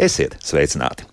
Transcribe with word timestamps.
kā 0.00 0.08
labāk 0.08 0.08
dzīvot. 0.08 0.08
Esiet 0.08 0.38
sveicināti! 0.40 1.04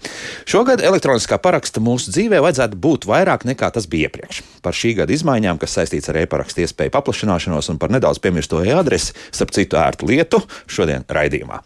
Šogad 0.47 0.79
elektroniskā 0.79 1.35
paraksta 1.43 1.81
mūsu 1.83 2.07
dzīvē 2.15 2.37
vajadzētu 2.39 2.77
būt 2.79 3.03
vairāk 3.09 3.41
nekā 3.49 3.67
tas 3.75 3.83
bija 3.91 4.07
iepriekš. 4.07 4.37
Par 4.63 4.71
šī 4.71 4.93
gada 4.95 5.11
izmaiņām, 5.11 5.57
kas 5.59 5.73
saistīts 5.75 6.07
ar 6.07 6.21
e-parakstu 6.21 6.61
iespēju 6.63 6.93
paplašināšanos 6.93 7.67
un 7.73 7.79
par 7.81 7.91
nedaudz 7.91 8.21
piemirsto 8.23 8.61
e-adresi, 8.63 9.11
starp 9.35 9.51
citu 9.51 9.75
ērtu 9.75 10.07
lietu, 10.07 10.39
šodien 10.71 11.03
raidījumā. 11.11 11.59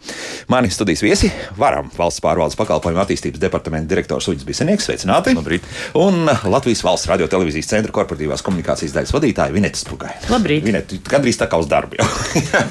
Mani 0.50 0.74
studijas 0.74 1.04
viesi 1.06 1.30
varam 1.62 1.92
valsts 1.94 2.24
pārvaldes 2.26 2.58
pakalpojumu 2.58 3.04
attīstības 3.04 3.44
departamenta 3.44 3.92
direktors 3.92 4.32
Uģis 4.34 4.48
Bisenieks, 4.50 4.90
sveicināti! 4.90 5.36
Labrīt! 5.38 5.70
Un 6.02 6.26
Latvijas 6.26 6.82
valsts 6.82 7.12
radio 7.14 7.30
televīzijas 7.30 7.70
centra 7.70 7.94
korporatīvās 7.94 8.42
komunikācijas 8.50 8.98
daļas 8.98 9.14
vadītāja 9.14 9.54
Vineta 9.54 9.78
Spugai. 9.78 10.16
Labrīt! 10.34 10.66
Vineta, 10.66 10.98
gandrīz 11.06 11.38
tā 11.38 11.46
kā 11.54 11.62
uz 11.62 11.70
darbu 11.70 12.02
jau. 12.02 12.10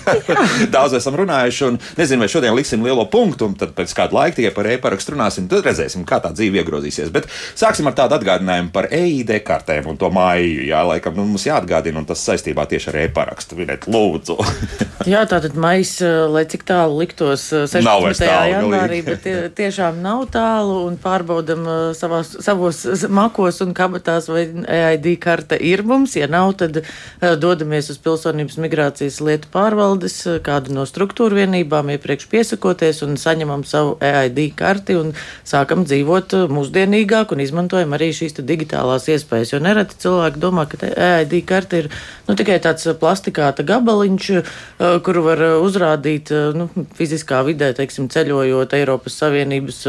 Daudz 0.74 0.98
esam 0.98 1.22
runājuši 1.22 1.66
un 1.70 1.80
nezinu, 2.02 2.26
vai 2.26 2.30
šodien 2.34 2.58
liksim 2.58 2.82
lielo 2.82 3.06
punktu, 3.14 3.46
un 3.46 3.56
tad 3.62 3.78
pēc 3.78 3.94
kāda 3.94 4.18
laika 4.18 4.40
tikai 4.40 4.54
par 4.58 4.72
e-parakstu 4.74 5.14
runāsim, 5.14 5.46
tad 5.50 5.62
redzēsim, 5.70 5.99
kā 6.08 6.20
tā 6.22 6.32
dzīve 6.34 6.60
iegrozīsies. 6.60 7.10
Bet 7.14 7.28
sāksim 7.58 7.88
ar 7.90 7.96
tādu 7.98 8.16
atgādinājumu 8.18 8.72
par 8.74 8.88
EID 8.94 9.32
kartēm 9.46 9.88
un 9.90 9.98
to 10.00 10.10
māju. 10.12 10.64
Jā, 10.68 10.82
laikam 10.86 11.16
nu, 11.18 11.26
mums 11.28 11.46
jāatgādina, 11.46 12.00
un 12.00 12.08
tas 12.08 12.22
saistībā 12.26 12.66
tieši 12.70 12.90
ar 12.92 12.98
e-parakstu. 13.04 13.58
Vinet, 13.58 13.86
lūdzu. 13.90 14.36
jā, 15.12 15.24
tātad 15.30 15.56
maijs, 15.60 15.96
lai 16.32 16.44
cik 16.50 16.64
tālu 16.68 17.00
liktos 17.02 17.48
16. 17.50 18.24
janvārī, 18.24 19.00
bet 19.06 19.24
tie, 19.26 19.36
tiešām 19.56 20.00
nav 20.04 20.26
tālu 20.34 20.84
un 20.88 20.98
pārbaudam 21.00 21.66
savās, 21.98 22.32
savos 22.44 22.82
makos 23.10 23.60
un 23.64 23.74
kabatās, 23.76 24.30
vai 24.32 24.46
EID 24.48 25.12
karte 25.22 25.58
ir 25.58 25.84
mums. 25.86 26.16
Ja 26.18 26.30
nav, 26.30 26.54
tad 26.60 26.82
dodamies 27.20 27.90
uz 27.92 28.00
Pilsonības 28.02 28.58
migrācijas 28.60 29.20
lietu 29.24 29.50
pārvaldes 29.52 30.16
kādu 30.46 30.74
no 30.76 30.86
struktūru 30.88 31.40
vienībām, 31.40 31.92
iepriekš 31.96 32.28
piesakoties 32.30 33.04
un 33.06 33.16
saņemam 33.20 33.64
savu 33.68 33.96
EID 34.04 34.42
karti 34.58 34.96
un 34.98 35.14
sākam 35.46 35.84
dzīvot 35.84 35.89
uh, 36.36 36.46
mūsdienīgāk 36.52 37.34
un 37.34 37.42
izmantojam 37.44 37.94
arī 37.96 38.10
šīs 38.16 38.36
digitālās 38.38 39.08
iespējas. 39.10 39.54
Jo 39.54 39.60
nereti 39.62 39.98
cilvēki 40.04 40.42
domā, 40.42 40.66
ka 40.70 40.78
EID 40.88 41.34
karte 41.48 41.82
ir 41.84 41.88
nu, 42.28 42.36
tikai 42.38 42.60
tāds 42.62 42.86
uh, 42.86 42.96
plastikāta 42.98 43.66
gabaliņš, 43.66 44.30
uh, 44.36 44.96
kuru 45.04 45.24
var 45.26 45.44
uzrādīt 45.60 46.32
nu, 46.56 46.68
fiziskā 46.98 47.42
vidē, 47.46 47.72
teiksim, 47.76 48.08
ceļojot 48.12 48.74
Eiropas 48.78 49.18
Savienības 49.20 49.80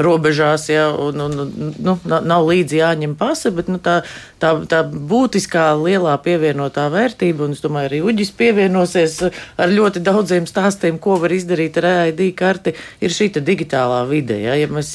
robežās, 0.00 0.68
ja, 0.72 0.88
un, 0.92 1.20
un 1.26 1.74
nu, 1.78 1.96
nav 2.08 2.48
līdzi 2.48 2.80
jāņem 2.80 3.16
pase, 3.20 3.52
bet 3.54 3.70
nu, 3.72 3.80
tā, 3.82 4.00
tā, 4.42 4.52
tā 4.68 4.82
būtiskā 4.86 5.70
lielā 5.78 6.14
pievienotā 6.24 6.88
vērtība, 6.92 7.46
un 7.46 7.56
es 7.56 7.62
domāju, 7.64 7.90
arī 7.90 8.00
Uģis 8.10 8.32
pievienosies 8.38 9.18
ar 9.30 9.72
ļoti 9.72 10.02
daudziem 10.04 10.48
stāstiem, 10.50 10.98
ko 11.02 11.16
var 11.22 11.34
izdarīt 11.34 11.78
ar 11.80 11.88
EID 11.92 12.24
karti, 12.38 12.74
ir 13.02 13.14
šī 13.14 13.30
digitālā 13.38 14.02
vide. 14.10 14.38
Ja, 14.42 14.56
ja 14.58 14.68
mēs 14.70 14.94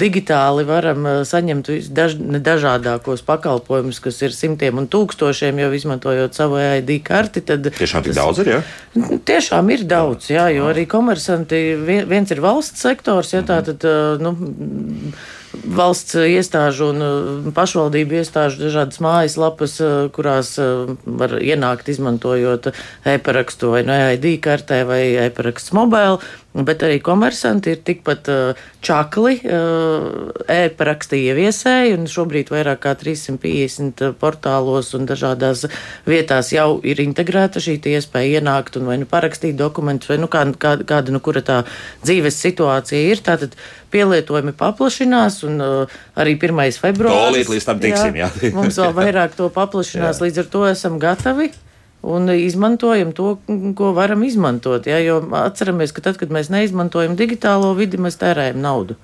digitāli 0.00 0.66
varam 0.68 1.06
saņemt 1.28 1.70
daž, 1.94 2.16
dažādākos 2.44 3.24
pakalpojumus, 3.26 4.00
kas 4.04 4.22
ir 4.24 4.34
simtiem 4.36 4.80
un 4.80 4.88
tūkstošiem, 4.90 5.60
jau 5.64 5.70
izmantojot 5.76 6.36
savu 6.36 6.60
EID 6.62 6.96
karti, 7.06 7.44
tad. 7.44 7.70
Tiešām 7.76 8.06
tik 8.08 8.16
daudz 8.16 8.42
ir? 8.44 8.52
Ja? 8.56 8.60
Tiešām 9.28 9.70
ir 9.74 9.86
daudz, 9.90 10.30
jā, 10.32 10.48
jo 10.54 10.68
arī 10.72 10.86
komersanti, 10.90 11.62
viens 11.84 12.32
ir 12.34 12.42
valsts 12.44 12.84
sektors, 12.84 13.34
ja 13.36 13.44
tā 13.46 13.60
tad, 13.66 13.84
uh, 13.88 14.20
nu, 14.22 14.34
valsts 15.64 16.16
iestāžu 16.18 16.90
un 16.92 17.52
pašvaldību 17.56 18.20
iestāžu 18.20 18.64
dažādas 18.66 19.00
mājaslapas, 19.04 19.76
kurās 20.16 20.54
var 21.04 21.36
ienākt 21.40 21.90
izmantojot 21.92 22.72
e-parakstu 23.14 23.74
vai 23.74 23.84
no 23.86 23.98
EID 24.08 24.30
kartē 24.44 24.84
vai 24.88 25.02
e-paraksts 25.26 25.74
mobēlu. 25.76 26.22
Bet 26.54 26.84
arī 26.86 27.00
komersanti 27.02 27.72
ir 27.74 27.80
tikpat 27.82 28.28
uh, 28.30 28.60
čakli, 28.84 29.40
uh, 29.42 30.28
e-paraksti 30.46 31.18
ieviesēji, 31.26 31.96
un 31.98 32.06
šobrīd 32.06 32.52
vairāk 32.54 32.78
kā 32.84 32.92
350 33.00 34.12
portālos 34.20 34.92
un 34.94 35.08
dažādās 35.10 35.64
vietās 36.06 36.52
jau 36.54 36.78
ir 36.86 37.02
integrēta 37.02 37.58
šī 37.58 37.80
iespēja 37.96 38.38
ienākt 38.38 38.78
un 38.78 38.86
vai 38.86 39.00
nu 39.02 39.10
parakstīt 39.10 39.58
dokumentus, 39.58 40.12
vai 40.12 40.20
nu 40.22 40.30
kā, 40.30 40.44
kā, 40.54 40.76
kāda 40.86 41.16
nu 41.16 41.18
kura 41.18 41.42
tā 41.42 41.58
dzīves 42.06 42.38
situācija 42.46 43.02
ir. 43.10 43.24
Tātad 43.26 43.58
pielietojumi 43.94 44.54
paplašinās, 44.58 45.42
un 45.48 45.62
uh, 45.62 46.00
arī 46.18 46.34
1. 46.36 46.64
februāris. 46.82 47.30
Tolīt 47.30 47.52
līdz 47.54 47.68
tam 47.70 47.82
tiksim, 47.82 48.18
jā. 48.18 48.30
jā. 48.42 48.50
mums 48.56 48.80
vēl 48.82 48.96
vairāk 49.00 49.38
to 49.38 49.50
paplašinās, 49.54 50.22
līdz 50.24 50.44
ar 50.44 50.50
to 50.56 50.66
esam 50.72 50.98
gatavi 51.02 51.52
un 52.04 52.28
izmantojam 52.30 53.12
to, 53.16 53.38
ko 53.76 53.92
varam 53.96 54.22
izmantot. 54.22 54.86
Ja? 54.86 55.00
Jo 55.00 55.22
atceramies, 55.40 55.92
ka 55.94 56.04
tad, 56.04 56.18
kad 56.20 56.32
mēs 56.34 56.50
neizmantojam 56.52 57.16
digitālo 57.16 57.72
vidi, 57.78 58.00
mēs 58.00 58.20
tērējam 58.20 58.60
naudu. 58.60 58.98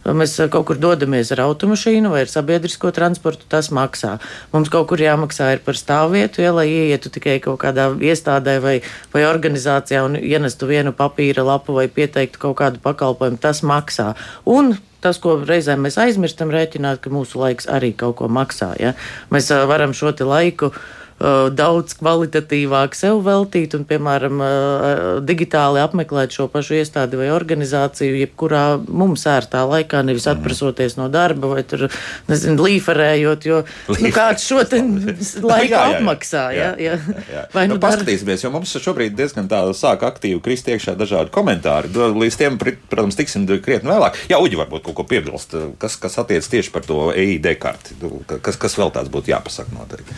Mēs 0.00 0.32
kaut 0.48 0.64
kur 0.70 0.78
dodamies 0.80 1.28
ar 1.34 1.42
automašīnu 1.44 2.08
vai 2.12 2.22
ar 2.24 2.30
sabiedrisko 2.32 2.88
transportu, 2.96 3.44
tas 3.52 3.68
maksā. 3.74 4.14
Mums 4.54 4.70
kaut 4.72 4.88
kur 4.88 5.02
jāmaksā 5.02 5.50
par 5.64 5.76
stāvvietu, 5.76 6.40
ja, 6.40 6.54
lai 6.56 6.70
ieietu 6.72 7.12
tikai 7.12 7.36
kaut 7.44 7.60
kādā 7.60 7.90
iestādē 8.00 8.56
vai, 8.64 8.76
vai 9.12 9.26
organizācijā 9.28 10.00
un 10.06 10.16
ienestu 10.16 10.70
vienu 10.70 10.94
papīra 10.96 11.44
lapu 11.44 11.76
vai 11.76 11.88
pieteiktu 11.92 12.40
kaut 12.40 12.56
kādu 12.62 12.80
pakalpojumu, 12.80 13.40
tas 13.44 13.60
maksā. 13.60 14.14
Un 14.48 14.72
tas, 15.04 15.20
ko 15.20 15.36
reizēm 15.44 15.84
mēs 15.84 16.00
aizmirstam 16.00 16.52
rēķināt, 16.52 17.02
ka 17.04 17.12
mūsu 17.12 17.40
laiks 17.40 17.68
arī 17.68 17.92
kaut 17.96 18.18
ko 18.20 18.30
maksā. 18.32 18.72
Ja? 18.80 18.94
Mēs 19.32 19.52
varam 19.68 19.92
šo 19.96 20.14
laiku 20.24 20.72
daudz 21.20 21.94
kvalitatīvāk 22.00 22.94
sev 22.96 23.20
veltīt 23.26 23.74
un, 23.76 23.84
piemēram, 23.88 24.40
uh, 24.40 25.00
digitāli 25.26 25.82
apmeklēt 25.82 26.32
šo 26.32 26.46
pašu 26.52 26.78
iestādi 26.78 27.18
vai 27.20 27.28
organizāciju, 27.34 28.16
jebkurā 28.22 28.64
mums 28.88 29.26
ērtā 29.28 29.62
laikā, 29.68 30.00
nevis 30.06 30.24
mhm. 30.26 30.40
atprasoties 30.40 30.96
no 30.96 31.10
darba 31.12 31.52
vai 31.52 31.64
tur, 31.68 31.88
nezinu, 32.30 32.64
līferējot, 32.64 33.48
jo 33.50 33.62
nu, 33.90 34.12
kāds 34.14 34.46
šo 34.48 34.62
laiku 35.50 35.74
jā, 35.74 35.82
jā, 35.82 35.82
apmaksā. 35.98 36.44
Jā, 36.56 36.70
jā, 36.80 36.96
jā. 36.96 37.18
jā. 37.34 37.44
Vai 37.54 37.66
nu, 37.68 37.76
nu 37.76 37.82
paskatīsimies, 37.84 38.44
jo 38.46 38.52
mums 38.54 38.72
šobrīd 38.80 39.16
diezgan 39.18 39.50
tā 39.50 39.62
sāk 39.76 40.06
aktīvi 40.08 40.40
krist 40.44 40.70
iekšā 40.72 40.96
dažādi 40.98 41.32
komentāri. 41.34 41.92
Līdz 41.92 42.38
tiem, 42.40 42.56
protams, 42.60 43.18
tiksim 43.18 43.44
krietni 43.60 43.92
vēlāk. 43.92 44.18
Jā, 44.30 44.40
Uģi 44.40 44.56
varbūt 44.60 44.86
kaut 44.86 44.96
ko 45.02 45.04
piebilst, 45.08 45.52
kas, 45.82 45.98
kas 46.00 46.16
attiec 46.22 46.46
tieši 46.48 46.72
par 46.72 46.86
to 46.86 47.10
EID 47.12 47.52
karti. 47.60 47.98
Kas, 48.40 48.56
kas 48.60 48.78
vēl 48.80 48.94
tāds 48.94 49.12
būtu 49.12 49.34
jāpasaka 49.34 49.76
noteikti? 49.76 50.16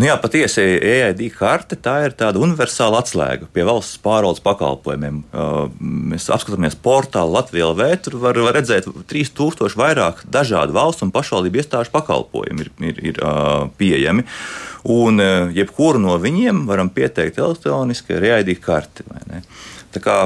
Nu 0.00 0.06
jā, 0.08 0.14
patiesi 0.16 0.62
EID 0.80 1.18
karte 1.36 1.76
tā 1.76 1.98
ir 2.06 2.14
tāda 2.16 2.40
universāla 2.40 3.02
atslēga 3.02 3.50
pie 3.52 3.66
valsts 3.68 3.98
pārvaldes 4.00 4.40
pakalpojumiem. 4.40 5.18
Uh, 5.28 5.66
mēs 5.82 6.30
apskatāmies 6.32 6.78
portālu 6.80 7.34
Latvijā 7.34 7.66
LV, 7.68 7.88
tur 8.06 8.16
var, 8.22 8.38
var 8.40 8.56
redzēt 8.56 8.88
3000 9.10 9.76
vairāk 9.76 10.22
dažādu 10.24 10.72
valstu 10.78 11.04
un 11.04 11.12
pašvaldību 11.12 11.60
iestāžu 11.60 11.92
pakalpojumu 11.92 12.64
ir, 12.64 12.72
ir, 12.88 13.02
ir 13.10 13.20
uh, 13.20 13.66
pieejami. 13.76 14.24
Un 14.88 15.20
uh, 15.20 15.52
jebkuru 15.52 16.00
no 16.00 16.16
viņiem 16.22 16.64
varam 16.70 16.88
pieteikt 16.88 17.42
elektroniski 17.42 18.16
ar 18.16 18.28
EID 18.30 18.54
karti. 18.64 19.04
Tā 19.90 19.98
kā 19.98 20.16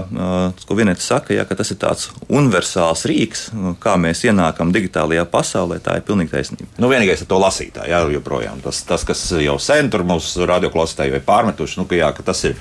ko 0.69 0.77
Vienēta 0.77 1.01
saka, 1.01 1.33
ja, 1.33 1.45
tas 1.49 1.71
ir 1.73 1.79
tāds 1.81 2.11
universāls 2.29 3.07
rīks, 3.09 3.47
kā 3.81 3.95
mēs 4.01 4.21
ienākam 4.29 4.73
digitālajā 4.75 5.25
pasaulē, 5.33 5.79
tā 5.81 5.97
ir 5.97 6.05
pilnīgi 6.05 6.35
taisnība. 6.35 6.69
Nu, 6.83 6.91
vienīgais 6.93 7.25
ir 7.25 7.31
to 7.31 7.39
lasītāju, 7.41 7.89
jā, 7.89 8.03
joprojām. 8.13 8.61
Tas, 8.65 8.83
tas, 8.85 9.07
kas 9.09 9.23
jau 9.41 9.57
sen 9.63 9.89
tur 9.93 10.05
mūsu 10.05 10.45
radioklausītāji 10.51 11.17
vai 11.17 11.23
pārmetuši, 11.25 11.81
nu, 11.81 11.89
ka, 11.89 11.97
jā, 11.97 12.13
ka 12.17 12.27
tas 12.27 12.45
ir 12.51 12.59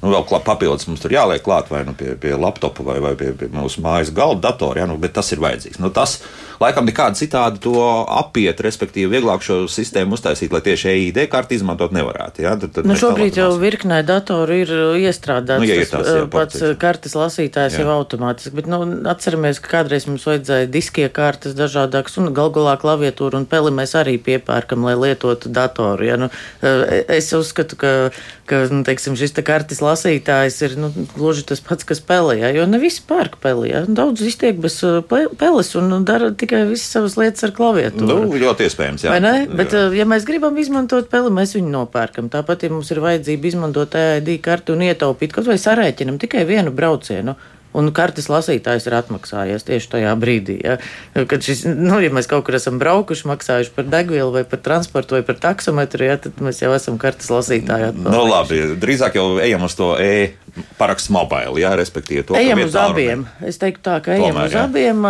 nu, 0.00 0.14
vēl 0.14 0.24
papildus 0.46 0.88
mums 0.88 1.04
tur 1.04 1.12
jāliek 1.12 1.44
klāt 1.44 1.68
vai 1.72 1.84
nu, 1.88 1.92
pie, 1.98 2.14
pie 2.20 2.32
laptopa 2.40 2.86
vai, 2.88 2.98
vai 3.04 3.12
pie, 3.20 3.34
pie 3.36 3.50
mūsu 3.52 3.84
mājas 3.84 4.14
galda 4.16 4.48
datora, 4.48 4.80
jā, 4.80 4.88
nu, 4.88 4.96
bet 5.02 5.16
tas 5.18 5.28
ir 5.36 5.44
vajadzīgs. 5.44 5.82
Nu, 5.82 5.92
tas, 5.92 6.22
laikam 6.62 6.86
nekādi 6.88 7.20
citādi 7.22 7.60
to 7.64 7.76
apiet, 8.06 8.60
respektīvi, 8.64 9.10
vieglāk 9.16 9.44
šo 9.44 9.58
sistēmu 9.70 10.16
uztaisīt, 10.16 10.52
lai 10.54 10.62
tieši 10.64 10.90
EID 10.92 11.20
karti 11.32 11.58
izmantot 11.58 11.94
nevarētu. 11.96 12.44
Ja? 12.44 12.54
Tad, 12.60 12.72
tad 12.76 12.88
nu, 12.88 12.96
šobrīd 12.98 13.38
jau 13.40 13.50
virknē 13.60 14.02
datoru 14.06 14.60
ir 14.62 14.72
uh, 14.72 14.98
iestrādāts 15.00 15.62
nu, 15.62 15.68
ja 15.68 15.78
ir 15.80 15.84
jā, 15.86 16.00
uh, 16.00 16.22
pats 16.32 16.60
jā. 16.60 16.72
Uh, 16.72 16.78
kartes 16.80 17.16
lasītājs 17.18 17.78
jā. 17.78 17.84
jau 17.84 17.96
automātiski, 17.96 18.54
bet 18.58 18.70
nu, 18.70 18.80
atceramies, 19.10 19.60
ka 19.62 19.72
kādreiz 19.78 20.08
mums 20.08 20.26
vajadzēja 20.28 20.70
diskie 20.72 21.08
kartes 21.12 21.56
dažādākas 21.58 22.18
un 22.20 22.32
gal 22.36 22.52
galā 22.54 22.76
klaviatūru 22.80 23.40
un 23.40 23.48
peli 23.50 23.74
mēs 23.74 23.96
arī 23.98 24.16
piepērkam, 24.22 24.86
lai 24.86 24.96
lietotu 25.00 25.52
datoru. 25.52 26.06
Ja? 26.06 26.18
Nu, 26.20 26.30
es 26.62 27.30
uzskatu, 27.36 27.78
ka, 27.80 27.92
ka 28.48 28.62
nu, 28.72 28.82
teiksim, 28.86 29.18
šis 29.18 29.36
te 29.36 29.44
kartes 29.46 29.82
lasītājs 29.84 30.60
ir 30.66 30.78
nu, 30.80 30.92
gluži 31.16 31.46
tas 31.50 31.62
pats, 31.64 31.86
kas 31.88 32.02
pelē, 32.04 32.38
ja? 32.40 32.52
jo 32.56 32.66
ne 32.70 32.80
visi 32.82 33.04
pērk 33.08 33.38
pelē. 33.42 33.68
Ja? 33.72 33.84
Daudz 33.86 34.24
iztiek 34.26 34.58
bez 34.62 34.78
peles 35.40 35.74
un 35.78 35.98
dara 36.06 36.32
tikai 36.32 36.45
tikai 36.46 36.62
visas 36.70 36.94
savas 36.94 37.18
lietas 37.18 37.44
ar 37.44 37.52
klaviatūru. 37.56 38.22
Nu, 38.24 38.38
ļoti 38.40 38.70
iespējams, 38.70 39.04
jā. 39.04 39.12
Vai 39.12 39.20
ne? 39.24 39.34
Bet, 39.50 39.74
jā. 39.74 39.88
Eh, 39.90 39.98
ja 40.00 40.06
mēs 40.08 40.24
gribam 40.28 40.56
izmantot 40.62 41.10
peli, 41.12 41.34
mēs 41.34 41.56
viņu 41.58 41.72
nopērkam. 41.74 42.30
Tāpat, 42.32 42.64
ja 42.64 42.72
mums 42.72 42.92
ir 42.94 43.02
vajadzība 43.04 43.50
izmantot 43.50 43.98
EID 43.98 44.32
kartu 44.44 44.78
un 44.78 44.86
ietaupīt 44.86 45.34
kaut 45.36 45.50
vai 45.50 45.58
sarēķinam 45.60 46.20
tikai 46.22 46.46
vienu 46.48 46.72
braucienu, 46.74 47.36
un 47.76 47.90
kartes 47.92 48.30
lasītājs 48.32 48.86
ir 48.88 48.96
atmaksājies 48.96 49.66
tieši 49.66 49.90
tajā 49.92 50.14
brīdī. 50.20 50.56
Ja? 50.64 50.78
Kad 51.28 51.44
šis, 51.44 51.66
nu, 51.68 51.98
ja 52.00 52.12
mēs 52.14 52.28
kaut 52.30 52.46
kur 52.46 52.56
esam 52.56 52.80
braukuši, 52.80 53.28
maksājuši 53.28 53.74
par 53.76 53.88
degvielu 53.92 54.32
vai 54.38 54.46
par 54.48 54.62
transportu 54.64 55.18
vai 55.18 55.22
par 55.26 55.40
taksometru, 55.42 56.06
ja, 56.08 56.16
tad 56.20 56.40
mēs 56.44 56.62
jau 56.64 56.72
esam 56.76 56.96
kartes 57.02 57.28
lasītāji. 57.32 57.92
Nu, 58.00 58.22
labi, 58.30 58.62
drīzāk 58.80 59.18
jau 59.20 59.28
ejam 59.44 59.66
uz 59.68 59.76
to 59.76 59.92
e 60.00 60.32
paraksts 60.78 61.10
mobili, 61.12 61.62
jā, 61.62 61.72
respektīvi 61.78 62.24
to. 62.26 62.36
Ejam 62.38 62.60
uz 62.64 62.76
abiem. 62.78 63.24
Es 63.44 63.58
teiktu 63.60 63.82
tā, 63.86 63.96
ka 64.04 64.14
ejam 64.14 64.34
Tomēr, 64.34 64.50
uz 64.50 64.56
jā. 64.56 64.64
abiem, 64.68 65.06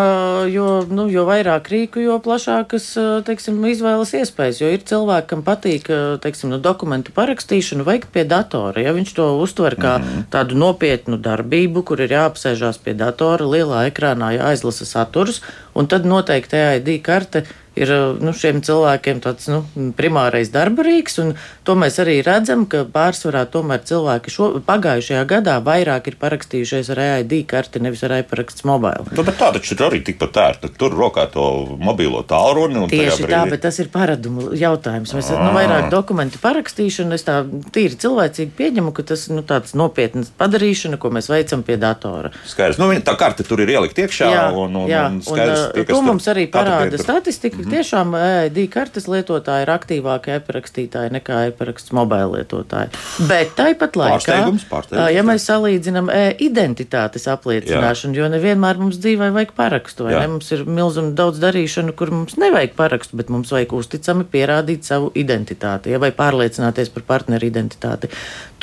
jo, 0.52 0.69
nu, 0.90 1.06
jo 1.12 1.26
vairāk 1.28 1.70
rīku, 1.72 2.02
jo 2.04 2.19
plašākas, 2.22 2.88
teiksim, 3.26 3.60
izvēles 3.70 4.14
iespējas, 4.20 4.62
jo 4.62 4.70
ir 4.75 4.87
cilvēki, 4.87 5.28
kam 5.32 5.44
patīk, 5.46 5.90
teiksim, 6.22 6.52
nu, 6.54 6.60
dokumentu 6.62 7.14
parakstīšanu 7.16 7.87
veikt 7.87 8.10
pie 8.14 8.26
datora, 8.28 8.82
ja 8.82 8.94
viņš 8.96 9.14
to 9.19 9.28
uztver 9.43 9.78
kā 9.78 9.98
mm 9.98 10.08
-hmm. 10.08 10.25
tādu 10.32 10.58
nopietnu 10.58 11.19
darbību, 11.19 11.82
kur 11.82 12.00
ir 12.00 12.16
jāapsēžās 12.16 12.82
pie 12.82 12.94
datora, 12.94 13.44
lielā 13.44 13.87
ekrānā 13.90 14.34
jāizlasa 14.38 14.84
saturs, 14.84 15.42
un 15.75 15.87
tad 15.87 16.04
noteikti 16.04 16.56
EID 16.56 17.02
karte 17.02 17.44
ir 17.76 17.92
nu, 18.25 18.32
šiem 18.37 18.62
cilvēkiem 18.64 19.20
tāds 19.25 19.49
nu, 19.52 19.60
primārais 19.96 20.50
darba 20.52 20.87
rīks. 20.87 21.20
To 21.66 21.74
mēs 21.74 21.96
arī 21.98 22.20
redzam, 22.22 22.62
ka 22.70 22.84
pārsvarā 22.86 23.42
tomēr 23.50 23.80
cilvēki 23.88 24.30
šo, 24.30 24.48
pagājušajā 24.66 25.22
gadā 25.26 25.56
vairāk 25.66 26.12
ir 26.12 26.16
parakstījušies 26.20 26.92
ar 26.94 27.00
EID 27.02 27.34
karti, 27.50 27.82
nevis 27.82 28.04
ar 28.06 28.14
e-paraksts 28.20 28.62
mobili. 28.68 29.02
Nu, 29.16 29.24
bet 29.26 29.40
tā 29.40 29.48
taču 29.56 29.74
ir 29.74 29.82
arī 29.88 29.98
tikpat 30.06 30.38
ērta. 30.44 30.70
Tur 30.78 30.94
rokā 30.94 31.24
to 31.32 31.46
mobilo 31.82 32.22
tālruni. 32.28 32.84
Tieši 32.92 33.26
tā, 33.26 33.42
bet 33.50 33.64
tas 33.64 33.80
ir 33.82 33.90
paradumu 33.90 34.52
jautājums. 34.54 35.14
Mēs 35.16 35.32
nu, 35.34 35.48
vairāk 35.56 35.88
dokumentu 35.90 36.38
parakstīšanu, 36.42 37.16
es 37.18 37.26
tā 37.26 37.40
tīri 37.74 37.98
cilvēcīgi 37.98 38.54
pieņemu, 38.54 38.94
ka 38.94 39.06
tas 39.10 39.26
nu, 39.32 39.42
tāds 39.46 39.74
nopietns 39.78 40.30
padarīšana, 40.38 41.00
ko 41.02 41.10
mēs 41.18 41.30
veicam 41.32 41.66
pie 41.66 41.80
datora. 41.82 42.30
Skaidrs. 42.46 42.78
Nu, 42.78 42.92
tā 43.02 43.16
karte 43.18 43.42
tur 43.48 43.64
ir 43.64 43.74
ielikt 43.74 43.98
iekšā. 44.04 44.30
Jā, 44.30 44.46
un, 44.54 44.78
un, 44.84 44.86
jā. 44.90 45.02
Un 45.10 45.18
skaidrs, 45.26 45.66
un, 45.66 45.74
tie, 45.80 45.88
to 45.90 45.98
mums 46.06 46.30
arī 46.30 46.46
parāda 46.52 47.02
statistika 47.02 47.58
-hmm. 47.58 47.74
tiešām 47.74 48.14
EID 48.22 48.62
kartes 48.70 49.10
lietotāji 49.10 49.66
ir 49.66 49.74
aktīvāki 49.74 50.38
e-parakstītāji 50.38 51.14
nekā 51.18 51.42
e-paraksts 51.56 51.93
mobila 51.97 52.29
lietotāji. 52.37 52.93
Bet 53.29 53.55
tāpat 53.56 53.97
laikā, 53.97 54.19
pārsteigums, 54.19 54.67
pārsteigums, 54.69 55.12
ja 55.17 55.25
mēs 55.26 55.47
salīdzinām 55.49 56.11
e-identitātes 56.12 57.26
apliecināšanu, 57.32 58.17
Jā. 58.17 58.25
jo 58.26 58.31
nevienmēr 58.37 58.81
mums 58.82 59.00
dzīvē 59.00 59.31
vajag 59.35 59.55
parakstu, 59.56 60.06
vai 60.06 60.14
Jā. 60.14 60.25
ne? 60.25 60.32
Mums 60.37 60.53
ir 60.53 60.67
milzīgi 60.69 61.14
daudz 61.19 61.41
darīšanu, 61.43 61.94
kur 61.97 62.12
mums 62.14 62.37
nevajag 62.41 62.76
parakstu, 62.79 63.17
bet 63.20 63.32
mums 63.32 63.53
vajag 63.55 63.73
uzticami 63.81 64.26
pierādīt 64.32 64.87
savu 64.88 65.11
identitāti, 65.17 65.94
ja, 65.94 66.03
vai 66.03 66.12
pārliecināties 66.17 66.93
par 66.94 67.06
partneru 67.08 67.49
identitāti. 67.49 68.12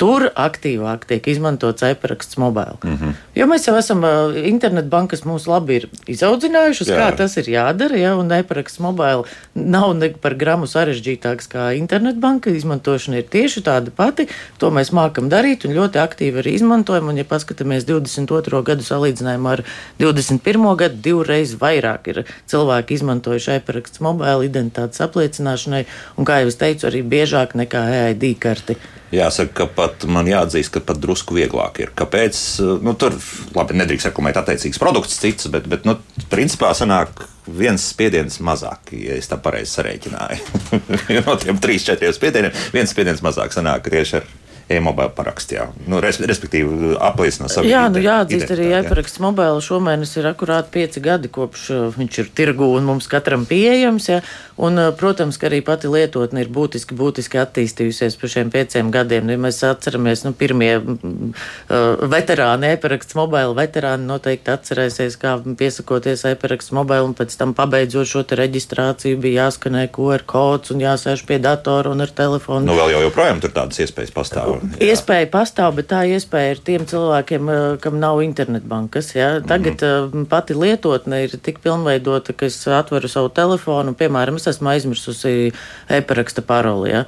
Tur 0.00 0.26
aktīvāk 0.30 1.06
tiek 1.10 1.26
izmantots 1.30 1.84
e-paraksts 1.86 2.38
mobila. 2.40 2.78
Mm 2.82 2.96
-hmm. 2.96 3.12
Jo 3.34 3.46
mēs 3.46 3.68
jau 3.68 3.76
esam 3.78 4.02
internetbankas 4.34 5.22
mūsu 5.22 5.50
labi 5.50 5.74
ir 5.74 5.88
izaudzinājušas, 6.06 6.88
Jā. 6.88 6.96
kā 6.98 7.16
tas 7.16 7.36
ir 7.36 7.44
jādara, 7.44 7.96
ja, 7.96 8.16
un 8.16 8.32
e-paraksts 8.32 8.80
mobila 8.80 9.24
nav 9.54 9.94
ne 9.96 10.08
par 10.08 10.34
gramu 10.34 10.66
sarežģītāks 10.66 11.48
kā 11.48 11.70
internetbanka. 11.78 12.50
Izmantošana 12.84 13.22
ir 13.22 13.28
tieši 13.32 13.62
tāda 13.64 13.92
pati. 13.94 14.26
To 14.60 14.68
mēs 14.74 14.90
mākam 14.92 15.30
darīt 15.32 15.64
un 15.64 15.72
ļoti 15.72 16.00
aktīvi 16.02 16.42
arī 16.42 16.52
izmantojam. 16.58 17.08
Un, 17.08 17.16
ja 17.16 17.24
paskatāmies 17.24 17.86
22. 17.88 18.60
gadu 18.66 18.84
salīdzinājumā 18.84 19.54
ar 19.56 19.62
21. 19.98 20.66
gadu, 20.76 21.00
divreiz 21.00 21.54
vairāk 21.56 22.12
ir 22.12 22.22
cilvēki 22.50 22.98
izmantojuši 22.98 23.56
e-paraksts 23.56 24.04
mobila 24.04 24.44
identitātes 24.44 25.00
apliecināšanai, 25.00 25.84
un, 26.18 26.28
kā 26.28 26.42
jau 26.42 26.52
es 26.52 26.60
teicu, 26.60 26.90
arī 26.90 27.00
biežāk 27.00 27.56
nekā 27.56 27.86
EID 28.04 28.28
karti. 28.40 28.76
Jāsaka, 29.14 29.54
ka 29.54 29.66
pat 29.70 30.04
man 30.10 30.28
jāatzīst, 30.28 30.74
ka 30.74 30.82
pat 30.84 31.00
drusku 31.00 31.36
vieglāk 31.38 31.80
ir. 31.80 31.94
Kāpēc? 31.96 32.40
Nu, 32.84 32.96
tur, 32.98 33.16
labi, 33.56 33.78
nedrīkst 33.80 34.10
reklamēt 34.10 34.42
attiecīgs 34.42 34.82
produkts, 34.82 35.20
cits, 35.22 35.48
bet, 35.48 35.70
bet 35.70 35.86
nu, 35.88 35.96
principā 36.32 36.74
sanāk 36.76 37.30
viens 37.46 37.88
spiediens 37.92 38.38
mazāk, 38.44 38.94
ja 38.96 39.18
es 39.18 39.28
tā 39.30 39.38
pareizi 39.42 39.76
sarēķināju. 39.76 40.62
no 41.26 41.36
tiem 41.40 41.60
trīs, 41.62 41.84
četriem 41.86 42.14
spiedieniem, 42.16 42.56
viens 42.74 42.94
spiediens 42.94 43.22
mazāk 43.24 43.54
sanāk 43.54 43.90
tieši 43.92 44.20
ar 44.20 44.30
e-mobila 44.68 45.10
parakstu. 45.12 45.68
Nu, 45.90 46.00
res, 46.00 46.18
respektīvi, 46.24 46.94
apliecinot 47.02 47.52
savu 47.52 47.68
Jā, 47.68 47.84
nu 47.92 48.00
jāatzīst 48.00 48.52
arī 48.54 48.70
e-paraksts 48.78 49.20
mobila. 49.22 49.60
Šomēnes 49.62 50.14
ir 50.16 50.28
akurāt 50.30 50.70
pieci 50.72 51.02
gadi, 51.04 51.28
kopš 51.32 51.64
uh, 51.74 51.82
viņš 51.94 52.20
ir 52.22 52.30
tirgu 52.36 52.70
un 52.78 52.88
mums 52.88 53.08
katram 53.10 53.44
pieejams. 53.48 54.08
Ja? 54.08 54.20
Un, 54.56 54.80
uh, 54.80 54.88
protams, 54.96 55.36
ka 55.40 55.50
arī 55.50 55.60
pati 55.66 55.90
lietotne 55.92 56.44
ir 56.44 56.50
būtiski, 56.54 56.96
būtiski 56.96 57.40
attīstījusies 57.42 58.16
pa 58.20 58.30
šiem 58.30 58.52
pieciem 58.54 58.92
gadiem. 58.94 59.28
Ja 59.34 59.40
mēs 59.44 59.60
atceramies, 59.68 60.24
nu, 60.24 60.32
pirmie 60.38 60.72
uh, 60.80 62.08
veterāni, 62.14 62.72
e-paraksts 62.74 63.18
mobila 63.18 63.52
veterāni 63.58 64.08
noteikti 64.08 64.54
atcerēsies, 64.54 65.18
kā 65.20 65.36
piesakoties 65.44 66.24
e-paraksts 66.32 66.72
mobila 66.76 67.04
un 67.04 67.12
pēc 67.18 67.36
tam 67.36 67.52
pabeidzot 67.56 68.08
šo 68.08 68.24
reģistrāciju 68.24 69.20
bija 69.20 69.44
jāskanē 69.48 69.86
QR 69.92 70.24
kods 70.24 70.72
un 70.72 70.80
jāsēž 70.80 71.26
pie 71.28 71.36
datora 71.42 71.92
un 71.92 72.00
ar 72.00 72.12
telefonu. 72.16 72.64
Nu, 72.70 72.78
vēl 72.78 72.96
jau 72.96 73.04
joprojām 73.10 73.44
tur 73.44 73.52
tādas 73.52 73.82
iespējas 73.84 74.14
pastāv 74.14 74.53
pastāv. 74.54 74.78
Jā. 74.80 74.92
Iespēja 74.92 75.28
pastāv, 75.32 75.74
bet 75.78 75.88
tā 75.90 76.02
iespēja 76.08 76.54
ir 76.54 76.62
tiem 76.64 76.86
cilvēkiem, 76.86 77.50
eh, 77.50 77.76
kam 77.82 77.98
nav 78.00 78.22
internetbankas. 78.22 79.14
Ja? 79.14 79.40
Tagad 79.40 79.82
mm 79.82 80.10
-hmm. 80.10 80.26
pati 80.26 80.54
lietotne 80.54 81.24
ir 81.24 81.36
tik 81.36 81.60
pilnveidota, 81.60 82.32
ka 82.32 82.46
es 82.46 82.66
atveru 82.66 83.08
savu 83.08 83.28
telefonu, 83.28 83.94
piemēram, 83.94 84.36
es 84.36 84.46
esmu 84.46 84.68
aizmirsusi 84.68 85.52
e-paraksta 85.88 86.42
paroli. 86.42 86.90
Ja? 86.90 87.04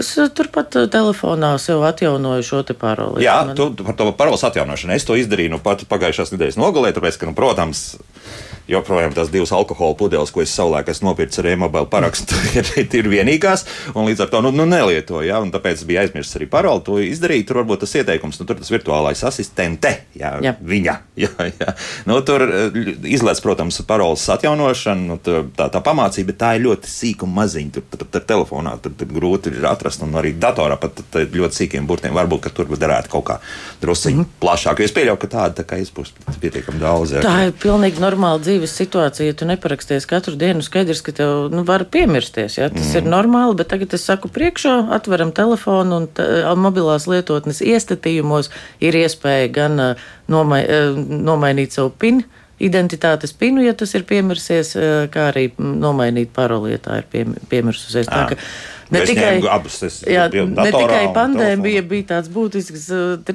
Es 0.00 0.18
eh, 0.18 0.28
turpat 0.28 0.70
telefonā 0.90 1.58
sev 1.58 1.82
atjaunoju 1.82 2.42
šo 2.42 2.64
paroli. 2.78 3.24
Jā, 3.24 3.44
man... 3.46 3.56
tu 3.56 3.84
par 3.84 3.94
to 3.94 4.12
paroles 4.12 4.44
atjaunošanu. 4.44 4.92
Es 4.92 5.04
to 5.04 5.16
izdarīju 5.16 5.50
nu, 5.50 5.58
pat 5.58 5.84
pagājušās 5.88 6.32
nedēļas 6.32 6.56
nogalē, 6.56 6.92
tāpēc, 6.92 7.18
ka, 7.18 7.26
nu, 7.26 7.34
protams, 7.34 7.96
joprojām 8.68 9.12
tās 9.14 9.30
divas 9.32 9.52
alkohola 9.52 9.96
pudeles, 9.98 10.32
ko 10.32 10.42
es 10.44 10.52
savulaik 10.54 10.88
esmu 10.88 11.10
nopircis 11.10 11.42
ar 11.42 11.50
e-mobile 11.52 11.88
parakstu, 11.90 12.36
ir, 12.58 12.70
ir 12.84 13.10
vienīgās, 13.10 13.66
un 13.94 14.08
līdz 14.08 14.24
ar 14.24 14.32
to 14.32 14.42
nu, 14.46 14.52
nu, 14.54 14.66
nelietoju. 14.68 15.26
Ja, 15.28 15.40
tāpēc 15.54 15.84
bija 15.88 16.04
aizmirsis 16.04 16.38
arī 16.38 16.48
paroli 16.50 16.84
to 16.86 16.98
izdarīt. 17.02 17.46
Tur 17.48 17.60
varbūt 17.62 17.84
tas 17.84 17.94
ieteikums, 18.00 18.40
nu, 18.40 18.48
tur 18.48 18.58
tas 18.60 18.72
virtuālais 18.72 19.24
asistente, 19.26 19.92
jā, 20.16 20.36
jā. 20.44 20.54
viņa. 20.60 20.96
Jā, 21.24 21.30
jā. 21.46 21.72
Nu, 22.08 22.16
tur 22.26 22.42
eh, 22.42 22.76
izlaiž, 23.14 23.38
protams, 23.44 23.76
paroles 23.86 24.22
atjaunošanu, 24.34 25.04
nu, 25.06 25.16
tā, 25.22 25.68
tā 25.70 25.80
pamācība, 25.84 26.32
bet 26.32 26.38
tā 26.40 26.48
ir 26.56 26.64
ļoti 26.64 26.90
sīka 26.90 27.22
un 27.26 27.34
maziņa. 27.36 27.70
Tur 27.76 27.84
pat 27.92 28.18
ar 28.18 28.24
telefonā 28.32 28.72
tur, 28.82 28.96
tur 28.98 29.12
grūti 29.14 29.52
ir 29.52 29.68
atrast, 29.70 30.02
un 30.02 30.18
arī 30.18 30.32
datorā 30.42 30.74
pat 30.80 30.98
ļoti 31.14 31.60
sīkiem 31.60 31.86
burtiem. 31.86 32.16
Varbūt 32.18 32.50
tur 32.56 32.72
derētu 32.74 33.12
kaut 33.12 33.26
kā 33.28 33.36
druskuļi 33.84 34.16
mm 34.16 34.24
-hmm. 34.24 34.40
plašāk. 34.42 34.82
Es 34.82 34.94
pieļauju, 34.96 35.20
ka 35.22 35.30
tāda 35.36 35.62
tā 35.62 35.78
būs 35.94 36.10
pietiekami 36.42 36.82
daudz. 36.82 37.14
Jā. 37.14 37.22
Tā 37.22 37.36
ir 37.46 37.54
pilnīgi 37.62 38.02
normāla 38.02 38.42
dzīve 38.42 38.53
dzīves 38.54 38.76
situācija, 38.78 39.28
ja 39.28 39.36
tu 39.36 39.48
neparaksties 39.48 40.06
katru 40.08 40.36
dienu, 40.38 40.62
skaidrs, 40.64 41.02
ka 41.04 41.14
tev 41.16 41.50
nu, 41.52 41.64
var 41.66 41.84
piemirsties. 41.90 42.58
Ja? 42.60 42.70
Tas 42.72 42.92
mm. 42.92 43.00
ir 43.00 43.10
normāli, 43.10 43.58
bet 43.58 43.72
tagad 43.74 43.94
es 43.96 44.06
saku 44.06 44.30
priekšā, 44.32 44.76
atveram 44.94 45.34
telefonu 45.34 46.04
un 46.04 46.62
mobilās 46.62 47.08
lietotnes 47.10 47.60
iestatījumos 47.64 48.52
ir 48.84 48.96
iespēja 49.02 49.50
gan 49.54 49.82
uh, 49.82 50.08
nomai, 50.30 50.62
uh, 50.64 50.96
nomainīt 50.96 51.76
savu 51.76 51.92
pinu 51.98 52.24
identitātes 52.62 53.34
pinu, 53.34 53.64
ja 53.64 53.74
tas 53.76 53.90
ir 53.98 54.04
piemirsies, 54.06 54.70
kā 55.12 55.24
arī 55.32 55.48
nomainīt 55.58 56.30
paroli, 56.34 56.76
ja 56.76 56.80
tā 56.82 57.00
ir 57.00 57.08
pie, 57.10 57.24
piemirsusies. 57.50 58.06
Tā, 58.06 58.20
ka, 58.30 58.38
Ne 58.92 59.00
es 59.00 59.08
tikai, 59.08 59.38
abas, 59.48 59.78
jā, 60.04 60.26
ne 60.28 60.66
tikai 60.68 61.06
pandēmija 61.16 61.82
bija 61.88 62.06
tāds 62.10 62.28
būtisks 62.32 62.84
uh, 62.92 63.32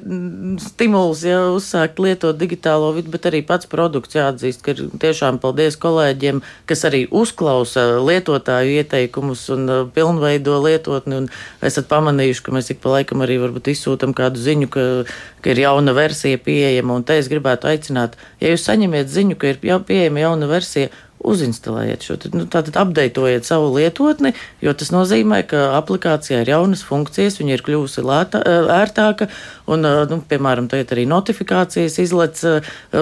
stimuls, 0.61 1.23
ja 1.25 1.39
uzsākt 1.55 2.01
lietot 2.03 2.37
digitālo 2.37 2.91
vidi, 2.93 3.09
bet 3.13 3.25
arī 3.29 3.41
pats 3.45 3.69
produkts 3.69 4.17
jāatzīst, 4.17 4.61
ka 4.65 4.75
tiešām 4.77 5.39
paldies 5.41 5.79
kolēģiem, 5.81 6.43
kas 6.69 6.85
arī 6.89 7.05
uzklausa 7.09 7.87
lietotāju 8.05 8.77
ieteikumus 8.83 9.47
un 9.55 9.65
uh, 9.65 9.81
pilnveido 9.95 10.59
lietotni. 10.67 11.23
Un 11.23 11.31
esat 11.65 11.89
pamanījuši, 11.89 12.45
ka 12.45 12.55
mēs 12.55 12.69
ik 12.73 12.83
pa 12.83 12.99
laikam 12.99 13.25
arī 13.25 13.39
varbūt 13.41 13.71
izsūtam 13.73 14.13
kādu 14.17 14.41
ziņu, 14.43 14.69
ka, 14.73 14.87
ka 15.41 15.53
ir 15.53 15.65
jauna 15.65 15.97
versija 15.97 16.41
pieejama. 16.45 16.99
Un 16.99 17.07
te 17.07 17.17
es 17.17 17.31
gribētu 17.31 17.71
aicināt, 17.73 18.19
ja 18.43 18.53
jūs 18.53 18.69
saņemiet 18.69 19.09
ziņu, 19.09 19.39
ka 19.39 19.55
ir 19.55 19.63
jau 19.71 19.81
pieejama 19.85 20.27
jauna 20.27 20.51
versija, 20.51 20.93
uzinstalējiet 21.19 22.05
šo, 22.05 22.15
nu, 22.33 22.45
tātad 22.51 22.77
apdeitojiet 22.79 23.47
savu 23.47 23.73
lietotni, 23.75 24.31
jo 24.63 24.73
tas 24.77 24.91
nozīmē, 24.95 25.41
ka 25.49 25.65
aplikācijā 25.77 26.43
ir 26.43 26.51
jaunas 26.53 26.83
funkcijas, 26.87 27.39
viņa 27.41 27.57
ir 27.57 27.63
kļuvusi 27.65 28.03
lētā, 28.07 28.41
ērtāka, 28.79 29.27
un, 29.69 29.83
nu, 29.83 30.19
piemēram, 30.29 30.69
tagad 30.71 30.93
arī 30.95 31.03
notifikācijas 31.09 31.99
izlec 32.01 32.39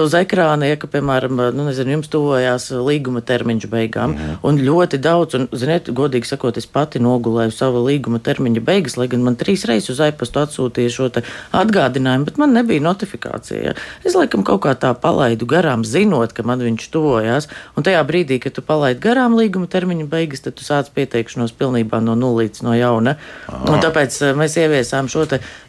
uz 0.02 0.16
ekrāna, 0.18 0.66
ja, 0.72 0.78
ka, 0.80 0.90
piemēram, 0.90 1.38
nu, 1.54 1.68
nezinu, 1.68 1.94
jums 1.98 2.10
tuvojās 2.12 2.70
līguma 2.74 3.22
termiņš 3.22 3.68
beigām, 3.70 4.16
mm. 4.16 4.40
un 4.48 4.60
ļoti 4.66 5.00
daudz, 5.04 5.38
un, 5.38 5.46
ziniet, 5.54 5.92
godīgi 5.94 6.32
sakot, 6.32 6.58
es 6.58 6.66
pati 6.66 7.02
nogulēju 7.02 7.54
savu 7.54 7.84
līguma 7.86 8.18
termiņa 8.24 8.64
beigas, 8.66 8.98
lai 8.98 9.06
gan 9.12 9.22
man 9.26 9.38
trīs 9.38 9.66
reizes 9.68 9.94
uz 9.94 10.02
iPastu 10.08 10.42
atsūtīja 10.42 10.94
šo 10.96 11.08
atgādinājumu, 11.56 12.26
bet 12.28 12.42
man 12.42 12.52
nebija 12.56 12.82
notifikācija. 12.84 13.62
Ja. 13.70 13.78
Es, 14.02 14.18
laikam, 14.18 14.42
kaut 14.46 14.64
kā 14.66 14.74
tā 14.78 14.90
palaidu 14.98 15.46
garām, 15.48 15.86
zinot, 15.86 16.34
ka 16.36 16.44
man 16.46 16.62
viņš 16.64 16.90
tuvojās, 16.92 17.48
un 17.78 17.86
tajā 17.86 18.02
brīdī, 18.08 18.40
kad 18.42 18.56
tu 18.56 18.64
palaidi 18.64 19.02
garām 19.04 19.36
līguma 19.38 19.68
termiņa 19.70 20.08
beigas, 20.10 20.42
tad 20.44 20.56
tu 20.58 20.66
sāc 20.66 20.90
pieteikšanos 20.96 21.54
pilnībā 21.58 22.00
no 22.04 22.16
nulles 22.18 22.62
no 22.64 22.74
jauna. 22.76 23.18
Un 23.48 23.82
tāpēc 23.84 24.16
mēs 24.38 24.56
ieviesām 24.60 25.10
šo 25.12 25.26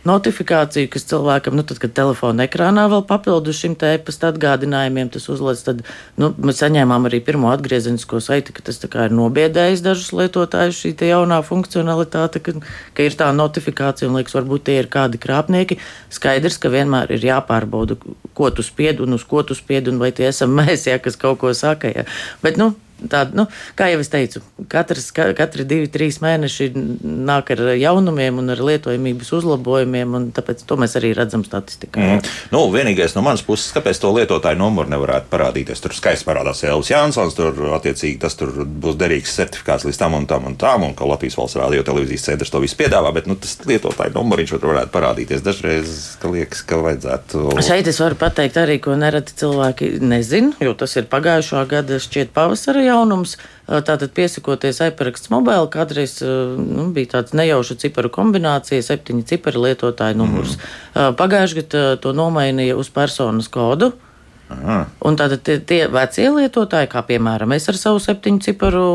notifikāciju, 0.08 0.90
kas 0.92 1.06
cilvēkam, 1.10 1.58
nu, 1.60 1.66
tad, 1.68 1.82
kad 1.84 1.94
telefona 1.98 2.46
ekrānā 2.48 2.88
vēl 2.92 3.04
papildus 3.10 3.60
šim 3.60 3.76
te 3.80 3.92
e-pasta 3.98 4.32
atgādinājumiem, 4.32 5.12
tas 5.14 5.28
uzlaiž, 5.32 5.64
tad 5.66 5.84
nu, 6.20 6.32
mēs 6.40 6.62
saņēmām 6.64 7.10
arī 7.10 7.20
pirmo 7.26 7.52
atgriezenisko 7.52 8.22
saiti, 8.24 8.56
ka 8.56 8.64
tas 8.66 8.80
ir 8.80 9.16
nobiedējis 9.16 9.84
dažus 9.86 10.14
lietotājus 10.16 10.80
šī 10.84 10.94
jaunā 11.10 11.42
funkcionalitāte, 11.46 12.42
ka, 12.44 12.56
ka 12.96 13.06
ir 13.06 13.18
tā 13.20 13.30
notifikācija 13.36 14.10
un 14.10 14.20
liekas, 14.20 14.36
varbūt 14.38 14.68
tie 14.70 14.80
ir 14.82 14.90
kādi 14.92 15.20
krāpnieki. 15.22 15.80
Skaidrs, 16.14 16.60
ka 16.62 16.72
vienmēr 16.74 17.12
ir 17.16 17.26
jāpārbauda, 17.30 17.98
ko 18.38 18.50
tu 18.56 18.64
spied 18.66 19.02
un 19.04 19.18
uz 19.18 19.26
ko 19.28 19.44
tu 19.44 19.58
spied 19.58 19.90
un 19.92 20.00
vai 20.02 20.12
tie 20.16 20.30
esam 20.30 20.54
mēs, 20.60 20.88
ja, 20.90 21.00
kas 21.04 21.20
kaut 21.20 21.42
ko 21.44 21.54
saka. 21.58 21.92
Ja. 21.94 22.06
Bet, 22.42 22.58
nu, 22.58 22.76
tāda, 23.00 23.36
nu, 23.38 23.46
kā 23.80 23.90
jau 23.94 24.02
es 24.04 24.12
teicu, 24.12 24.42
katrs, 24.72 25.10
ka, 25.16 25.30
katri 25.38 25.66
divi, 25.68 25.90
trīs 25.92 26.20
mēneši 26.24 26.70
nāk 27.30 27.54
ar 27.56 27.64
jaunumiem 27.80 28.42
un 28.42 28.54
ar 28.54 28.64
lietojamības 28.70 29.32
uzlabojumiem, 29.40 30.18
un 30.20 30.30
tāpēc 30.36 30.66
to 30.68 30.80
mēs 30.82 30.98
arī 31.00 31.14
redzam 31.18 31.46
statistikā. 31.48 32.02
Mm. 32.02 32.34
Nu, 32.54 32.66
vienīgais 32.74 33.16
no 33.18 33.24
manas 33.26 33.46
puses, 33.46 33.72
kāpēc 33.76 34.02
to 34.02 34.12
lietotāju 34.16 34.60
numuru 34.60 34.92
nevarētu 34.94 35.32
parādīties. 35.32 35.84
Tur 35.84 35.96
skaisti 35.98 36.28
parādās 36.28 36.64
Elvis 36.68 36.92
Jansons, 36.94 37.38
tur 37.38 37.56
attiecīgi 37.78 38.20
tas 38.22 38.38
tur 38.40 38.54
būs 38.66 39.00
derīgs 39.00 39.36
certifikāts 39.40 39.88
līdz 39.88 40.02
tam 40.02 40.18
un 40.20 40.28
tam 40.30 40.50
un 40.50 40.60
tam, 40.60 40.88
un 40.90 40.96
ka 40.98 41.08
Latvijas 41.08 41.40
valsts 41.40 41.60
radio 41.60 41.86
televīzijas 41.88 42.30
centrs 42.32 42.54
to 42.54 42.62
visu 42.64 42.78
piedāvā, 42.80 43.14
bet 43.16 43.30
nu, 43.30 43.38
tas 43.40 43.58
lietotāju 43.70 44.16
numuriņš 44.18 44.56
varētu 44.60 44.94
parādīties. 44.94 45.46
Dažreiz 45.46 46.00
ka 46.22 46.32
liekas, 46.32 46.62
ka 46.68 46.80
vajadzētu. 46.84 47.44
Šeit 47.66 47.88
es 47.90 48.00
varu 48.02 48.18
pateikt 48.20 48.58
arī, 48.60 48.78
ko 48.84 48.96
nereti 49.00 49.36
cilvēki 49.40 49.92
nezina, 50.04 50.54
jo 50.64 50.74
tas 50.78 50.96
ir 51.00 51.08
pagājušā 51.12 51.64
gada 51.70 52.00
šķiet 52.02 52.34
pavasara 52.36 52.84
jaunums. 52.90 53.38
Tātad 53.70 54.12
piesakoties 54.18 54.82
iPraksts 54.90 55.30
mobile, 55.30 55.70
kādreiz 55.72 56.18
nu, 56.26 56.90
bija 56.96 57.16
tāds 57.16 57.36
nejauša 57.38 57.78
ciparu 57.86 58.12
kombinācija, 58.14 58.82
septiņi 58.86 59.26
cipari 59.30 59.62
lietotāju 59.70 60.18
numurs. 60.18 60.58
Mm. 60.58 61.18
Pagājušajā 61.20 61.64
gadā 61.64 61.88
to 62.02 62.14
nomainīja 62.18 62.78
uz 62.80 62.90
personas 62.94 63.52
kodu. 63.52 63.94
Aha. 64.50 64.80
Un 65.06 65.18
tātad 65.18 65.44
tie, 65.46 65.60
tie 65.62 65.84
vecie 65.94 66.26
lietotāji, 66.34 66.90
kā 66.90 67.04
piemēram 67.06 67.52
es 67.54 67.70
ar 67.70 67.78
savu 67.78 68.00
septiņu 68.02 68.42
ciparu 68.48 68.86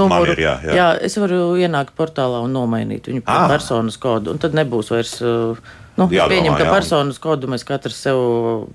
numuru, 0.00 0.34
jā, 0.34 0.56
jā. 0.66 0.74
jā, 0.80 0.88
es 1.06 1.14
varu 1.22 1.52
ienākt 1.62 1.94
portālā 1.98 2.40
un 2.42 2.50
nomainīt 2.56 3.06
viņu 3.06 3.22
par 3.26 3.46
personas 3.52 4.00
kodu, 4.02 4.34
un 4.34 4.42
tad 4.42 4.58
nebūs 4.58 4.90
vairs. 4.94 5.14
Uh, 5.22 5.78
Nu, 5.92 6.06
Jādomā, 6.08 6.32
pieņem, 6.32 6.54
ka 6.56 6.64
jā. 6.64 6.72
personas 6.72 7.18
kodu 7.20 7.48
mēs 7.52 7.66
katrs 7.68 7.98
sev 8.00 8.18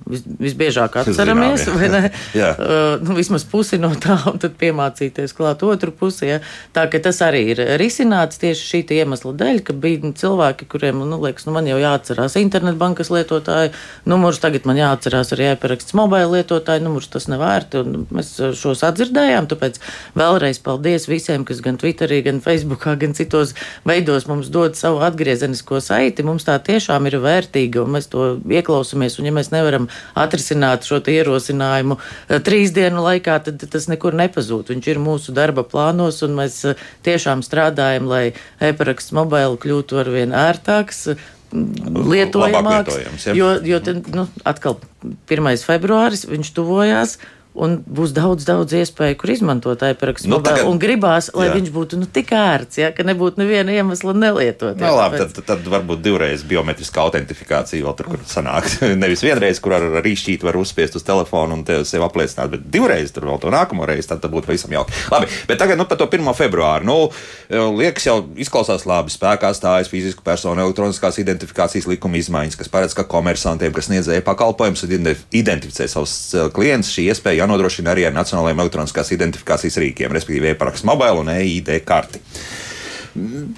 vis, 0.05 0.21
visbiežāk 0.37 0.99
atceramies, 1.01 1.63
Zinām, 1.65 1.79
vai 1.81 1.87
ne? 1.89 2.01
uh, 2.37 2.99
nu, 3.01 3.15
vismaz 3.17 3.41
pusi 3.49 3.79
no 3.81 3.89
tā, 3.97 4.19
un 4.29 4.37
tad 4.41 4.53
piemācīties 4.59 5.33
klāt 5.37 5.63
otru 5.65 5.89
pusi. 5.97 6.27
Ja? 6.29 6.37
Tā 6.77 6.85
ka 6.93 7.01
tas 7.01 7.17
arī 7.25 7.41
ir 7.55 7.61
risināts 7.81 8.37
tieši 8.41 8.67
šī 8.69 8.81
iemesla 8.99 9.33
dēļ, 9.39 9.61
ka 9.65 9.73
bija 9.73 10.11
cilvēki, 10.21 10.67
kuriem, 10.69 11.01
nu, 11.09 11.17
liekas, 11.23 11.47
nu, 11.49 11.55
man 11.55 11.65
jau 11.69 11.79
jāatcerās 11.81 12.37
internetbankas 12.37 13.09
lietotāju 13.13 13.73
numurs, 14.05 14.37
tagad 14.43 14.69
man 14.69 14.77
jāatcerās 14.77 15.33
arī 15.33 15.49
jāparaksts 15.49 15.97
mobila 15.97 16.37
lietotāju 16.37 16.85
numurs, 16.85 17.09
tas 17.09 17.25
nevērti, 17.33 17.81
un 17.81 18.05
mēs 18.13 18.35
šos 18.61 18.85
atdzirdējām, 18.85 19.49
tāpēc 19.49 19.81
vēlreiz 20.17 20.61
paldies 20.61 21.09
visiem, 21.09 21.47
kas 21.49 21.65
gan 21.65 21.81
Twitterī, 21.81 22.21
gan 22.29 22.43
Facebookā, 22.45 22.93
gan 23.01 23.17
citos 23.17 23.55
veidos 23.89 24.29
mums 24.29 24.53
dod 24.53 24.77
savu 24.77 25.01
atgriezenisko 25.07 25.81
saiti. 25.81 26.25
Mums 26.27 26.45
tā 26.45 26.59
tiešām 26.61 27.06
ir 27.09 27.17
vērtīga, 27.23 27.83
un 27.83 27.95
mēs 27.97 28.09
to 28.11 28.27
ieklausāmies. 28.43 29.17
Un, 29.19 29.29
ja 29.29 29.35
mēs 29.35 29.51
nevaram 29.53 29.87
atrisināt 30.17 30.87
šo 30.87 30.99
ierosinājumu 31.01 31.99
eh, 31.99 32.41
trīs 32.43 32.73
dienu 32.75 33.05
laikā, 33.05 33.39
tad 33.47 33.63
tas 33.63 33.87
nekur 33.91 34.17
nepazūd. 34.17 34.73
Viņš 34.73 34.91
ir 34.93 35.01
mūsu 35.03 35.35
darba 35.37 35.65
plānos, 35.67 36.21
un 36.27 36.37
mēs 36.39 36.59
eh, 36.67 36.85
tiešām 37.07 37.45
strādājam, 37.45 38.09
lai 38.11 38.25
e-paraksts 38.59 39.15
mobili 39.17 39.59
kļūtu 39.63 40.03
arvien 40.03 40.35
ērtāks 40.35 41.07
lietojamāks. 41.51 42.97
Ja? 43.25 43.33
Jo, 43.37 43.53
jo 43.63 43.79
te, 43.79 43.95
nu, 44.11 44.27
atkal 44.47 44.79
1. 45.31 45.47
februāris 45.63 46.25
viņš 46.27 46.51
tuvojās 46.57 47.17
un 47.57 47.77
būs 47.81 48.13
daudz, 48.15 48.45
daudz 48.47 48.75
iespēju, 48.77 49.17
kur 49.19 49.33
izmantot 49.33 49.83
iPrakstu. 49.87 50.29
Nu, 50.31 50.39
tagad, 50.45 50.67
un 50.69 50.79
gribās, 50.81 51.29
lai 51.37 51.49
jā. 51.49 51.55
viņš 51.57 51.71
būtu 51.73 51.99
nu, 52.01 52.07
tik 52.13 52.31
ērts, 52.37 52.79
ja, 52.81 52.91
ka 52.95 53.05
nebūtu 53.07 53.41
neviena 53.41 53.73
iemesla 53.73 54.13
nelietot. 54.17 54.77
Jā, 54.77 54.91
nu, 54.91 54.93
labi, 54.99 55.21
tad, 55.23 55.41
tad 55.47 55.67
varbūt 55.73 56.03
divreiz 56.05 56.45
biometriskā 56.47 57.01
autentifikācija 57.07 57.85
vēl 57.85 57.97
tur, 57.97 58.11
kur 58.13 58.25
sanāk. 58.29 58.69
Nevis 59.03 59.25
vienreiz, 59.25 59.61
kur 59.63 59.77
ar 59.77 59.87
rīšķīti 60.05 60.47
var 60.47 60.59
uzspiest 60.59 60.99
uz 60.99 61.05
telefonu 61.07 61.59
un 61.59 61.65
sev 61.87 62.05
apliecināt, 62.05 62.53
bet 62.53 62.67
divreiz 62.73 63.13
tur 63.15 63.27
vēl 63.31 63.41
to 63.41 63.53
nākamo 63.53 63.87
reizi, 63.89 64.09
tad, 64.11 64.21
tad 64.23 64.33
būtu 64.33 64.51
pavisam 64.51 64.77
jauki. 64.77 64.95
Labi, 65.13 65.31
bet 65.49 65.61
tagad 65.61 65.79
nu, 65.79 65.87
par 65.89 65.99
to 65.99 66.09
1. 66.09 66.31
februāru. 66.37 66.87
Nu, 66.87 66.97
liekas, 67.49 68.07
jau 68.07 68.19
izklausās 68.39 68.85
labi. 68.87 69.13
Spēkā 69.13 69.51
stājas 69.55 69.89
fizisku 69.91 70.23
personu 70.25 70.61
elektroniskās 70.65 71.17
identifikācijas 71.21 71.87
likuma 71.89 72.19
izmaiņas, 72.21 72.57
kas 72.59 72.71
paredz, 72.71 72.95
ka 72.97 73.07
komersantiem, 73.09 73.73
kas 73.75 73.89
sniedz 73.89 74.09
e-pakalpojumus, 74.17 74.85
identificē 75.35 75.87
savus 75.89 76.15
eh, 76.35 76.49
klientus, 76.53 76.93
šī 76.95 77.07
iespēja 77.11 77.46
jānodrošina 77.47 77.95
arī 77.95 78.07
ar 78.09 78.15
nacionālajiem 78.19 78.63
elektroniskās 78.67 79.13
identifikācijas 79.15 79.81
rīkiem, 79.81 80.13
respektīvi 80.13 80.53
e-parakstu 80.53 80.91
mobilu 80.91 81.23
un 81.23 81.33
e-ID 81.39 81.79
karti. 81.87 82.23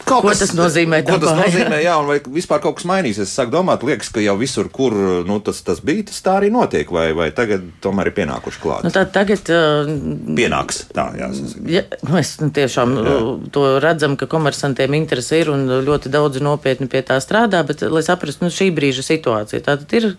Kaut 0.08 0.24
ko 0.24 0.30
kas, 0.30 0.40
tas 0.40 0.52
nozīmē? 0.56 1.02
Ko 1.04 1.18
tas 1.20 1.36
nozīmē, 1.36 1.82
jā, 1.84 1.96
un 2.00 2.08
vai 2.08 2.18
vispār 2.32 2.62
kaut 2.64 2.78
kas 2.78 2.86
mainīsies? 2.88 3.28
Es 3.28 3.36
sāku 3.36 3.52
domāt, 3.52 3.84
liekas, 3.84 4.12
ka 4.14 4.22
jau 4.24 4.36
visur, 4.40 4.70
kur 4.72 4.96
nu, 5.28 5.40
tas, 5.44 5.60
tas 5.66 5.82
bija, 5.84 6.06
tas 6.08 6.22
tā 6.24 6.38
arī 6.40 6.52
notiek, 6.54 6.88
vai, 6.96 7.10
vai 7.18 7.28
tagad 7.36 7.66
tomēr 7.84 8.12
ir 8.12 8.16
pienākuši 8.22 8.62
klāt? 8.64 8.86
Nu, 8.88 8.94
tā 8.96 9.04
tagad. 9.12 9.52
Uh, 9.52 9.90
Pienāks, 10.38 10.86
tā, 10.96 11.10
jāsaka. 11.20 11.64
Ja, 11.72 11.84
mēs 12.08 12.38
nu, 12.44 12.52
tiešām 12.56 12.96
jā. 12.96 13.18
to 13.56 13.66
redzam, 13.84 14.16
ka 14.20 14.30
komersantiem 14.32 14.96
interesi 15.00 15.42
ir 15.42 15.52
un 15.52 15.68
ļoti 15.88 16.14
daudz 16.14 16.40
nopietni 16.46 16.88
pie 16.92 17.04
tā 17.08 17.20
strādā, 17.24 17.66
bet, 17.68 17.84
lai 17.84 18.06
saprastu, 18.06 18.48
nu, 18.48 18.54
šī 18.54 18.70
brīža 18.76 19.04
situācija, 19.10 19.66
tātad 19.68 19.98
ir 20.00 20.14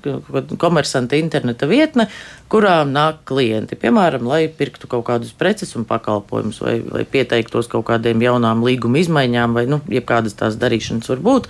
komersanta 0.60 1.16
interneta 1.20 1.70
vietne, 1.70 2.10
kurā 2.50 2.80
nāk 2.88 3.22
klienti, 3.30 3.78
piemēram, 3.78 4.26
lai 4.26 4.42
pirktu 4.50 4.88
kaut 4.90 5.04
kādus 5.06 5.30
preces 5.38 5.72
un 5.78 5.86
pakalpojumus, 5.88 6.58
vai, 6.64 6.74
vai 6.82 7.04
pieteiktos 7.08 7.70
kaut 7.70 7.86
kādiem 7.92 8.22
jaunām 8.24 8.64
līguma 8.66 9.00
izmaiņām, 9.00 9.54
vai 9.56 9.64
nu, 9.70 9.80
jebkādas 9.90 10.34
tās 10.38 10.58
darīšanas 10.60 11.10
var 11.12 11.24
būt. 11.26 11.48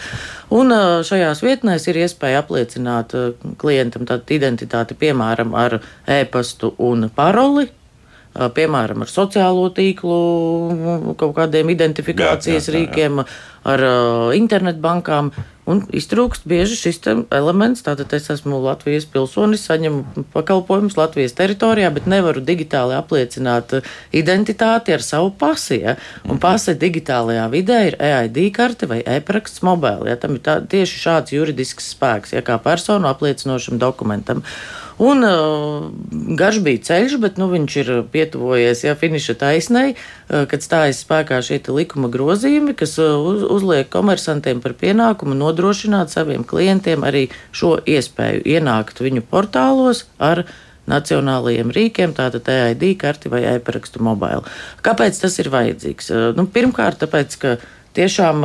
Un 0.57 0.75
šajās 1.09 1.43
vietnēs 1.47 1.89
ir 1.89 2.03
iespēja 2.05 2.45
apliecināt 2.45 3.17
klientam 3.61 4.07
tādu 4.09 4.37
identitāti, 4.37 4.99
piemēram, 5.01 5.57
ar 5.57 5.81
e-pastu 6.21 6.75
un 6.91 7.09
paroli, 7.17 7.71
piemēram, 8.31 9.03
ar 9.03 9.11
sociālo 9.11 9.71
tīklu, 9.75 10.19
kaut 11.19 11.33
kādiem 11.39 11.73
identifikācijas 11.73 12.69
jā, 12.69 12.75
jā, 12.75 12.77
jā, 12.77 12.85
jā. 12.85 12.85
rīkiem, 12.85 13.25
ar 13.73 13.87
internetbankām. 14.37 15.33
Un 15.71 15.85
iztrūkst 15.95 16.47
bieži 16.51 16.77
šis 16.79 16.99
elements. 17.31 17.85
Tātad 17.87 18.11
es 18.17 18.27
esmu 18.33 18.59
Latvijas 18.65 19.07
pilsonis, 19.11 19.63
saņemu 19.69 20.27
pakalpojumus 20.35 20.99
Latvijas 20.99 21.37
teritorijā, 21.39 21.93
bet 21.95 22.09
nevaru 22.11 22.43
digitāli 22.45 22.97
apliecināt 22.99 23.77
identitāti 24.17 24.97
ar 24.97 25.05
savu 25.07 25.31
pasi. 25.39 25.81
Ja? 25.85 25.97
Un 26.27 26.43
pase 26.43 26.75
digitālajā 26.79 27.47
vidē 27.55 27.81
ir 27.91 27.99
EID 28.11 28.43
karte 28.57 28.91
vai 28.91 29.01
e-paraksts 29.05 29.63
mobēlī. 29.67 30.11
Ja? 30.13 30.21
Tam 30.21 30.37
ir 30.39 30.45
tā, 30.47 30.59
tieši 30.61 31.03
šāds 31.07 31.37
juridisks 31.37 31.93
spēks, 31.95 32.35
ja 32.35 32.45
kā 32.47 32.59
personu 32.63 33.11
apliecinošam 33.13 33.79
dokumentam. 33.81 34.43
Un 35.01 35.25
uh, 35.25 35.87
garš 36.37 36.59
bija 36.61 36.83
ceļš, 36.85 37.15
bet 37.23 37.39
nu, 37.41 37.47
viņš 37.49 37.77
ir 37.81 37.91
pietuvojies 38.13 38.83
ja, 38.85 38.93
finiša 39.01 39.35
taisnei, 39.41 39.95
uh, 39.95 40.45
kad 40.51 40.61
stājas 40.61 41.01
spēkā 41.07 41.39
šie 41.47 41.63
likuma 41.73 42.11
grozījumi, 42.13 42.75
kas 42.77 42.99
uh, 43.01 43.17
uz, 43.17 43.47
uzliek 43.49 43.89
komersantiem 43.89 44.61
par 44.61 44.77
pienākumu 44.77 45.39
nodrošināt 45.41 46.13
saviem 46.13 46.45
klientiem 46.45 47.07
arī 47.09 47.31
šo 47.49 47.79
iespēju 47.81 48.45
ienākt 48.45 49.01
viņu 49.01 49.25
portālos 49.31 50.05
ar 50.21 50.45
nacionālajiem 50.91 51.73
rīkiem, 51.73 52.13
tātad 52.17 52.49
EID 52.53 52.91
karti 53.01 53.33
vai 53.33 53.45
e-parakstu 53.55 54.03
mobile. 54.05 54.45
Kāpēc 54.85 55.21
tas 55.23 55.39
ir 55.41 55.49
vajadzīgs? 55.53 56.13
Nu, 56.37 56.45
pirmkārt, 56.51 57.01
tāpēc, 57.05 57.37
ka 57.41 57.57
Tiešām, 57.91 58.45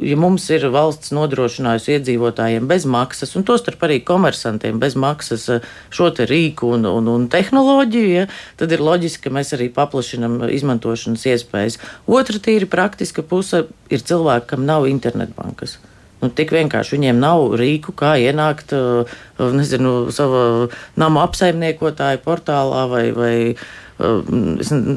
ja 0.00 0.16
mums 0.16 0.46
ir 0.48 0.62
valsts 0.72 1.12
nodrošinājusi 1.12 1.98
iedzīvotājiem 1.98 2.64
bez 2.70 2.86
maksas, 2.88 3.34
un 3.36 3.44
tostarp 3.44 3.82
arī 3.84 3.98
komersantiem 4.08 4.78
bez 4.80 4.96
maksas 4.96 5.44
šo 5.92 6.08
rīku 6.16 6.70
un, 6.78 6.88
un, 6.88 7.10
un 7.12 7.26
tehnoloģiju, 7.28 8.14
ja, 8.14 8.24
tad 8.56 8.72
ir 8.72 8.80
loģiski, 8.80 9.26
ka 9.26 9.34
mēs 9.36 9.52
arī 9.58 9.68
paplašinam 9.76 10.40
izmantošanas 10.48 11.26
iespējas. 11.28 11.76
Otra 12.08 12.40
tīri 12.40 12.70
praktiska 12.72 13.20
puse 13.20 13.66
ir 13.92 14.00
cilvēki, 14.00 14.48
kam 14.54 14.64
nav 14.64 14.88
internetbankas. 14.88 15.76
Nu, 16.20 16.28
tik 16.32 16.52
vienkārši 16.52 16.96
viņiem 16.96 17.20
nav 17.20 17.54
rīku, 17.56 17.92
kā 17.96 18.14
ienākt 18.20 18.74
nezinu, 19.40 20.08
savā 20.12 20.42
nama 21.00 21.24
apsaimniekotāju 21.28 22.20
portālā 22.24 22.82
vai, 22.90 23.06
vai 23.16 23.34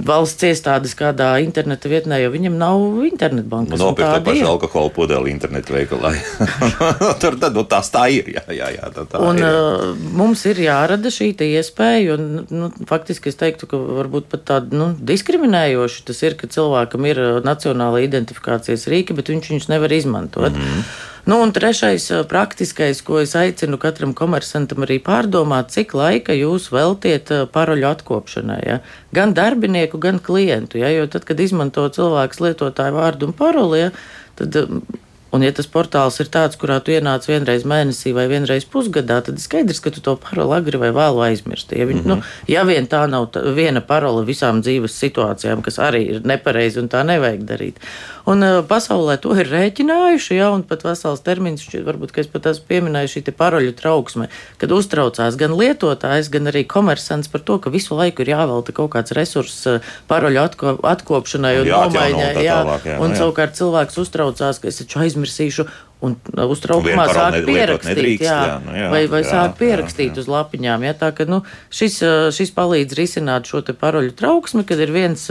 valsts 0.07 0.45
iestādes 0.48 0.95
kādā 0.98 1.29
interneta 1.43 1.89
vietnē, 1.91 2.22
jo 2.24 2.31
viņam 2.33 2.55
nav 2.60 3.03
internetbankas. 3.07 3.81
Nopirkt 3.81 4.19
to 4.19 4.25
pašu 4.29 4.48
alkoholu 4.48 4.93
pudeli 4.95 5.33
internetu 5.33 5.75
veikalā. 5.75 6.13
Tur 7.22 7.38
tad 7.41 7.57
nu, 7.57 7.65
tās 7.67 7.91
tā 7.93 8.05
ir. 8.13 8.31
Jā, 8.36 8.45
jā, 8.55 8.69
jā, 8.77 8.91
tā, 8.95 9.05
tā 9.12 9.22
un, 9.24 9.41
ir. 9.41 9.48
Uh, 9.48 10.03
mums 10.15 10.45
ir 10.50 10.62
jārada 10.63 11.12
šī 11.13 11.33
iespēja, 11.43 12.17
un 12.17 12.45
nu, 12.48 12.69
faktiski 12.89 13.31
es 13.31 13.39
teiktu, 13.39 13.67
ka 13.72 13.79
varbūt 13.79 14.29
pat 14.31 14.45
tāda 14.51 14.77
nu, 14.79 14.91
diskriminējoša 15.12 16.05
tas 16.07 16.24
ir, 16.24 16.38
ka 16.39 16.48
cilvēkam 16.51 17.10
ir 17.10 17.24
nacionāla 17.45 18.03
identifikācijas 18.05 18.88
rīka, 18.91 19.17
bet 19.17 19.33
viņš 19.33 19.51
viņus 19.51 19.72
nevar 19.74 19.95
izmantot. 19.95 20.53
Mm 20.53 20.69
-hmm. 20.69 21.12
Nu, 21.25 21.38
un 21.39 21.53
trešais 21.56 22.10
praktiskais, 22.27 23.00
ko 23.01 23.22
es 23.24 23.32
aicinu 23.39 23.77
katram 23.80 24.12
komersantam 24.18 24.84
arī 24.84 24.98
pārdomāt, 25.03 25.72
cik 25.72 25.96
laika 25.96 26.36
jūs 26.36 26.68
veltiet 26.75 27.32
paroļu 27.53 27.88
atkopšanai. 27.94 28.60
Ja? 28.68 28.82
Gan 29.15 29.32
darbinieku, 29.38 30.01
gan 30.03 30.20
klientu. 30.20 30.82
Ja? 30.84 30.92
Jo 30.92 31.08
tad, 31.08 31.24
kad 31.30 31.39
izmanto 31.39 31.88
cilvēks 31.96 32.44
lietotāju 32.44 32.98
vārdu 33.00 33.32
un 33.32 33.38
paroli, 33.39 33.86
ja, 33.86 33.94
tad 34.36 34.60
Un, 35.34 35.42
ja 35.42 35.50
tas 35.50 35.65
portāls 35.65 36.20
ir 36.22 36.27
tāds, 36.30 36.58
kurā 36.62 36.75
tu 36.86 36.94
ienāc 36.94 37.25
vienreiz 37.25 37.63
mēnesī 37.65 38.12
vai 38.13 38.27
vienreiz 38.30 38.68
pusgadā, 38.70 39.18
tad 39.25 39.39
skaidrs, 39.42 39.80
ka 39.82 39.89
tu 39.96 40.03
to 40.06 40.13
paroli 40.22 40.53
agri 40.60 40.77
vai 40.77 40.92
vēlu 40.94 41.24
aizmirsti. 41.25 41.80
Ja, 41.80 41.88
viņ, 41.89 42.03
mm 42.03 42.06
-hmm. 42.06 42.22
nu, 42.22 42.51
ja 42.53 42.62
vien 42.70 42.86
tā 42.88 43.01
nav 43.10 43.32
tā, 43.34 43.42
viena 43.56 43.82
parola 43.82 44.22
visām 44.22 44.62
dzīves 44.62 44.94
situācijām, 44.94 45.63
kas 45.65 45.80
arī 45.82 46.01
ir 46.15 46.22
nepareizi 46.22 46.80
un 46.80 46.89
tā 46.89 47.01
nevajag 47.03 47.50
darīt. 47.50 47.82
Un 48.30 48.44
uh, 48.46 48.62
pasaulē 48.63 49.18
to 49.20 49.34
ir 49.36 49.50
rēķinājuši, 49.51 50.38
ja, 50.38 50.48
un 50.56 50.63
pat 50.68 50.86
vesels 50.88 51.24
termins, 51.25 51.65
varbūt, 51.68 52.13
ka 52.15 52.22
es 52.24 52.30
pat 52.32 52.48
esmu 52.53 52.70
pieminējis 52.70 53.18
šī 53.18 53.34
paroļu 53.36 53.74
trauksme, 53.75 54.30
kad 54.62 54.72
uztraucās 54.72 55.36
gan 55.39 55.56
lietotājs, 55.60 56.32
gan 56.32 56.48
arī 56.51 56.63
komersants 56.63 57.32
par 57.32 57.44
to, 57.44 57.60
ka 57.60 57.74
visu 57.74 57.98
laiku 58.00 58.24
ir 58.24 58.32
jāvelta 58.32 58.75
kaut 58.75 58.94
kāds 58.96 59.15
resurss 59.18 59.68
uh, 59.68 59.94
paroļu 60.08 60.39
atko, 60.39 60.75
atkopšanai 60.88 61.58
un 61.65 61.72
nomaiņai. 61.74 62.30
Jā, 62.39 62.62
tālāk, 62.63 62.88
jā, 62.94 63.00
un 63.03 63.12
jā. 63.12 63.20
savukārt 63.20 63.60
cilvēks 63.60 64.00
uztraucās, 64.06 64.63
ka 64.63 64.72
es 64.72 64.80
taču 64.80 65.03
aizmirsīšu, 65.03 65.68
un 66.03 66.17
uztraukumā 66.50 67.05
sāk 67.12 67.38
pierakstīt, 67.48 67.95
nedrīkst, 67.95 68.25
jā, 68.25 68.39
jā, 68.48 68.55
nu 68.65 68.75
jā, 68.75 68.89
vai, 68.91 69.01
vai 69.12 69.22
jā, 69.24 69.29
sāk 69.29 69.55
pierakstīt 69.60 70.10
jā, 70.10 70.15
jā. 70.17 70.24
uz 70.24 70.29
lapiņām. 70.31 70.83
Jā, 70.88 70.93
tā 71.00 71.10
ka 71.15 71.27
nu, 71.29 71.39
šis, 71.74 72.00
šis 72.36 72.51
palīdz 72.55 72.98
risināt 73.00 73.48
šo 73.48 73.63
paroļu 73.79 74.12
trauksmi, 74.19 74.65
kad 74.67 74.81
ir 74.83 74.91
viens 74.93 75.24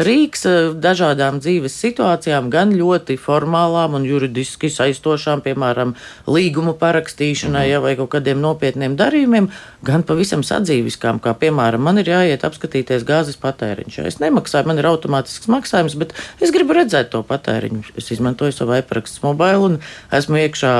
rīks 0.00 0.46
dažādām 0.80 1.40
dzīves 1.44 1.76
situācijām, 1.84 2.48
gan 2.52 2.72
ļoti 2.74 3.18
formālām 3.20 3.98
un 3.98 4.06
juridiski 4.08 4.70
saistošām, 4.72 5.44
piemēram, 5.44 5.94
līgumu 6.26 6.74
parakstīšanai, 6.80 7.52
mm 7.52 7.68
-hmm. 7.68 7.72
ja, 7.72 7.82
vai 7.84 7.94
kaut 8.00 8.10
kādiem 8.16 8.40
nopietniem 8.40 8.96
darījumiem, 8.96 9.50
gan 9.84 10.02
pavisam 10.02 10.42
sadzīviskām, 10.42 11.20
kā 11.20 11.34
piemēram, 11.38 11.84
man 11.84 12.00
ir 12.00 12.08
jāiet 12.08 12.44
apskatīties 12.48 13.04
gāzes 13.04 13.36
patēriņš. 13.40 14.00
Es 14.08 14.20
nemaksāju, 14.22 14.66
man 14.66 14.80
ir 14.80 14.88
automātisks 14.88 15.50
maksājums, 15.52 15.98
bet 16.00 16.14
es 16.40 16.50
gribu 16.54 16.72
redzēt 16.72 17.12
to 17.12 17.22
patēriņu. 17.22 17.84
Es 17.96 18.10
izmantoju 18.10 18.52
savu 18.52 18.78
iPrakstu 18.78 19.26
mobile 19.26 19.58
un 19.68 19.78
esmu 20.18 20.40
iekšā 20.44 20.72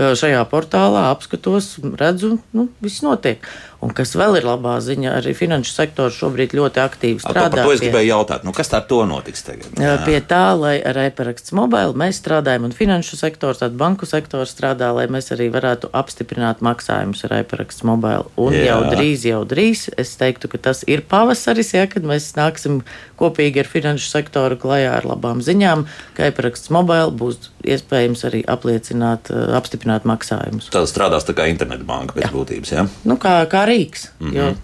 šajā 0.00 0.44
portālā, 0.50 1.10
apskatos, 1.14 1.74
redzu, 2.00 2.38
nu, 2.56 2.68
viss 2.80 3.04
notiek. 3.04 3.44
Un 3.80 3.94
kas 3.96 4.10
vēl 4.12 4.36
ir 4.36 4.44
labā 4.44 4.74
ziņa, 4.84 5.14
arī 5.16 5.32
finanšu 5.36 5.72
sektors 5.72 6.18
šobrīd 6.20 6.52
ļoti 6.56 6.82
aktīvi 6.82 7.22
strādā. 7.22 7.48
Par 7.54 7.64
to 7.64 7.72
es 7.72 7.80
gribēju 7.80 8.10
jautāt, 8.10 8.42
nu, 8.44 8.52
kas 8.56 8.68
tā 8.68 8.82
to 8.84 8.98
notiks 9.08 9.40
tagad? 9.46 9.70
Jā. 9.80 9.94
Pie 10.04 10.18
tā, 10.20 10.52
lai 10.52 10.74
ar 10.84 10.98
e-paraksts 11.06 11.54
mobili 11.56 11.96
mēs 12.02 12.20
strādājam, 12.20 12.66
un 12.68 12.74
finanšu 12.76 13.16
sektors, 13.16 13.62
tad 13.62 13.78
banku 13.80 14.04
sektors 14.08 14.52
strādā, 14.52 14.90
lai 14.96 15.06
mēs 15.08 15.32
arī 15.32 15.48
varētu 15.54 15.88
apstiprināt 15.96 16.60
maksājumus 16.64 17.24
ar 17.24 17.38
e-paraksts 17.38 17.86
mobili. 17.88 18.28
Un 18.36 18.58
Jā. 18.58 18.66
jau 18.68 18.80
drīz, 18.92 19.24
jau 19.30 19.40
drīz, 19.48 19.86
es 20.00 20.12
teiktu, 20.20 20.52
ka 20.52 20.60
tas 20.68 20.84
ir 20.84 21.00
pavasaris, 21.08 21.72
ja, 21.78 21.86
kad 21.88 22.04
mēs 22.04 22.28
nāksim 22.36 22.82
kopīgi 23.20 23.64
ar 23.64 23.72
finanšu 23.72 24.12
sektoru 24.12 24.60
klajā 24.60 24.92
ar 24.98 25.08
labām 25.08 25.40
ziņām, 25.44 25.86
ka 26.18 26.28
e-paraksts 26.28 26.68
mobili 26.68 27.16
būs 27.16 27.48
iespējams 27.64 28.28
arī 28.28 28.44
apliecināt, 28.44 29.32
apstiprināt 29.56 29.89
maksājumus. 30.08 30.70
Tā 30.74 30.82
strādās 30.88 31.26
tā 31.28 31.34
kā 31.36 31.46
internetbanka 31.50 32.16
pēc 32.16 32.28
Jā. 32.28 32.32
būtības, 32.34 32.74
jā? 32.74 32.88
Nu, 33.04 33.16
kā, 33.20 33.40
kā 33.50 33.66
rīks. 33.68 34.10
Mm 34.20 34.32
-hmm. 34.32 34.58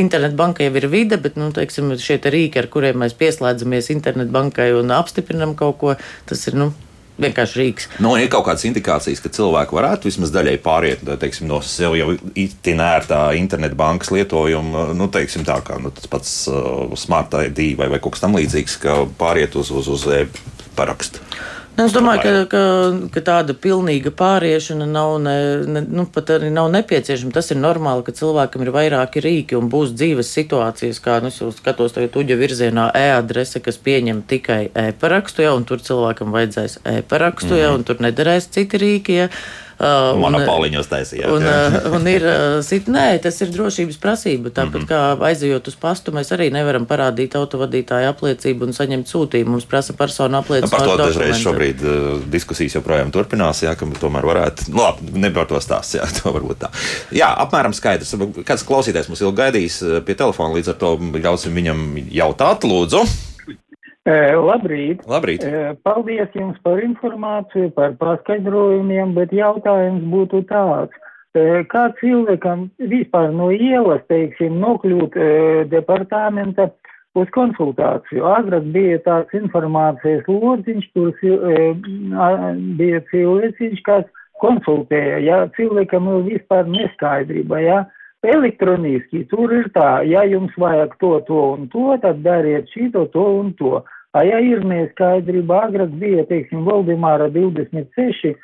Internetbanka 0.00 0.64
jau 0.64 0.76
ir 0.76 0.86
vide, 0.88 1.16
bet 1.16 1.36
nu, 1.36 1.52
teiksim, 1.52 1.98
šie 1.98 2.18
te 2.18 2.30
rīki, 2.30 2.58
ar 2.58 2.66
kuriem 2.66 2.96
mēs 2.96 3.14
pieslēdzamies 3.18 3.90
internetbankai 3.90 4.72
un 4.72 4.90
apstiprinam 4.90 5.54
kaut 5.54 5.78
ko, 5.78 5.94
tas 6.26 6.46
ir 6.46 6.54
nu, 6.54 6.72
vienkārši 7.20 7.60
rīks. 7.60 7.88
Nu, 8.02 8.14
ir 8.16 8.30
kaut 8.32 8.46
kādas 8.48 8.64
indikācijas, 8.68 9.20
ka 9.22 9.32
cilvēki 9.34 9.76
varētu 9.76 10.08
vismaz 10.08 10.32
daļai 10.34 10.56
pāriet 10.64 11.04
teiksim, 11.20 11.48
no 11.50 11.60
sev 11.66 11.96
jau 11.98 12.14
itin 12.38 12.82
ērtā 12.84 13.20
internetbankas 13.38 14.12
lietojuma, 14.14 14.90
nu, 14.96 15.08
teiksim, 15.12 15.44
tā 15.48 15.60
kā 15.66 15.80
nu, 15.82 15.92
tas 15.94 16.10
pats 16.10 16.34
uh, 16.50 16.96
Smart 17.00 17.36
ID 17.46 17.74
vai, 17.78 17.90
vai 17.92 18.00
kaut 18.02 18.16
kas 18.16 18.24
tamlīdzīgs, 18.24 18.78
ka 18.84 19.00
pāriet 19.20 19.56
uz, 19.60 19.72
uz, 19.74 19.90
uz 19.90 20.06
e-parakstu. 20.20 21.22
Nu, 21.80 21.86
es 21.88 21.94
domāju, 21.96 22.20
ka, 22.20 22.32
ka, 22.52 22.62
ka 23.14 23.20
tāda 23.24 23.54
pilnīga 23.56 24.10
pāriešana 24.12 24.84
nav, 24.84 25.14
ne, 25.24 25.36
ne, 25.64 25.80
nu, 25.88 26.04
arī 26.34 26.50
nav 26.52 26.68
nepieciešama. 26.74 27.32
Tas 27.32 27.48
ir 27.54 27.60
normāli, 27.60 28.04
ka 28.04 28.12
cilvēkam 28.18 28.66
ir 28.66 28.72
vairāki 28.74 29.22
rīki 29.24 29.56
un 29.56 29.70
būs 29.72 29.94
dzīves 29.96 30.28
situācijas, 30.36 31.00
kā 31.00 31.16
nu, 31.24 31.32
es 31.32 31.40
skatos 31.56 31.96
tagad 31.96 32.18
uģa 32.20 32.36
virzienā 32.36 32.90
e-adrese, 33.00 33.62
kas 33.64 33.80
pieņem 33.80 34.20
tikai 34.28 34.60
e-parakstu, 34.84 35.46
ja, 35.46 35.54
un 35.56 35.64
tur 35.64 35.80
cilvēkam 35.86 36.36
vajadzēs 36.36 36.82
e-parakstu, 36.98 37.54
mm 37.54 37.56
-hmm. 37.56 37.64
ja, 37.64 37.72
un 37.78 37.88
tur 37.88 38.04
nederēs 38.04 38.52
citi 38.52 38.84
rīki. 38.84 39.18
Ja. 39.22 39.32
Uh, 39.80 40.12
Monopoliņos 40.20 40.90
taisījāt. 40.90 41.30
Un, 41.32 41.46
uh, 41.48 41.94
un 41.96 42.08
ir, 42.10 42.24
uh, 42.28 42.88
nē, 42.92 43.04
tas 43.24 43.38
ir 43.40 43.48
drošības 43.54 43.96
prasība. 44.02 44.50
Tāpat 44.52 44.82
mm 44.82 44.84
-hmm. 44.84 44.90
kā 44.90 45.28
aizejot 45.30 45.70
uz 45.72 45.76
pastu, 45.80 46.12
mēs 46.12 46.34
arī 46.36 46.50
nevaram 46.52 46.84
parādīt 46.86 47.32
autovadītāju 47.38 48.10
apliecību 48.10 48.68
un 48.68 48.76
saņemt 48.76 49.08
sūtījumu. 49.08 49.56
Mums 49.56 49.64
prasa 49.64 49.96
personu 49.96 50.36
apliecību. 50.36 50.70
Par 50.70 50.84
to 50.84 50.96
dažreiz 51.00 51.40
šobrīd 51.40 51.80
diskusijas 52.28 52.76
joprojām 52.76 53.10
turpinās, 53.10 53.62
jā, 53.64 53.72
ka 53.74 53.88
tomēr 54.00 54.28
varētu, 54.28 54.68
nu 54.68 54.84
labi, 54.84 55.16
ne 55.16 55.30
par 55.30 55.48
to 55.48 55.56
stāst, 55.64 55.96
jā, 55.96 56.04
to 56.20 56.28
varbūt 56.28 56.60
tā. 56.66 56.70
Jā, 57.10 57.32
apmēram 57.46 57.72
skaidrs. 57.72 58.14
Kāds 58.44 58.66
klausītājs 58.68 59.08
mums 59.08 59.24
ilgi 59.24 59.36
gaidīs 59.40 59.80
pie 60.04 60.14
telefona, 60.14 60.54
līdz 60.60 60.74
ar 60.74 60.80
to 60.84 60.94
ļausim 61.16 61.56
viņam 61.56 61.96
jautāt, 62.12 62.68
lūdzu. 62.68 63.29
Labrīt! 64.08 65.02
Labrīt. 65.04 65.44
Paldies 65.84 66.32
jums 66.34 66.56
par 66.64 66.80
informāciju, 66.80 67.70
par 67.76 67.92
paskaidrojumiem, 68.00 69.12
bet 69.14 69.32
jautājums 69.32 70.02
būtu 70.08 70.46
tāds. 70.48 70.92
Kā 71.70 71.82
cilvēkam 72.00 72.70
vispār 72.90 73.30
no 73.30 73.50
ielas, 73.52 74.00
teiksim, 74.08 74.56
nokļūt 74.58 75.14
departamenta 75.70 76.70
uz 77.14 77.28
konsultāciju? 77.36 78.24
Agrāk 78.24 78.72
bija 78.72 78.98
tāds 79.04 79.36
informācijas 79.36 80.24
lodziņš, 80.26 80.88
tur 80.96 81.12
bija 82.80 83.04
cilvēciņš, 83.12 83.84
kas 83.84 84.08
konsultēja, 84.40 85.20
ja 85.20 85.38
cilvēkam 85.54 86.08
vispār 86.24 86.66
neskaidrība, 86.66 87.60
ja 87.60 87.84
elektroniski 88.26 89.24
tur 89.30 89.52
ir 89.54 89.70
tā, 89.74 90.02
ja 90.08 90.24
jums 90.28 90.52
vajag 90.60 90.96
to, 91.00 91.14
to 91.28 91.40
un 91.54 91.68
to, 91.72 91.94
tad 92.02 92.22
dariet 92.24 92.68
šito, 92.74 93.06
to 93.14 93.24
un 93.40 93.54
to. 93.58 93.80
A 94.12 94.24
ja 94.26 94.40
ir 94.42 94.64
neskaidrība, 94.66 95.66
agrāk 95.68 95.92
bija, 96.00 96.24
teiksim, 96.26 96.64
Valdemāra 96.66 97.28
26, 97.30 98.34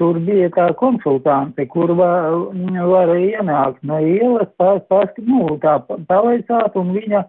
tur 0.00 0.18
bija 0.26 0.48
tā 0.50 0.66
konsultante, 0.78 1.66
kur 1.70 1.94
var, 1.94 2.34
varēja 2.90 3.38
ienākt 3.38 3.86
no 3.86 4.00
ielas, 4.02 4.50
past, 4.58 4.88
past, 4.90 5.22
nu, 5.22 5.46
tā 5.62 5.78
pavaicāt, 5.86 6.74
un 6.80 6.90
viņa 6.96 7.22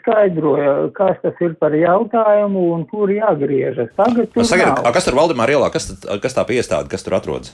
skaidroja, 0.00 0.72
kas 0.96 1.20
tas 1.22 1.44
ir 1.44 1.54
par 1.60 1.76
jautājumu 1.76 2.64
un 2.74 2.88
kur 2.90 3.12
jāgriežas. 3.12 3.92
Tagad 4.00 4.32
tur 4.32 4.48
Sagad, 4.48 4.72
nav. 4.72 4.92
Kas 4.96 5.06
tur 5.06 5.20
Valdemāra 5.20 5.58
ielā, 5.58 5.70
kas, 5.74 5.92
kas 6.24 6.34
tā 6.34 6.46
piestāde, 6.48 6.90
kas 6.90 7.06
tur 7.06 7.20
atrodas? 7.20 7.52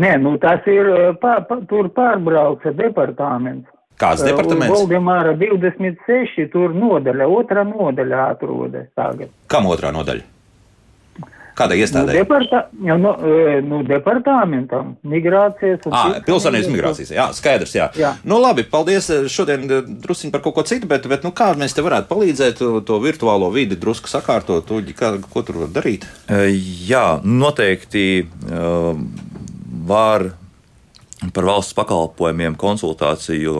Nē, 0.00 0.16
nu 0.22 0.36
tas 0.40 0.64
ir, 0.70 0.88
pār, 1.20 1.44
pār, 1.48 1.62
tur 1.70 1.90
pārbrauca 1.92 2.72
departaments. 2.76 3.68
Kāds 4.00 4.24
departaments? 4.24 4.72
Valdemāra 4.72 5.34
26, 5.38 6.48
tur 6.52 6.74
nodaļa, 6.74 7.28
otrā 7.28 7.64
nodaļa 7.68 8.28
atrodas 8.32 8.88
tagad. 8.98 9.30
Kam 9.52 9.68
otrā 9.70 9.92
nodaļa? 9.94 10.28
Kādai 11.52 11.82
iestādē? 11.82 12.14
Nu, 12.14 12.22
departa, 12.22 12.60
nu, 12.72 13.10
nu, 13.68 13.80
departamentam, 13.84 14.94
migrācijas. 15.04 15.84
Ah, 15.92 16.14
pilsonības 16.24 16.70
migrācijas. 16.72 17.10
Jā, 17.12 17.26
skaidrs. 17.36 17.74
Jā. 17.76 17.90
jā. 17.98 18.14
Nu, 18.24 18.38
labi, 18.40 18.64
paldies 18.64 19.10
šodien 19.32 19.66
drusciņ 19.68 20.32
par 20.32 20.40
kaut 20.46 20.56
ko 20.56 20.64
citu, 20.68 20.88
bet, 20.88 21.04
bet 21.12 21.26
nu, 21.26 21.34
kā 21.36 21.50
mēs 21.60 21.76
te 21.76 21.84
varētu 21.84 22.08
palīdzēt 22.08 22.62
to 22.88 23.00
virtuālo 23.04 23.52
vidi 23.52 23.76
drusku 23.76 24.08
sakārtot, 24.08 24.72
uģi, 24.72 24.96
kā, 24.96 25.12
ko 25.28 25.44
tur 25.44 25.66
var 25.66 25.76
darīt? 25.76 26.08
Jā, 26.88 27.04
noteikti. 27.20 28.06
Uh, 28.48 28.96
var 29.86 30.30
par 31.30 31.46
valsts 31.46 31.76
pakalpojumiem 31.78 32.56
konsultāciju 32.58 33.52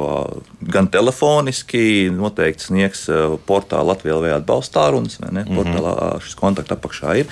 gan 0.75 0.89
telefoniski, 0.91 2.11
noteikti 2.11 2.67
sniegs 2.67 3.05
portālā 3.47 3.93
Latvijā 3.93 4.17
vai 4.25 4.33
atbalsta 4.35 4.81
tālrunis. 4.81 5.21
Mm 5.21 5.37
-hmm. 5.37 5.59
Portālā 5.59 6.21
šis 6.25 6.35
kontakts 6.35 6.75
apakšā 6.75 7.19
ir. 7.21 7.27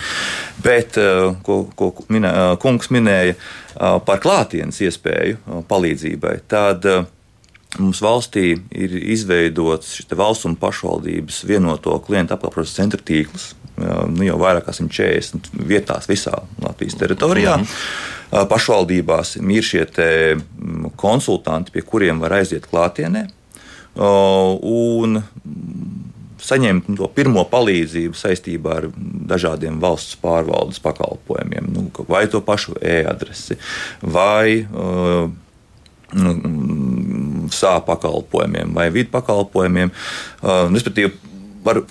Bet, 0.62 0.98
ko, 1.42 1.64
ko 1.74 1.94
minē, 2.08 2.56
kungs 2.62 2.90
minēja 2.90 3.34
par 4.04 4.20
klātienes 4.20 4.80
iespēju 4.80 5.64
palīdzībai, 5.68 6.38
tad 6.48 6.86
Mums 7.78 8.00
valstī 8.02 8.56
ir 8.74 8.94
izveidots 9.14 9.92
šis 9.94 10.08
valsts 10.18 10.44
un 10.48 10.56
pašvaldības 10.58 11.44
vienoto 11.46 11.98
klientu 12.02 12.34
apkalpošanas 12.34 12.74
centra 12.74 13.00
tīkls. 13.06 13.52
Nu, 13.78 14.24
jau 14.26 14.38
vairāk 14.40 14.66
kā 14.66 14.74
140 14.74 15.52
vietās 15.68 16.08
visā 16.10 16.42
Latvijas 16.60 16.98
teritorijā. 16.98 17.56
Mm 17.56 17.62
-hmm. 17.62 18.19
Pašvaldībās 18.30 19.36
ir 19.40 19.66
šie 19.66 19.84
konsultanti, 21.00 21.74
pie 21.74 21.82
kuriem 21.82 22.22
var 22.22 22.38
aiziet 22.38 22.68
klātienē. 22.70 23.26
Un 23.98 25.22
saņemt 26.40 26.88
to 26.98 27.08
pirmo 27.14 27.44
palīdzību 27.50 28.16
saistībā 28.16 28.76
ar 28.78 28.88
dažādiem 29.30 29.78
valsts 29.82 30.16
pārvaldes 30.20 30.80
pakalpojumiem, 30.82 31.68
nu, 31.74 31.86
vai 32.08 32.24
to 32.30 32.40
pašu 32.44 32.76
e-adresi, 32.80 33.58
vai 34.00 34.62
uh, 34.64 35.28
nu, 36.16 36.34
sāpju 37.52 37.86
pakalpojumiem, 37.90 38.74
vai 38.76 38.88
vidu 38.94 39.12
pakalpojumiem. 39.12 39.92
Uh, 40.40 40.66
respektīvi, 40.72 41.12
var 41.66 41.82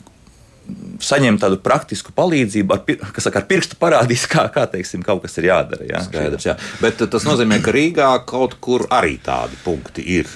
saņemt 1.03 1.41
tādu 1.43 1.60
praktisku 1.63 2.13
palīdzību, 2.15 2.75
ar, 2.75 3.12
kas 3.15 3.27
saka, 3.27 3.41
ar 3.41 3.47
pirkstu 3.49 3.79
parādīs, 3.79 4.25
kā, 4.32 4.47
kā 4.53 4.65
teiksim, 4.71 5.05
kaut 5.05 5.23
kas 5.23 5.38
ir 5.41 5.49
jādara. 5.49 5.88
Jā. 5.88 6.03
Skaidrs, 6.05 6.49
jā. 6.49 6.58
Bet 6.84 7.01
tas 7.12 7.25
nozīmē, 7.27 7.62
ka 7.63 7.73
Rīgā 7.75 8.12
kaut 8.29 8.60
kur 8.63 8.88
arī 8.93 9.17
tādi 9.23 9.60
punkti 9.65 10.05
ir. 10.19 10.29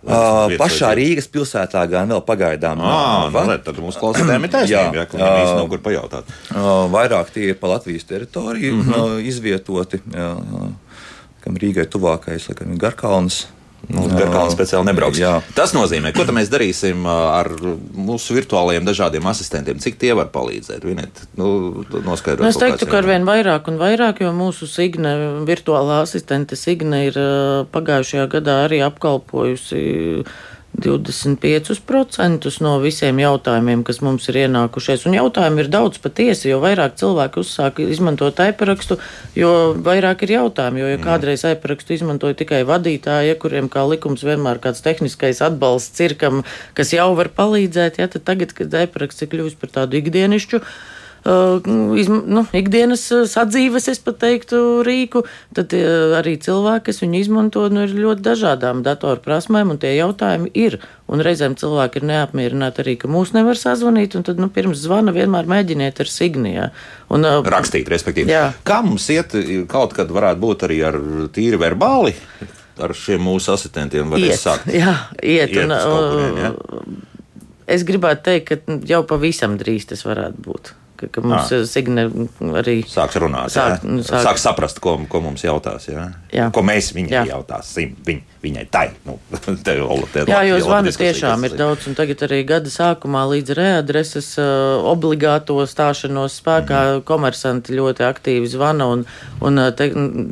Uh, 0.00 0.48
pašā 0.56 0.94
Rīgas 0.96 1.26
pilsētā 1.28 1.82
gan 1.90 2.08
vēl 2.08 2.22
pagaidām 2.24 2.78
nav. 2.80 3.34
Nu, 3.34 3.56
tad 3.60 3.80
mums 3.84 3.98
klausītājiem 4.00 4.46
ir 4.46 4.52
taisnība, 4.54 5.02
ja 5.02 5.04
viņiem 5.10 5.40
īsti 5.42 5.58
nav 5.58 5.68
kur 5.68 5.82
pajautāt. 5.84 6.30
Uh, 6.54 6.68
vairāk 6.92 7.34
tie 7.34 7.50
ir 7.52 7.58
pa 7.60 7.74
Latvijas 7.74 8.08
teritoriju 8.08 8.78
mm 8.78 8.86
-hmm. 8.86 9.18
uh, 9.18 9.28
izvietoti, 9.28 10.00
uh, 10.16 10.70
kam 11.44 11.60
Rīgai 11.60 11.84
tuvākais, 11.84 12.48
laikam, 12.48 12.72
ir 12.72 12.80
Garkalns. 12.80 13.42
Nu, 13.90 14.06
Garkalns 14.14 14.54
speciāli 14.54 14.86
nebrauks. 14.88 15.18
Jā. 15.20 15.32
Tas 15.56 15.74
nozīmē, 15.76 16.12
ko 16.14 16.26
mēs 16.34 16.50
darīsim 16.52 17.06
ar 17.10 17.50
mūsu 17.60 18.36
virtuālajiem 18.36 18.86
dažādiem 18.86 19.26
asistentiem, 19.30 19.80
cik 19.82 19.98
tie 20.00 20.12
var 20.16 20.30
palīdzēt. 20.34 20.86
Vinet, 20.86 21.24
nu, 21.38 21.48
nu, 21.90 22.14
es 22.48 22.60
teiktu, 22.60 22.88
ka 22.90 23.00
arvien 23.00 23.26
vairāk 23.28 23.70
un 23.72 23.80
vairāk, 23.80 24.22
jo 24.24 24.32
mūsu 24.36 24.68
Signe, 24.70 25.14
virtuālā 25.48 26.02
asistente 26.04 26.58
Signe 26.58 27.04
ir 27.08 27.18
pagājušajā 27.74 28.30
gadā 28.38 28.62
arī 28.68 28.82
apkalpojusi 28.86 29.82
25% 30.80 32.50
no 32.64 32.72
visiem 32.82 33.20
jautājumiem, 33.22 33.82
kas 33.86 34.00
mums 34.04 34.28
ir 34.32 34.40
ienākušies. 34.44 35.06
Un 35.08 35.16
jautājumu 35.18 35.64
ir 35.64 35.70
daudz 35.72 36.00
patiesi, 36.02 36.48
jo 36.50 36.60
vairāk 36.62 36.96
cilvēki 37.00 37.42
uzsāk 37.42 37.82
izmantot 37.84 38.40
aiparakstu, 38.42 38.98
jo 39.38 39.52
vairāk 39.86 40.24
ir 40.26 40.36
jautājumu. 40.38 40.82
Jo 40.82 40.92
ja 40.92 41.00
kādreiz 41.02 41.44
aiparakstu 41.48 41.96
izmantoja 41.96 42.38
tikai 42.42 42.62
vadītāji, 42.68 43.38
kuriem 43.42 43.72
kā 43.72 43.84
likums 43.88 44.24
vienmēr 44.26 44.62
kāds 44.62 44.84
tehniskais 44.86 45.42
atbalsts 45.46 46.06
ir, 46.06 46.16
kam, 46.20 46.44
kas 46.78 46.94
jau 46.96 47.10
var 47.18 47.32
palīdzēt, 47.36 48.00
ja, 48.02 48.08
tad 48.10 48.26
tagad, 48.28 48.56
kad 48.56 48.80
aiparaksts 48.84 49.26
ir 49.26 49.32
kļuvis 49.34 49.60
par 49.60 49.76
tādu 49.80 50.00
ikdienišķu 50.00 50.60
Uh, 50.60 50.89
izm, 51.24 52.22
nu, 52.26 52.44
ikdienas 52.56 53.02
uh, 53.12 53.26
sadzīves, 53.28 53.88
es 53.92 54.00
pat 54.00 54.20
teiktu, 54.22 54.80
rīku, 54.86 55.24
tad 55.56 55.74
uh, 55.76 56.16
arī 56.16 56.36
cilvēki, 56.40 56.86
kas 56.88 57.02
viņu 57.02 57.20
izmanto, 57.20 57.66
nu, 57.72 57.84
ir 57.84 57.92
ļoti 57.92 58.24
dažādām 58.24 58.80
datoru 58.86 59.20
prasmēm, 59.24 59.74
un 59.74 59.80
tie 59.82 59.92
jautājumi 59.98 60.50
ir. 60.54 60.78
Un 61.10 61.20
reizēm 61.26 61.56
cilvēki 61.58 62.00
ir 62.00 62.06
neapmierināti 62.06 62.84
arī, 62.84 62.94
ka 63.02 63.10
mūs 63.10 63.34
nevar 63.34 63.58
sazvanīt, 63.58 64.14
un 64.16 64.24
tad 64.24 64.40
nu, 64.40 64.48
pirms 64.54 64.80
zvana 64.80 65.12
vienmēr 65.12 65.48
mēģiniet 65.50 66.00
ar 66.00 66.10
signijā. 66.10 66.70
Un, 67.10 67.26
Rakstīt, 67.50 67.90
respektīvi. 67.90 68.30
Jā. 68.30 68.52
Kā 68.64 68.80
mums 68.86 69.10
iet, 69.12 69.34
kaut 69.68 69.96
kad 69.96 70.12
varētu 70.14 70.40
būt 70.40 70.66
arī 70.68 70.80
ar 70.86 71.00
tīri 71.34 71.60
verbāli? 71.60 72.14
Ar 72.80 72.94
šiem 72.96 73.20
mūsu 73.26 73.52
asistentiem 73.52 74.08
var 74.08 74.22
iet, 74.22 74.38
sākt. 74.40 74.70
Jā, 74.80 74.94
iet. 75.18 75.50
iet 75.52 75.66
un, 75.66 75.74
kurien, 75.76 76.38
ja? 76.46 76.52
Es 77.70 77.82
gribētu 77.86 78.30
teikt, 78.30 78.48
ka 78.48 78.78
jau 78.88 79.02
pavisam 79.06 79.58
drīz 79.60 79.90
tas 79.90 80.06
varētu 80.06 80.46
būt 80.46 80.78
ka, 81.00 81.08
ka 81.12 81.24
mums 81.24 81.52
à. 81.52 81.60
Signe 81.68 82.06
arī 82.60 82.80
sāks 82.88 83.16
runāt, 83.22 83.52
sāk, 83.54 83.84
jā. 83.84 84.00
sāk, 84.06 84.24
sāk 84.26 84.40
saprast, 84.42 84.80
ko, 84.82 84.96
ko 85.10 85.22
mums 85.24 85.44
jautās. 85.46 85.88
Jā? 85.90 86.10
Jā. 86.34 86.50
Ko 86.54 86.64
mēs 86.66 86.92
viņai 86.96 87.14
jā. 87.14 87.24
jautāsim. 87.32 87.94
Viņ, 88.06 88.20
viņai 88.44 88.64
tai. 88.72 88.86
Nu, 89.06 89.16
te, 89.66 89.76
te, 90.12 90.24
jā, 90.28 90.40
jo 90.48 90.60
zvanu 90.64 90.92
tiešām 90.96 91.46
ir 91.48 91.56
daudz, 91.60 91.88
un 91.90 91.96
tagad 91.98 92.24
arī 92.28 92.42
gada 92.48 92.72
sākumā 92.72 93.24
līdz 93.34 93.56
readreses 93.58 94.32
uh, 94.40 94.80
obligāto 94.90 95.58
stāšanos 95.68 96.40
spēkā 96.42 96.80
mm 96.80 97.06
komersanti 97.10 97.74
ļoti 97.74 98.04
aktīvi 98.04 98.48
zvana, 98.50 98.86
un, 98.92 99.02
un 99.44 99.60
te, 99.76 99.86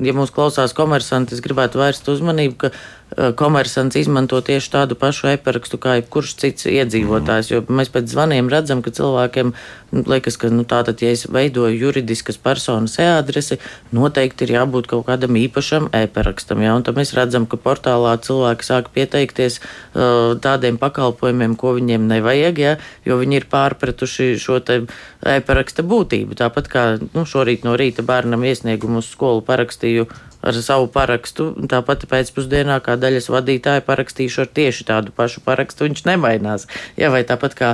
ja 0.04 0.14
mūs 0.16 0.32
klausās 0.34 0.74
komersanti, 0.76 1.36
es 1.36 1.42
gribētu 1.44 1.80
vērst 1.80 2.10
uzmanību, 2.12 2.56
ka 2.60 2.70
Eh, 2.70 2.97
komersants 3.18 3.96
izmanto 3.98 4.38
tieši 4.44 4.70
tādu 4.70 4.94
pašu 4.98 5.32
e-parakstu 5.32 5.78
kā 5.82 5.96
jebkurš 5.98 6.34
cits 6.38 6.68
iedzīvotājs. 6.70 7.50
Jo 7.50 7.62
mēs 7.66 7.90
pēc 7.90 8.12
zvaniem 8.12 8.50
redzam, 8.52 8.82
ka 8.84 8.92
cilvēkiem 8.94 9.50
nu, 9.90 10.02
liekas, 10.06 10.36
ka 10.38 10.50
nu, 10.52 10.62
tātad, 10.68 11.00
ja 11.02 11.10
es 11.10 11.24
veidoju 11.26 11.74
juridiskas 11.80 12.38
personas 12.38 12.94
e-adresi, 13.02 13.58
noteikti 13.96 14.46
ir 14.46 14.54
jābūt 14.58 14.90
kaut 14.92 15.06
kādam 15.08 15.38
īpašam 15.40 15.88
e-parakstam. 15.96 16.62
Ja? 16.62 16.76
Un 16.78 16.86
tad 16.86 17.00
mēs 17.00 17.14
redzam, 17.16 17.48
ka 17.50 17.58
portālā 17.58 18.14
cilvēki 18.22 18.68
sāk 18.68 18.92
pieteikties 18.94 19.58
uh, 19.58 20.36
tādiem 20.44 20.78
pakalpojumiem, 20.78 21.58
ko 21.58 21.74
viņiem 21.78 22.06
nevajag, 22.12 22.62
ja? 22.62 22.76
jo 23.08 23.18
viņi 23.18 23.42
ir 23.42 23.48
pārpratuši 23.50 24.30
šo 24.38 24.60
e-paraksta 24.62 25.82
būtību. 25.82 26.38
Tāpat 26.38 26.70
kā 26.70 26.86
nu, 27.02 27.26
šorīt 27.26 27.66
no 27.66 27.74
rīta 27.78 28.06
bērnam 28.06 28.46
iesniegumu 28.46 29.02
uz 29.02 29.10
skolu 29.10 29.42
parakstīju 29.42 30.06
ar 30.42 30.58
savu 30.62 30.86
parakstu. 30.92 31.50
Tāpat 31.70 32.06
pēcpusdienā, 32.10 32.78
kā 32.84 32.96
daļas 33.08 33.30
vadītāja, 33.32 33.86
parakstīšu 33.88 34.44
ar 34.44 34.52
tieši 34.60 34.86
tādu 34.92 35.16
pašu 35.16 35.42
parakstu. 35.46 35.88
Viņš 35.88 36.04
nemainās. 36.06 36.68
Jā, 37.00 37.08
vai 37.14 37.24
tāpat 37.26 37.56
kā 37.58 37.72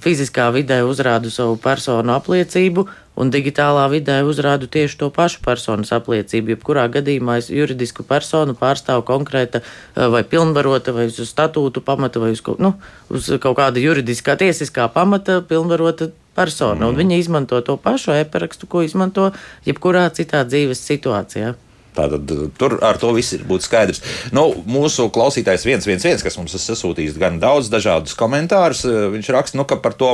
fiziskā 0.00 0.48
vidē 0.54 0.82
uzrādu 0.86 1.30
savu 1.30 1.58
personu 1.60 2.16
apliecību. 2.16 2.88
Un 3.20 3.28
digitālā 3.28 3.84
vidē 3.92 4.20
uzrādu 4.24 4.68
tieši 4.70 4.96
to 5.02 5.10
pašu 5.12 5.42
personas 5.44 5.90
apliecību. 5.92 6.54
Jebkurā 6.54 6.86
gadījumā 6.94 7.36
es 7.42 7.50
juridisku 7.52 8.06
personu 8.06 8.54
pārstāvu 8.56 9.04
konkrēta 9.04 9.60
eh, 9.60 10.06
vai 10.08 10.22
pilnvarota, 10.24 10.94
vai 10.96 11.10
uz 11.10 11.18
statūtu 11.28 11.82
pamata, 11.84 12.22
vai 12.22 12.32
uz, 12.32 12.40
nu, 12.62 12.72
uz 13.12 13.28
kaut 13.42 13.58
kāda 13.58 13.82
juridiskā, 13.82 14.38
tiesiskā 14.40 14.88
pamata 14.94 15.42
pilnvarota 15.44 16.08
persona. 16.38 16.86
Mm. 16.86 17.00
Viņa 17.02 17.18
izmanto 17.20 17.60
to 17.66 17.76
pašu 17.76 18.14
e-parakstu, 18.22 18.70
ko 18.70 18.86
izmanto 18.86 19.32
jebkurā 19.68 20.06
citā 20.16 20.46
dzīves 20.48 20.80
situācijā. 20.86 21.56
Tātad 21.96 22.30
tur 22.58 22.76
ar 22.86 22.98
to 23.00 23.10
viss 23.16 23.34
ir 23.34 23.42
būtu 23.48 23.66
skaidrs. 23.66 24.02
Nu, 24.36 24.46
mūsu 24.70 25.08
klausītājs 25.12 25.66
viens, 25.66 25.86
viens, 25.88 26.04
viens, 26.06 26.22
kas 26.22 26.38
mums 26.38 26.54
ir 26.54 26.62
sasūtījis 26.62 27.18
gan 27.20 27.40
daudz 27.42 27.70
dažādus 27.72 28.14
komentārus, 28.18 28.84
eh, 28.86 29.08
viņš 29.10 29.30
raksta, 29.34 29.58
nu, 29.58 29.66
ka 29.66 29.78
par 29.82 29.96
to 29.98 30.12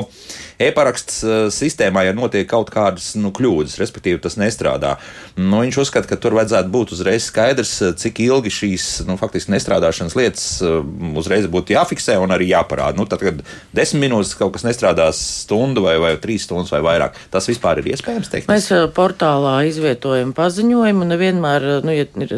e-paraksts 0.63 1.21
eh, 1.23 1.37
sistēmā, 1.53 2.07
ja 2.07 2.17
notiek 2.17 2.49
kaut 2.49 2.73
kādas 2.73 3.13
nu, 3.21 3.33
kļūdas, 3.37 3.77
respektīvi 3.83 4.23
tas 4.25 4.39
nestrādā. 4.41 4.95
Nu, 5.37 5.61
viņš 5.65 5.81
uzskata, 5.85 6.09
ka 6.09 6.21
tur 6.21 6.39
vajadzētu 6.39 6.73
būt 6.73 6.95
uzreiz 6.97 7.29
skaidrs, 7.29 7.75
eh, 7.85 7.93
cik 8.01 8.23
ilgi 8.25 8.55
šīs 8.57 8.89
nu, 9.09 9.19
faktiski 9.21 9.53
nestrādāšanas 9.53 10.17
lietas 10.17 10.47
uzreiz 11.17 11.47
būtu 11.51 11.77
jāfiksē 11.77 12.17
un 12.23 12.33
arī 12.33 12.49
jāparāda. 12.55 12.97
Nu, 12.97 13.05
tad, 13.11 13.21
kad 13.21 13.45
desmit 13.77 14.07
minūtes 14.07 14.33
kaut 14.39 14.55
kas 14.57 14.65
nestrādās 14.65 15.21
stundu 15.45 15.85
vai, 15.85 15.97
vai 16.01 16.15
trīs 16.21 16.47
stundas 16.49 16.73
vai 16.73 16.81
vairāk, 16.85 17.17
tas 17.33 17.49
vispār 17.49 17.83
ir 17.83 17.93
iespējams 17.93 18.33
teikt. 18.33 18.51
Mēs 18.51 18.69
portālā 18.97 19.59
izvietojam 19.69 20.33
paziņojumu, 20.37 21.09
nevienmēr 21.13 21.66
nu, 21.85 21.93
ja 21.95 22.05
ir 22.07 22.33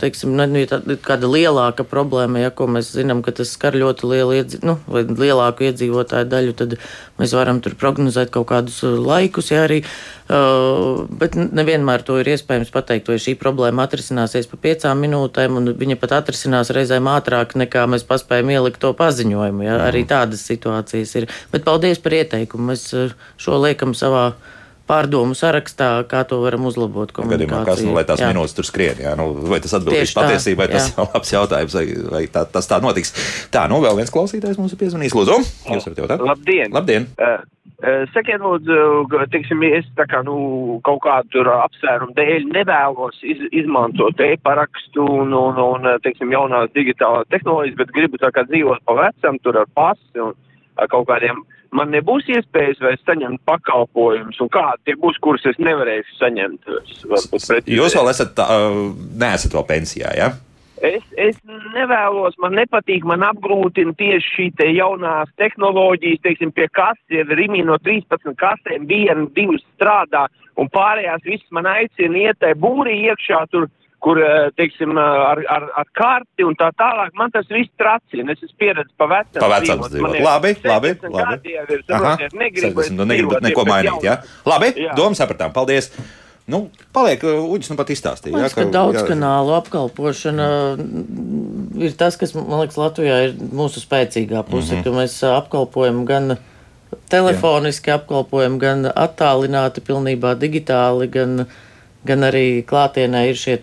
teiksim, 0.00 0.34
nu, 0.36 0.46
ja 0.58 0.78
kāda 1.04 1.28
lielāka 1.30 1.84
problēma, 1.88 2.42
ja 2.42 2.52
ko 2.54 2.66
mēs 2.70 2.92
zinām, 2.94 3.22
ka 3.24 3.34
tas 3.36 3.52
skar 3.56 3.76
ļoti 3.78 4.08
lielu 4.10 4.36
iedzi, 4.38 4.60
nu, 4.66 4.76
lielāku 4.88 5.66
iedzīvotāju 5.68 6.28
daļu, 6.30 6.54
tad 6.58 6.76
mēs 7.20 7.34
varam 7.36 7.60
tur 7.64 7.76
prognozēt 7.78 8.32
kaut 8.34 8.48
kādus 8.50 8.80
laikus. 8.84 9.50
Ja 9.52 9.64
arī, 9.66 9.80
uh, 9.84 11.04
bet 11.20 11.36
nevienmēr 11.36 12.06
to 12.06 12.18
ir 12.22 12.32
iespējams 12.34 12.72
pateikt, 12.74 13.12
vai 13.12 13.20
šī 13.22 13.36
problēma 13.40 13.86
atrisināsies 13.88 14.50
pa 14.50 14.60
piecām 14.66 15.04
minūtēm, 15.06 15.60
un 15.60 15.74
viņa 15.78 15.98
pat 16.00 16.18
atrisinās 16.20 16.72
reizēm 16.74 17.10
ātrāk 17.10 17.54
nekā 17.60 17.86
mēs 17.90 18.06
paspējam 18.08 18.54
ielikt 18.56 18.82
to 18.82 18.94
paziņojumu. 18.98 19.68
Ja? 19.68 19.78
Arī 19.88 20.04
tādas 20.08 20.46
situācijas 20.48 21.14
ir. 21.20 21.30
Bet 21.54 21.66
paldies 21.66 22.02
par 22.02 22.18
ieteikumu. 22.20 22.72
Mēs 22.72 22.90
uh, 22.96 23.14
šo 23.40 23.60
liekam 23.62 23.96
savā 23.98 24.32
pārdomu 24.88 25.36
sarakstā, 25.38 25.88
kā 26.08 26.22
to 26.28 26.40
varam 26.42 26.68
uzlabot. 26.68 27.12
Gadījumā, 27.14 27.62
kas, 27.66 27.82
nu, 27.86 27.94
lai 27.96 28.04
tās 28.08 28.22
jā. 28.22 28.28
minūtes 28.32 28.56
tur 28.56 28.68
skrien, 28.68 29.00
jā, 29.00 29.14
nu, 29.18 29.30
vai 29.48 29.60
tas 29.64 29.76
atbildīs 29.78 30.14
patiesībai, 30.16 30.68
tas 30.72 30.90
ir 30.92 31.00
labs 31.06 31.32
jautājums, 31.34 31.76
vai, 31.78 31.86
vai 32.16 32.22
tā, 32.32 32.44
tas 32.50 32.68
tā 32.70 32.80
notiks. 32.84 33.14
Tā, 33.54 33.64
nu, 33.72 33.80
vēl 33.84 33.98
viens 34.02 34.12
klausītājs 34.14 34.60
mums 34.60 34.76
ir 34.76 34.80
piezvanījis. 34.84 35.16
Lūdzu, 35.16 35.40
jūs 35.72 35.88
varat 35.88 36.02
jautāt? 36.04 36.24
Labdien! 36.28 36.74
Labdien. 36.74 37.08
Uh, 37.16 37.40
uh, 37.80 38.04
Sakiet, 38.12 38.44
lūdzu, 38.44 38.76
teiksim, 39.32 39.64
es 39.70 39.88
tā 39.98 40.08
kā, 40.10 40.20
nu, 40.26 40.36
kaut 40.86 41.00
kādu 41.06 41.32
tur 41.38 41.52
apsvērumu 41.54 42.16
dēļ 42.18 42.48
nevēlos 42.52 43.24
iz, 43.24 43.40
izmantot 43.56 44.20
e-parakstu 44.26 45.08
un, 45.22 45.32
un, 45.38 45.60
un, 45.64 45.90
teiksim, 46.04 46.32
jaunās 46.34 46.72
digitālās 46.76 47.28
tehnoloģijas, 47.32 47.80
bet 47.80 47.96
gribu 47.96 48.20
tā 48.20 48.34
kā 48.36 48.44
dzīvot 48.50 48.84
pa 48.84 49.00
vecam, 49.00 49.40
tur 49.40 49.62
ar 49.64 49.70
pasi 49.76 50.24
un 50.28 50.36
ar 50.80 50.90
kaut 50.92 51.08
kādiem 51.08 51.40
man 51.76 51.92
nebūs 51.94 52.28
iespējas 52.30 52.80
vairs 52.82 53.04
saņemt 53.08 53.42
pakalpojumus, 53.48 54.40
un 54.42 54.50
kādi 54.54 54.88
tie 54.88 54.96
būs, 55.00 55.20
kurus 55.24 55.44
es 55.50 55.60
nevarēšu 55.62 56.18
saņemt. 56.20 56.74
Jūs 57.70 57.98
vēl 57.98 58.10
esat, 58.14 58.40
uh, 58.40 58.80
neesat 59.20 59.54
vēl 59.56 59.66
pensijā, 59.68 60.14
jā? 60.14 60.32
Ja? 60.32 60.54
Es, 60.84 61.04
es 61.16 61.36
nevēlos, 61.72 62.34
man 62.42 62.56
nepatīk, 62.58 63.06
man 63.08 63.22
apgrūtina 63.24 63.94
tieši 63.96 64.32
šī 64.34 64.46
te 64.58 64.66
jaunās 64.74 65.30
tehnoloģijas, 65.40 66.20
teiksim, 66.26 66.50
pie 66.52 66.66
kases 66.76 67.14
ir 67.14 67.30
rimi 67.38 67.62
no 67.64 67.78
13 67.86 68.34
kasēm, 68.40 68.84
viena, 68.90 69.24
divas 69.36 69.62
strādā, 69.76 70.26
un 70.60 70.68
pārējās 70.74 71.24
visas 71.24 71.46
man 71.56 71.70
aicina 71.70 72.26
iet 72.26 72.40
tai 72.42 72.52
būrī 72.58 72.98
iekšā 73.06 73.44
tur, 73.54 73.70
kur, 74.04 74.20
eh, 74.20 74.50
teiksim, 74.58 74.98
ar, 75.00 75.40
ar, 75.48 75.68
ar 75.80 75.86
karti 75.96 76.44
un 76.44 76.56
tā 76.60 76.68
tālāk. 76.76 77.14
Man 77.18 77.32
tas 77.34 77.48
viss 77.52 77.72
tracina, 77.80 78.34
es 78.34 78.42
esmu 78.44 78.60
pieredzējis 78.60 78.98
pa 79.00 79.08
vecam. 79.10 79.40
Pa 79.40 79.48
vecam 79.54 79.86
dzīvot. 79.86 80.18
Labi, 80.24 80.52
labi, 80.68 80.92
labi. 81.14 81.54
Ir, 81.54 81.86
Aha, 81.88 82.12
negribu, 82.36 82.84
60, 82.84 82.98
nu, 82.98 83.08
negribu 83.08 83.40
neko 83.44 83.64
mainīt, 83.68 84.04
jā? 84.04 84.18
Ja? 84.20 84.44
Labi, 84.52 84.74
jā. 84.84 84.92
domu 84.98 85.16
sapratām, 85.18 85.54
paldies. 85.56 85.90
Nu, 86.50 86.66
paliek, 86.92 87.22
uh, 87.24 87.46
Uģis 87.54 87.70
nu 87.72 87.78
pat 87.78 87.94
izstāstīja. 87.94 88.36
Jā, 88.36 88.50
ka, 88.52 88.66
ka 88.66 88.72
daudz 88.74 88.98
jā. 89.00 89.06
kanālu 89.08 89.54
apkalpošana 89.56 90.48
ir 91.80 91.94
tas, 91.96 92.18
kas, 92.20 92.34
man 92.36 92.58
liekas, 92.60 92.76
Latvijā 92.76 93.22
ir 93.30 93.38
mūsu 93.40 93.80
spēcīgā 93.80 94.44
puse, 94.50 94.74
mm 94.74 94.82
-hmm. 94.82 94.84
ka 94.84 94.98
mēs 94.98 95.16
apkalpojam 95.30 96.04
gan 96.04 96.34
telefoniski, 97.08 97.88
jā. 97.88 97.96
apkalpojam 97.96 98.60
gan 98.60 98.84
attālināti, 98.92 99.80
pilnībā 99.88 100.36
digitāli, 100.36 101.08
gan 101.16 101.46
uh, 101.46 101.62
gan 102.04 102.24
arī 102.26 102.62
klātienē 102.68 103.24
ir 103.30 103.38
šie 103.38 103.56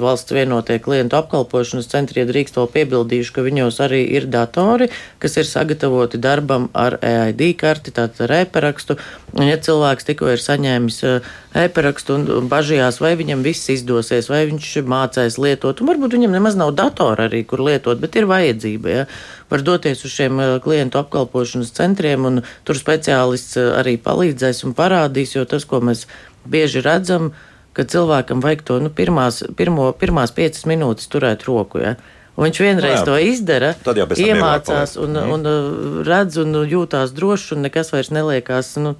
valsts 0.00 0.32
vienotie 0.32 0.78
klientu 0.82 1.18
apkalpošanas 1.18 1.90
centri. 1.92 2.22
Ja 2.22 2.28
drīkst 2.28 2.56
vēl 2.56 2.70
piebildīšu, 2.72 3.34
ka 3.36 3.44
viņos 3.44 3.80
arī 3.84 4.02
ir 4.16 4.28
datori, 4.32 4.88
kas 5.22 5.36
ir 5.40 5.48
sagatavoti 5.48 6.20
darbam 6.22 6.70
ar 6.72 6.96
EID 7.04 7.44
karti, 7.60 7.92
tātad 7.92 8.24
ar 8.26 8.34
e-parakstu. 8.40 8.96
Un, 9.36 9.44
ja 9.48 9.58
cilvēks 9.60 10.08
tikko 10.08 10.32
ir 10.32 10.40
saņēmis 10.40 10.98
eh, 11.08 11.28
e-parakstu 11.64 12.16
un, 12.16 12.48
bažījās, 12.52 13.00
vai 13.04 13.12
viņam 13.20 13.44
viss 13.44 13.70
izdosies, 13.72 14.30
vai 14.32 14.42
viņš 14.48 14.72
mācēs 14.88 15.38
lietot, 15.40 15.80
un 15.80 15.92
varbūt 15.92 16.16
viņam 16.16 16.36
nemaz 16.36 16.56
nav 16.60 16.74
datora 16.76 17.28
arī, 17.28 17.44
kur 17.48 17.64
lietot, 17.64 18.00
bet 18.00 18.16
ir 18.16 18.28
vajadzība. 18.30 18.96
Ja? 18.96 19.06
Var 19.52 19.64
doties 19.68 20.04
uz 20.08 20.16
šiem 20.16 20.40
eh, 20.40 20.56
klientu 20.64 21.00
apkalpošanas 21.04 21.72
centriem, 21.76 22.28
un 22.28 22.44
tur 22.64 22.80
speciālists 22.80 23.60
eh, 23.60 23.72
arī 23.84 23.98
palīdzēs 24.00 24.64
un 24.68 24.76
parādīs, 24.76 25.36
jo 25.36 25.44
tas, 25.48 25.68
ko 25.68 25.84
mēs 25.84 26.06
bieži 26.48 26.80
redzam, 26.84 27.30
ir 27.32 27.51
ka 27.76 27.84
cilvēkam 27.88 28.42
vajag 28.44 28.64
to 28.68 28.78
nu, 28.84 28.90
pirmās, 28.92 29.42
pirmo, 29.56 29.90
pirmās 29.96 30.34
piecas 30.36 30.66
minūtes 30.68 31.08
turēt 31.12 31.46
roku. 31.48 31.80
Ja? 31.82 31.94
Un 32.32 32.46
viņš 32.46 32.60
vienreiz 32.64 33.02
no, 33.02 33.12
nu 33.12 33.16
jā, 33.18 33.24
to 33.24 33.30
izdara, 33.32 33.70
iemācās 34.16 34.94
un, 35.00 35.18
un, 35.20 35.42
un 35.46 36.04
redz 36.06 36.38
un 36.40 36.62
jūtās 36.68 37.12
droši, 37.16 37.50
un 37.56 37.66
nekas 37.66 37.92
vairs 37.92 38.08
neliekās 38.14 38.72
nu, 38.80 38.94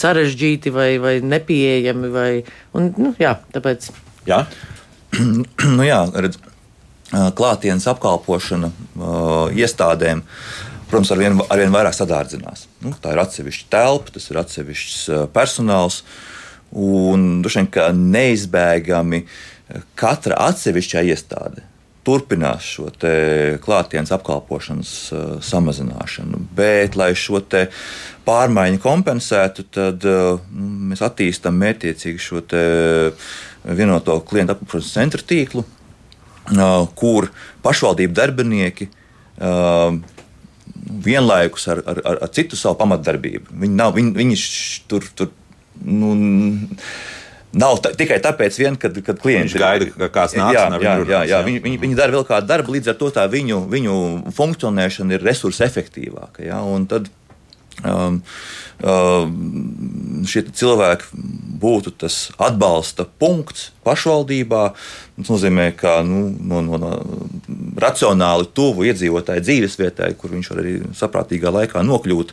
sarežģīti 0.00 0.72
vai, 0.74 0.90
vai 1.00 1.14
nepieejami. 1.24 2.10
Vai, 2.12 2.28
un, 2.76 2.90
nu, 3.00 3.14
jā, 3.20 3.38
tāpēc. 3.54 3.88
Jā, 4.28 4.42
nu, 5.78 5.80
jā 5.86 6.02
redz, 6.12 6.36
klātienes 7.38 7.88
apkalpošana 7.88 8.68
uh, 8.68 9.48
iestādēm. 9.56 10.20
Protams, 10.90 11.14
arvien, 11.16 11.40
arvien 11.48 11.72
vairāk 11.72 11.96
sadārdzinās. 11.96 12.68
Nu, 12.84 12.92
tā 13.00 13.16
ir 13.16 13.24
atsevišķa 13.24 13.72
telpa, 13.72 14.12
tas 14.14 14.28
ir 14.28 14.40
atsevišķs 14.44 15.00
personāls. 15.32 16.02
Uh, 16.04 16.33
Un 16.74 17.42
droši 17.44 17.62
vien, 17.62 18.02
neizbēgami 18.14 19.22
katra 19.98 20.40
atsevišķā 20.48 21.04
iestāde 21.12 21.62
turpinās 22.04 22.66
šo 22.68 22.90
klātienes 23.64 24.12
apkalpošanas 24.14 24.90
uh, 25.12 25.22
samazināšanu. 25.44 26.42
Bet, 26.56 26.98
lai 27.00 27.12
šo 27.16 27.40
pārmaiņu 28.26 28.80
kompensētu, 28.82 29.66
tad 29.72 30.04
uh, 30.08 30.42
mēs 30.52 31.04
attīstām 31.04 31.56
mērķiecīgi 31.62 32.20
šo 32.20 32.42
vienoto 33.64 34.18
klientu 34.28 34.56
apkalpošanas 34.56 34.92
centru 34.98 35.24
tīklu, 35.24 35.64
uh, 35.64 36.84
kur 36.98 37.30
pašvaldību 37.64 38.20
darbinieki 38.20 38.90
vienlaikus 41.04 41.64
ar, 41.72 41.80
ar, 41.90 41.98
ar, 42.06 42.18
citu 42.34 42.56
savu 42.58 42.76
pamatdarbību. 42.78 43.56
Viņi, 43.62 43.74
nav, 43.74 43.96
viņi, 43.96 44.12
viņi 44.14 44.36
tur, 44.90 45.06
tur 45.18 45.32
nu, 45.82 46.14
Nav 47.54 47.78
tā, 47.82 47.92
tikai 47.94 48.18
tāpēc, 48.22 48.56
vien, 48.58 48.76
kad, 48.80 48.96
kad 49.06 49.20
klients 49.22 49.54
gaida, 49.58 49.86
ka 49.94 50.08
kāds 50.10 50.34
nāks 50.34 50.56
jā, 50.56 50.64
jā, 50.82 50.94
jā, 51.06 51.20
jā, 51.30 51.40
viņi, 51.46 51.60
viņi, 51.62 51.78
viņi 51.84 51.98
dara 51.98 52.16
vēl 52.16 52.24
kādu 52.26 52.50
darbu, 52.50 52.74
līdz 52.74 52.90
ar 52.90 52.96
to 52.98 53.10
viņu, 53.30 53.60
viņu 53.70 53.98
funkcionēšana 54.34 55.14
ir 55.14 55.26
resursu 55.28 55.62
efektīvāka. 55.66 56.42
Ja, 56.48 56.58
tad, 56.90 57.06
um, 57.86 58.18
um, 58.82 59.36
šie 60.26 60.44
cilvēki 60.50 61.22
būtu 61.62 61.94
tas 62.02 62.18
atbalsta 62.42 63.06
punkts 63.22 63.70
pašvaldībā. 63.86 64.64
Tas 65.20 65.30
nozīmē, 65.30 65.70
ka 65.78 66.00
nu, 66.06 66.26
no, 66.34 66.58
no, 66.64 66.80
no 66.82 66.92
racionāli 67.84 68.48
tuvu 68.56 68.88
iedzīvotāju 68.90 69.44
dzīvesvietai, 69.44 70.12
kur 70.20 70.34
viņš 70.34 70.52
var 70.52 70.62
arī 70.64 70.76
saprātīgā 70.98 71.52
laikā 71.54 71.84
nokļūt, 71.86 72.32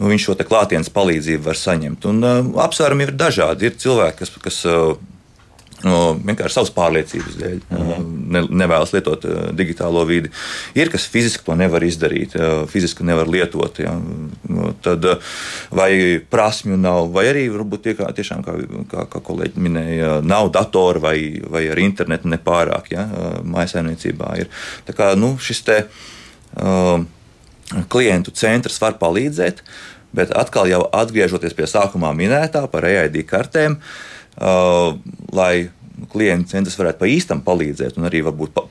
nu, 0.00 0.10
viņš 0.12 0.28
šo 0.28 0.38
klātienes 0.42 0.92
palīdzību 0.94 1.48
var 1.48 1.60
saņemt. 1.60 2.08
Un, 2.10 2.24
uh, 2.24 2.42
apsvērumi 2.66 3.08
ir 3.08 3.14
dažādi. 3.18 3.70
Ir 3.70 3.78
cilvēki, 3.80 4.20
kas, 4.22 4.34
kas 4.44 4.60
uh, 4.68 4.98
vienkārši 5.84 6.56
savas 6.56 6.72
pārliecības 6.74 7.36
dēļ 7.38 7.58
mhm. 7.70 8.06
ne, 8.34 8.42
nevēlas 8.62 8.92
lietot 8.94 9.24
uh, 9.28 9.36
digitālo 9.54 10.02
vidi. 10.08 10.30
Ir 10.78 10.90
kas 10.90 11.06
fiziski 11.10 11.44
to 11.46 11.54
nevar 11.58 11.84
izdarīt, 11.86 12.34
uh, 12.38 12.64
fiziski 12.70 13.06
nevar 13.06 13.30
lietot. 13.30 13.78
Ja. 13.82 13.94
Tad, 14.82 15.06
uh, 15.06 15.36
vai 15.70 16.18
prasmju 16.30 16.78
nav, 16.80 17.12
vai 17.14 17.28
arī 17.30 17.46
varbūt 17.54 17.84
tie, 17.86 17.94
kā, 17.98 18.10
tiešām, 18.16 18.42
kā, 18.46 18.56
kā, 18.90 19.06
kā 19.12 19.22
kolēģi 19.30 19.62
minēja, 19.68 20.16
nav 20.26 20.50
datora 20.54 21.04
vai, 21.08 21.18
vai 21.46 21.68
ar 21.70 21.82
internetu 21.82 22.30
nepārāk 22.32 22.90
ja, 22.96 23.06
mājasēmniecībā. 23.46 24.32
Ir. 24.42 24.50
Tā 24.88 24.96
kā 24.98 25.12
nu, 25.18 25.36
šis 25.42 25.62
te, 25.68 25.78
uh, 26.58 26.98
klientu 27.92 28.34
centrs 28.34 28.80
var 28.82 28.98
palīdzēt, 28.98 29.62
bet 30.18 30.32
atkal 30.34 30.66
jau 30.66 30.82
atgriežoties 30.96 31.54
pie 31.54 31.66
sākumā 31.70 32.14
minētā 32.16 32.64
par 32.72 32.86
EID 32.88 33.22
kartēm. 33.28 33.78
Uh, 33.78 34.17
lai 34.38 35.52
klienta 36.12 36.54
centrs 36.54 36.78
varētu 36.78 37.00
pa 37.00 37.10
īstam 37.10 37.44
palīdzēt 37.46 37.98
un 37.98 38.06
arī 38.06 38.20
varbūt 38.26 38.52
pa, 38.54 38.64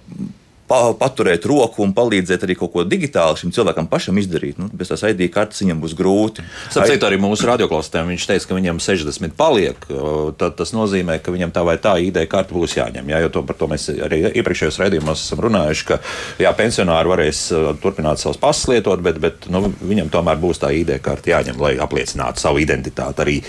pa, 0.68 0.80
paturēt 0.98 1.46
roku 1.50 1.84
un 1.84 1.94
palīdzēt 1.96 2.44
arī 2.46 2.56
kaut 2.60 2.74
ko 2.74 2.86
digitāli 2.88 3.40
šim 3.42 3.52
cilvēkam 3.56 3.90
pašam 3.92 4.20
izdarīt. 4.20 4.60
Nu, 4.62 4.70
bez 4.72 4.92
tās 4.92 5.04
ID 5.08 5.26
kartes 5.34 5.62
viņam 5.64 5.82
būs 5.84 5.96
grūti. 5.98 6.46
Sapratu, 6.74 7.08
arī 7.08 7.20
mūsu 7.22 7.48
radioklāstiem 7.50 8.12
viņš 8.14 8.28
teica, 8.32 8.50
ka 8.50 8.58
viņam 8.58 8.82
60 8.84 9.36
paliek. 9.40 9.88
Tad 10.40 10.58
tas 10.60 10.74
nozīmē, 10.76 11.20
ka 11.24 11.36
viņam 11.36 11.54
tā 11.56 11.64
vai 11.68 11.78
tā 11.84 11.98
ID 12.04 12.24
karte 12.32 12.56
būs 12.56 12.78
jāņem. 12.80 13.14
Jā, 13.14 13.22
jo 13.26 13.32
to, 13.34 13.44
par 13.48 13.60
to 13.60 13.72
mēs 13.72 13.90
arī 13.96 14.24
iepriekšējos 14.32 14.82
raidījumos 14.84 15.24
esam 15.28 15.44
runājuši, 15.48 15.88
ka 15.92 16.02
jā, 16.44 16.54
pensionāri 16.58 17.12
varēs 17.12 17.48
uh, 17.56 17.72
turpināt 17.84 18.24
savus 18.24 18.40
pasus 18.42 18.72
lietot, 18.72 19.04
bet, 19.04 19.22
bet 19.24 19.50
nu, 19.52 19.68
viņam 19.84 20.12
tomēr 20.14 20.40
būs 20.42 20.64
tā 20.64 20.72
ID 20.76 20.98
karte 21.04 21.36
jāņem, 21.36 21.60
lai 21.64 21.76
apliecinātu 21.84 22.44
savu 22.44 22.64
identitāti 22.64 23.24
arī 23.24 23.42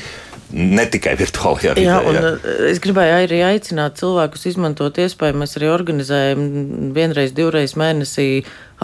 ne 0.53 0.85
tikai 0.89 1.15
virtuālajā 1.19 1.75
vidē. 1.77 1.87
Jā, 1.87 1.99
un 2.09 2.17
jā. 2.17 2.23
Uh, 2.37 2.63
es 2.71 2.81
gribēju 2.85 3.17
arī 3.27 3.41
aicināt 3.47 4.01
cilvēkus 4.01 4.49
izmantot 4.53 5.01
iespēju. 5.03 5.37
Mēs 5.43 5.57
arī 5.61 5.71
organizējam 5.73 6.43
vienreiz, 6.97 7.35
divreiz 7.37 7.77
mēnesī 7.79 8.29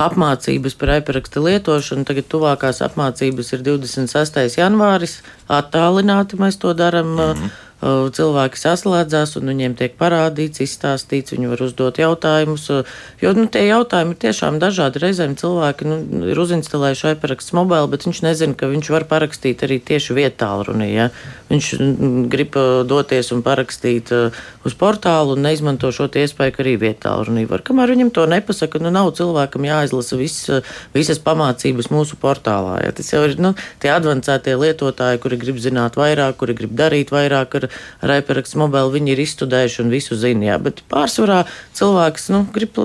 apmācības 0.00 0.78
par 0.78 0.96
e-parakstu 0.96 1.44
lietošanu. 1.44 2.06
Tagad 2.08 2.30
tuvākās 2.32 2.82
apmācības 2.84 3.54
ir 3.56 3.66
26. 3.66 4.58
janvāris. 4.60 5.20
Attālināti 5.48 6.40
mēs 6.40 6.60
to 6.60 6.74
darām. 6.76 7.14
Mm 7.14 7.30
-hmm 7.44 7.63
cilvēki 7.84 8.60
saslēdzās 8.60 9.34
un 9.38 9.50
viņiem 9.50 9.74
tiek 9.76 9.96
parādīts, 10.00 10.62
izstāstīts, 10.64 11.34
viņi 11.34 11.50
var 11.50 11.62
uzdot 11.66 11.98
jautājumus. 12.00 12.66
Jo 13.20 13.32
nu, 13.36 13.46
tie 13.52 13.66
jautājumi 13.68 14.14
ir 14.14 14.20
tiešām 14.24 14.58
dažādi. 14.62 15.02
Reizēm 15.02 15.36
cilvēki 15.40 15.88
nu, 15.88 15.98
ir 16.32 16.40
uzinstalējuši 16.40 17.14
iParakstu 17.14 17.58
mobili, 17.58 17.90
bet 17.92 18.06
viņš 18.08 18.22
nezina, 18.24 18.56
ka 18.56 18.70
viņš 18.72 18.90
var 18.94 19.06
parakstīt 19.10 19.66
arī 19.66 19.80
tieši 19.84 20.16
vietālrunī. 20.16 20.88
Ja? 20.94 21.10
Viņš 21.50 21.68
grib 22.32 22.56
doties 22.88 23.30
un 23.36 23.44
parakstīt 23.44 24.12
uz 24.64 24.76
portālu 24.80 25.36
un 25.36 25.44
neizmanto 25.44 25.92
šo 25.92 26.08
iespēju, 26.08 26.56
ka 26.56 26.64
arī 26.64 26.76
vietālrunī 26.80 27.44
var. 27.50 27.64
Kamēr 27.66 27.92
viņam 27.92 28.14
to 28.16 28.24
nepasaka, 28.30 28.80
nu 28.80 28.94
nav 28.94 29.12
cilvēkam 29.18 29.68
jāizlasa 29.68 30.18
viss, 30.20 30.48
visas 30.96 31.20
pamācības 31.20 31.90
mūsu 31.92 32.16
portālā. 32.22 32.80
Ja? 32.86 32.96
Tas 32.96 33.12
jau 33.12 33.26
ir 33.28 33.36
nu, 33.42 33.52
tie 33.82 33.92
advancētie 33.92 34.56
lietotāji, 34.56 35.20
kuri 35.20 35.40
grib 35.42 35.60
zināt 35.60 36.00
vairāk, 36.00 36.38
kuri 36.40 36.56
grib 36.56 36.72
darīt 36.78 37.12
vairāk 37.12 37.60
ar 37.60 37.68
ar 38.04 38.16
iParakstu 38.18 38.60
mobili 38.62 38.98
viņi 38.98 39.14
ir 39.14 39.24
izstudējuši 39.24 39.82
un 39.84 39.92
visu 39.92 40.18
zina. 40.20 40.52
Jā, 40.52 40.60
bet 40.62 40.84
pārsvarā 40.92 41.44
cilvēks 41.78 42.30
nu, 42.34 42.44
grib 42.54 42.78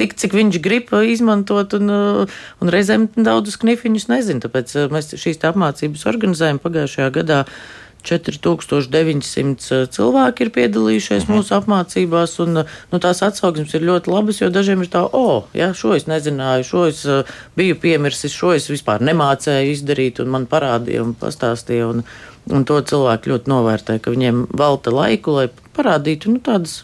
tik, 0.00 0.16
cik 0.18 0.34
viņš 0.36 0.58
grib 0.64 0.90
izmantot, 1.06 1.76
un, 1.78 1.92
un 2.32 2.72
reizēm 2.72 3.10
daudzus 3.16 3.60
knifiņus 3.62 4.10
nezina. 4.12 4.42
Tāpēc 4.46 4.74
eh, 4.76 4.90
mēs 4.92 5.14
šīs 5.20 5.42
apmācības 5.52 6.08
organizējam 6.10 6.62
pagājušajā 6.62 7.14
gadā. 7.20 7.44
4900 8.02 9.86
cilvēki 9.94 10.42
ir 10.42 10.48
piedalījušies 10.56 11.22
mhm. 11.22 11.36
mūsu 11.36 11.54
apmācībās, 11.54 12.34
un 12.42 12.64
nu, 12.64 12.98
tās 12.98 13.22
atsauksmes 13.22 13.76
ir 13.78 13.86
ļoti 13.86 14.10
labas, 14.10 14.40
jo 14.42 14.48
dažiem 14.50 14.82
ir 14.82 14.90
tā, 14.90 15.04
o, 15.06 15.22
oh, 15.22 15.46
ja, 15.54 15.70
šo 15.76 15.94
es 15.94 16.08
nezināju, 16.10 16.66
šo 16.66 16.82
es 16.90 17.04
biju 17.54 17.78
piemirsis, 17.78 18.34
šo 18.34 18.56
es 18.56 18.66
vispār 18.72 19.04
nemācēju 19.06 19.76
izdarīt, 19.76 20.18
un 20.18 20.34
man 20.34 20.50
parādīja 20.50 21.06
un 21.06 21.14
pastāstīja. 21.18 21.92
Un, 21.94 22.02
Un 22.50 22.64
to 22.66 22.80
cilvēki 22.82 23.30
ļoti 23.30 23.50
novērtē, 23.52 23.98
ka 24.02 24.10
viņiem 24.14 24.46
velta 24.58 24.90
laiku, 24.90 25.36
lai 25.38 25.46
parādītu 25.76 26.32
nu, 26.34 26.40
tādas 26.42 26.80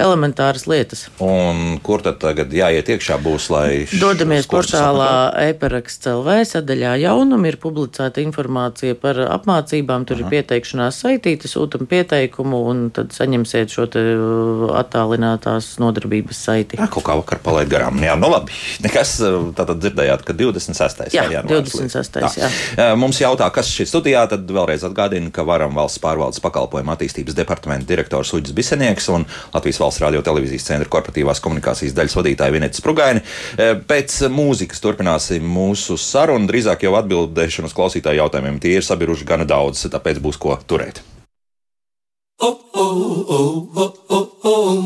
elementāras 0.00 0.66
lietas. 0.70 1.06
Un 1.22 1.78
kur 1.84 2.02
tad 2.04 2.20
tagad 2.22 2.52
jāiet 2.54 2.88
iekšā 2.94 3.18
būs, 3.22 3.48
lai. 3.52 3.68
Dodamies 4.00 4.48
portālā 4.50 5.10
e-paraksts 5.48 6.08
LV 6.10 6.40
sadaļā 6.50 6.96
jaunumi 7.04 7.52
ir 7.52 7.58
publicēta 7.62 8.22
informācija 8.24 8.96
par 9.00 9.20
apmācībām, 9.26 10.06
tur 10.08 10.20
Aha. 10.20 10.26
ir 10.26 10.34
pieteikšanās 10.34 11.00
saitīte, 11.04 11.50
sūtam 11.50 11.86
pieteikumu 11.90 12.62
un 12.70 12.82
tad 12.94 13.14
saņemsiet 13.16 13.72
šo 13.72 13.86
te 13.92 14.04
uh, 14.14 14.66
attālinātās 14.80 15.72
nodarbības 15.82 16.44
saiti. 16.48 16.80
Jā, 16.80 16.88
kaut 16.92 17.06
kā 17.06 17.16
vakar 17.20 17.42
palaid 17.44 17.70
garām. 17.72 18.00
Jā, 18.04 18.16
nu 18.20 18.30
labi. 18.32 18.54
Nekas 18.84 19.16
tātad 19.58 19.80
dzirdējāt, 19.82 20.24
ka 20.26 20.36
26. 20.36 21.10
Jā, 21.16 21.26
jā 21.32 21.44
26. 21.46 22.20
Jā. 22.24 22.50
jā. 22.78 22.90
Mums 23.00 23.20
jautā, 23.22 23.48
kas 23.54 23.70
šī 23.72 23.86
studijā, 23.88 24.24
tad 24.30 24.48
vēlreiz 24.50 24.84
atgādina, 24.86 25.32
ka 25.34 25.44
varam 25.46 25.76
valsts 25.76 26.00
pārvaldes 26.02 26.42
pakalpojumu 26.44 26.94
attīstības 26.94 27.36
departamenta 27.38 27.88
direktors 27.90 28.32
Uģis 28.36 28.54
Bisenieks 28.56 29.10
un 29.12 29.26
Latvijas 29.54 29.80
valsts 29.82 29.89
radio 29.98 30.22
televīzijas 30.22 30.68
centra 30.68 30.90
korporatīvās 30.92 31.42
komunikācijas 31.42 31.96
daļas 31.96 32.16
vadītāja 32.20 32.54
Vinets 32.54 32.84
Prugaini. 32.84 33.24
E, 33.58 33.72
pēc 33.90 34.20
mūzikas 34.30 34.84
turpināsim 34.84 35.42
mūsu 35.42 35.98
sarunu, 36.00 36.46
drīzāk 36.50 36.86
jau 36.86 36.94
atbildēšanu 37.00 37.70
uz 37.70 37.74
klausītāju 37.74 38.22
jautājumiem. 38.22 38.60
Tie 38.62 38.76
ir 38.78 38.86
sabiruši 38.86 39.26
gana 39.26 39.48
daudz, 39.48 39.88
tāpēc 39.90 40.22
būs 40.22 40.38
ko 40.40 40.54
turēt. 40.70 41.02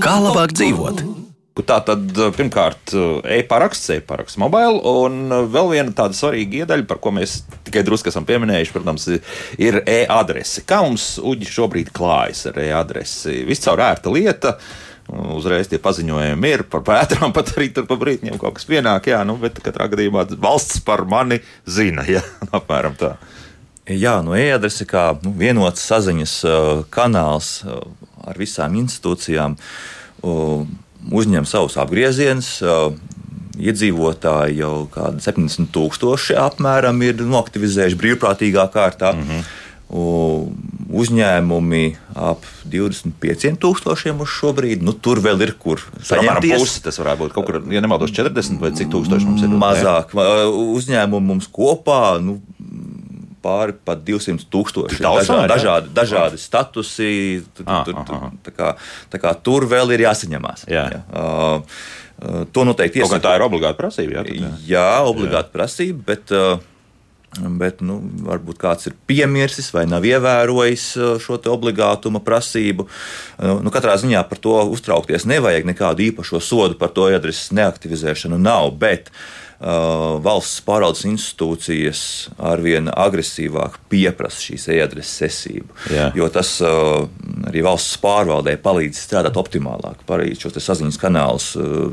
Kā 0.05 0.17
labāk 0.25 0.57
dzīvot? 0.57 1.05
Tā 1.55 1.77
tad 1.87 2.09
pirmkārt 2.35 2.91
e-paraksts, 3.31 3.93
e-paraksts 3.95 4.41
mobile, 4.43 4.81
un 4.91 5.31
vēl 5.53 5.69
viena 5.71 5.93
tāda 5.95 6.17
svarīga 6.19 6.65
iedaļa, 6.65 6.87
par 6.91 6.99
ko 6.99 7.13
mēs 7.15 7.45
tikai 7.69 7.85
drusku 7.87 8.11
esam 8.11 8.27
pieminējuši, 8.27 8.73
protams, 8.75 9.07
ir 9.63 9.79
e-adrese. 9.87 10.65
Kā 10.67 10.81
mums 10.83 11.13
uģi 11.23 11.53
šobrīd 11.53 11.93
klājas 11.95 12.49
ar 12.51 12.59
e-adresi? 12.59 13.45
Viscaur 13.47 13.85
ērta 13.87 14.11
lieta. 14.11 14.57
Uzreiz 15.09 15.69
tie 15.69 15.79
paziņojumi 15.83 16.51
ir 16.55 16.63
par 16.73 16.81
pētām, 16.87 17.33
pat 17.37 17.53
arī 17.57 17.69
tur 17.77 17.89
pa 17.89 17.99
brītņiem 18.01 18.39
kaut 18.41 18.57
kas 18.59 18.69
pienāk, 18.69 19.11
jā, 19.13 19.21
nu, 19.29 19.37
bet 19.41 19.61
katrā 19.65 19.91
gadījumā 19.93 20.27
valsts 20.41 20.81
par 20.85 21.05
mani 21.09 21.43
zina, 21.67 22.07
jā, 22.17 22.25
apmēram 22.51 22.97
tā. 23.01 23.17
Jā, 23.85 24.23
no 24.25 24.33
e-adrese 24.33 24.87
kā 24.89 25.11
nu, 25.21 25.35
vienots 25.37 25.85
saziņas 25.85 26.39
uh, 26.49 26.57
kanāls 26.89 27.59
uh, 27.67 27.83
ar 28.25 28.41
visām 28.41 28.79
institūcijām. 28.81 29.59
Uh, 30.25 30.65
uzņem 31.13 31.45
savus 31.49 31.77
apgriezienus. 31.81 32.57
Iedzīvotāji 33.55 34.57
jau 34.59 34.73
kādi 34.91 35.23
70 35.23 35.69
tūkstoši 35.75 36.35
apmēram 36.43 36.99
ir 37.07 37.21
noktivizējuši 37.23 37.99
brīvprātīgā 38.01 38.65
kārtā. 38.73 39.13
Mm 39.15 39.29
-hmm. 39.29 39.45
Uzņēmumi 39.95 41.85
ap 42.19 42.43
25 42.71 43.59
tūkstošiem 43.63 44.23
uz 44.25 44.31
šo 44.31 44.51
brīdi. 44.57 44.83
Nu, 44.87 44.95
tur 44.95 45.21
vēl 45.23 45.45
ir 45.47 45.55
kur 45.61 45.83
saņemties. 46.03 46.59
Pusi, 46.59 46.83
tas 46.83 46.99
varētu 46.99 47.23
būt 47.23 47.35
kaut 47.37 47.47
kur, 47.47 47.61
ja 47.71 47.83
nemaldos, 47.83 48.15
40 48.15 48.59
vai 48.63 48.73
cik 48.75 48.91
tūkstoši 48.91 49.29
mums 49.29 49.47
ir. 49.47 49.55
Mazāk. 49.61 50.15
Uzņēmumi 50.15 51.31
mums 51.31 51.47
kopā. 51.55 52.19
Nu, 52.23 52.41
pāri 53.45 53.77
pat 53.87 54.03
200 54.07 54.49
tūkstoši. 54.53 55.01
Dažādi, 55.05 55.49
dažādi, 55.53 55.93
dažādi 55.97 56.41
statusi. 56.41 57.11
Tur, 57.57 57.69
ah, 57.69 57.83
tur, 57.87 58.01
tur, 58.09 58.29
tā 58.47 58.55
kā, 58.57 58.75
tā 59.13 59.21
kā 59.23 59.35
tur 59.47 59.69
vēl 59.71 59.95
ir 59.97 60.07
jāsaņemās. 60.07 60.67
Jā. 60.71 60.87
Jā. 60.95 61.03
Uh, 61.11 61.75
uh, 62.19 62.45
to 62.55 62.67
noteikti 62.69 63.03
iesaka. 63.03 63.23
Tā 63.29 63.35
ir 63.39 63.47
obligāta 63.47 63.79
prasība. 63.79 64.23
Jā, 64.23 64.39
jā. 64.43 64.53
jā 64.69 64.89
obligāta 65.05 65.51
jā. 65.51 65.57
prasība. 65.59 66.07
Bet, 66.15 66.33
uh, 66.35 66.74
Bet 67.35 67.81
nu, 67.83 67.99
varbūt 68.29 68.61
kāds 68.63 68.87
ir 68.91 68.97
piemirsis 69.11 69.73
vai 69.75 69.87
nav 69.91 70.07
ievērojis 70.07 70.89
uh, 70.99 71.15
šo 71.23 71.41
obligātuma 71.51 72.23
prasību. 72.25 72.87
Uh, 72.87 73.63
nu, 73.65 73.73
katrā 73.75 73.97
ziņā 74.01 74.23
par 74.31 74.43
to 74.43 74.59
uztraukties 74.75 75.27
nevajag. 75.31 75.67
Nekādu 75.71 76.07
īpašo 76.11 76.43
sodu 76.43 76.79
par 76.79 76.95
to 76.95 77.09
adreses 77.11 77.51
neaktivizēšanu 77.57 78.39
nav. 78.39 78.71
Bet, 78.79 79.11
Uh, 79.11 79.44
valsts 79.61 80.61
pārvaldes 80.67 81.05
institūcijas 81.09 82.01
arvien 82.43 82.91
agresīvāk 82.91 83.79
pieprasa 83.93 84.49
šīs 84.49 84.67
e-adreses 84.75 85.15
sesību. 85.23 85.79
Jā. 85.95 86.09
Jo 86.19 86.29
tas 86.33 86.57
uh, 86.65 87.07
arī 87.49 87.63
valsts 87.65 87.97
pārvaldē 88.03 88.57
palīdz 88.65 88.99
strādāt 89.07 89.39
optimālāk, 89.41 90.03
palīdz 90.09 90.45
šos 90.45 90.59
saziņas 90.67 91.01
kanālus 91.01 91.53
uh, 91.61 91.89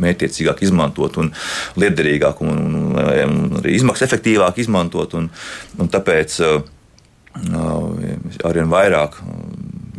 mētiecīgāk 0.00 0.64
izmantot 0.66 1.20
un 1.22 1.32
liederīgāk 1.80 2.42
un, 2.44 2.60
un, 2.66 2.98
un 2.98 3.56
arī 3.60 3.76
izmaksu 3.78 4.06
efektīvāk 4.08 4.60
izmantot. 4.64 5.16
Un, 5.18 5.30
un 5.78 5.90
tāpēc 5.92 6.40
arvien 8.42 8.70
vairāk 8.72 9.20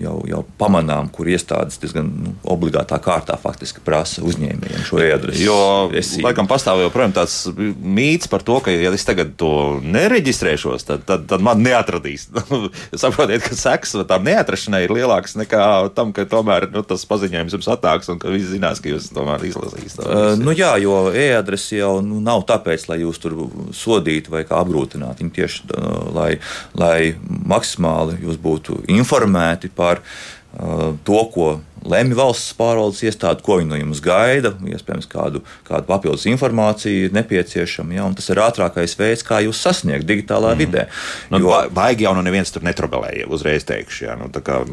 jau, 0.01 0.15
jau 0.29 0.41
pamanām, 0.59 1.09
kur 1.13 1.29
iestādes 1.31 1.79
diezgan 1.81 2.09
nu, 2.11 2.33
obligātā 2.53 2.99
kārtā 3.03 3.37
faktiski 3.41 3.83
prasa 3.85 4.23
uzņēmējiem 4.27 4.85
šo 4.87 5.01
e-adresi. 5.03 5.45
Jo, 5.45 5.59
esību. 5.97 6.25
laikam, 6.27 6.49
pastāv 6.49 6.81
joprojām 6.83 7.13
tāds 7.15 7.37
mīts 7.55 8.29
par 8.31 8.45
to, 8.47 8.59
ka, 8.65 8.73
ja 8.73 8.91
es 8.95 9.05
tagad 9.07 9.35
to 9.39 9.79
nereģistrēšos, 9.85 10.85
tad, 10.87 11.05
tad, 11.09 11.25
tad 11.31 11.45
man 11.45 11.63
neatradīs. 11.65 12.27
Saprotiet, 13.03 13.45
ka 13.45 13.57
seks 13.57 13.95
tam 14.09 14.25
neatrašanai 14.27 14.83
ir 14.85 14.95
lielāks 14.95 15.37
nekā 15.39 15.65
tam, 15.97 16.13
ka 16.15 16.25
tomēr 16.29 16.69
nu, 16.73 16.83
tas 16.87 17.05
paziņojums 17.09 17.57
jums 17.57 17.71
atnāks 17.75 18.11
un 18.13 18.21
ka 18.21 18.31
visi 18.33 18.55
zinās, 18.55 18.81
ka 18.81 18.91
jūs 18.91 19.11
tomēr 19.15 19.43
izlasīsiet. 19.49 20.01
Uh, 20.05 20.33
nu 20.39 20.55
jā, 20.55 20.73
jo 20.81 21.03
e-adrese 21.15 21.79
jau 21.79 21.93
nu, 22.05 22.21
nav 22.23 22.45
tāpēc, 22.49 22.87
lai 22.91 23.01
jūs 23.03 23.21
tur 23.21 23.37
sodītu 23.75 24.33
vai 24.33 24.43
kā 24.47 24.61
apgrūtinātu. 24.61 25.23
Viņi 25.23 25.35
tieši 25.35 25.65
uh, 25.67 26.11
lai, 26.15 26.31
lai 26.77 27.13
maksimāli 27.27 28.19
jūs 28.23 28.39
būtu 28.41 28.81
informēti 28.91 29.71
par 29.75 29.90
par 29.91 30.01
uh, 30.03 30.93
to, 31.07 31.19
ko 31.35 31.51
lemj 31.91 32.15
valsts 32.17 32.55
pārvaldes 32.57 33.01
iestāde, 33.07 33.43
ko 33.45 33.57
viņi 33.59 33.71
no 33.71 33.79
jums 33.79 34.01
gaida, 34.05 34.53
iespējams, 34.73 35.09
kādu, 35.11 35.43
kādu 35.67 35.89
papildus 35.89 36.27
informāciju 36.29 37.07
ir 37.07 37.15
nepieciešama. 37.17 37.97
Ja, 37.97 38.09
tas 38.17 38.29
ir 38.31 38.41
ātrākais 38.43 38.97
veids, 38.99 39.25
kā 39.27 39.41
jūs 39.45 39.61
sasniegt 39.61 40.07
digitālā 40.09 40.53
mm. 40.53 40.61
vidē. 40.61 40.87
Nu, 41.33 41.41
jo, 41.41 41.55
baigi 41.73 42.05
jau 42.07 42.15
no 42.17 42.25
neviens 42.25 42.53
tur 42.53 42.65
netrobelēja, 42.67 43.29
uzreiz 43.31 43.65
teikšu. 43.69 44.05
Ja, 44.09 44.19
nu, 44.19 44.29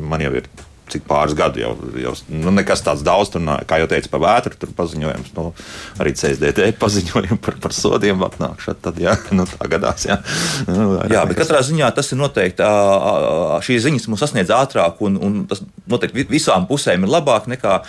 man 0.09 0.25
jau 0.25 0.35
ir 0.43 0.51
cik 0.93 1.07
pāris 1.09 1.37
gadu 1.39 1.63
jau, 1.63 1.73
jau 2.01 2.13
nu, 2.33 2.53
nekas 2.55 2.83
tāds 2.87 3.05
daudz, 3.07 3.33
tur, 3.35 3.45
kā 3.69 3.81
jau 3.83 3.89
teicu, 3.91 4.11
pa 4.13 4.21
vētru, 4.23 4.59
tur 4.61 4.75
paziņojums, 4.79 5.33
nu, 5.37 5.47
arī 6.03 6.15
CSDT 6.19 6.71
paziņojumi 6.81 7.41
par, 7.45 7.59
par 7.65 7.77
sodiem 7.77 8.23
atnākšanu, 8.29 8.81
tad, 8.85 9.01
jā, 9.03 9.17
nu, 9.39 9.47
tā 9.49 9.71
gadās, 9.71 10.07
jā. 10.09 10.21
Nu, 10.69 10.91
jā, 11.11 11.25
bet 11.29 11.41
katrā 11.43 11.63
ziņā 11.67 11.91
tas 11.97 12.13
ir 12.15 12.21
noteikti, 12.23 12.71
šīs 13.69 13.85
ziņas 13.89 14.09
mums 14.11 14.25
sasniedz 14.25 14.55
ātrāk, 14.55 15.03
un, 15.05 15.19
un 15.23 15.43
tas 15.51 15.63
noteikti 15.89 16.29
visām 16.31 16.69
pusēm 16.71 17.07
ir 17.07 17.15
labāk 17.19 17.51
nekā 17.51 17.83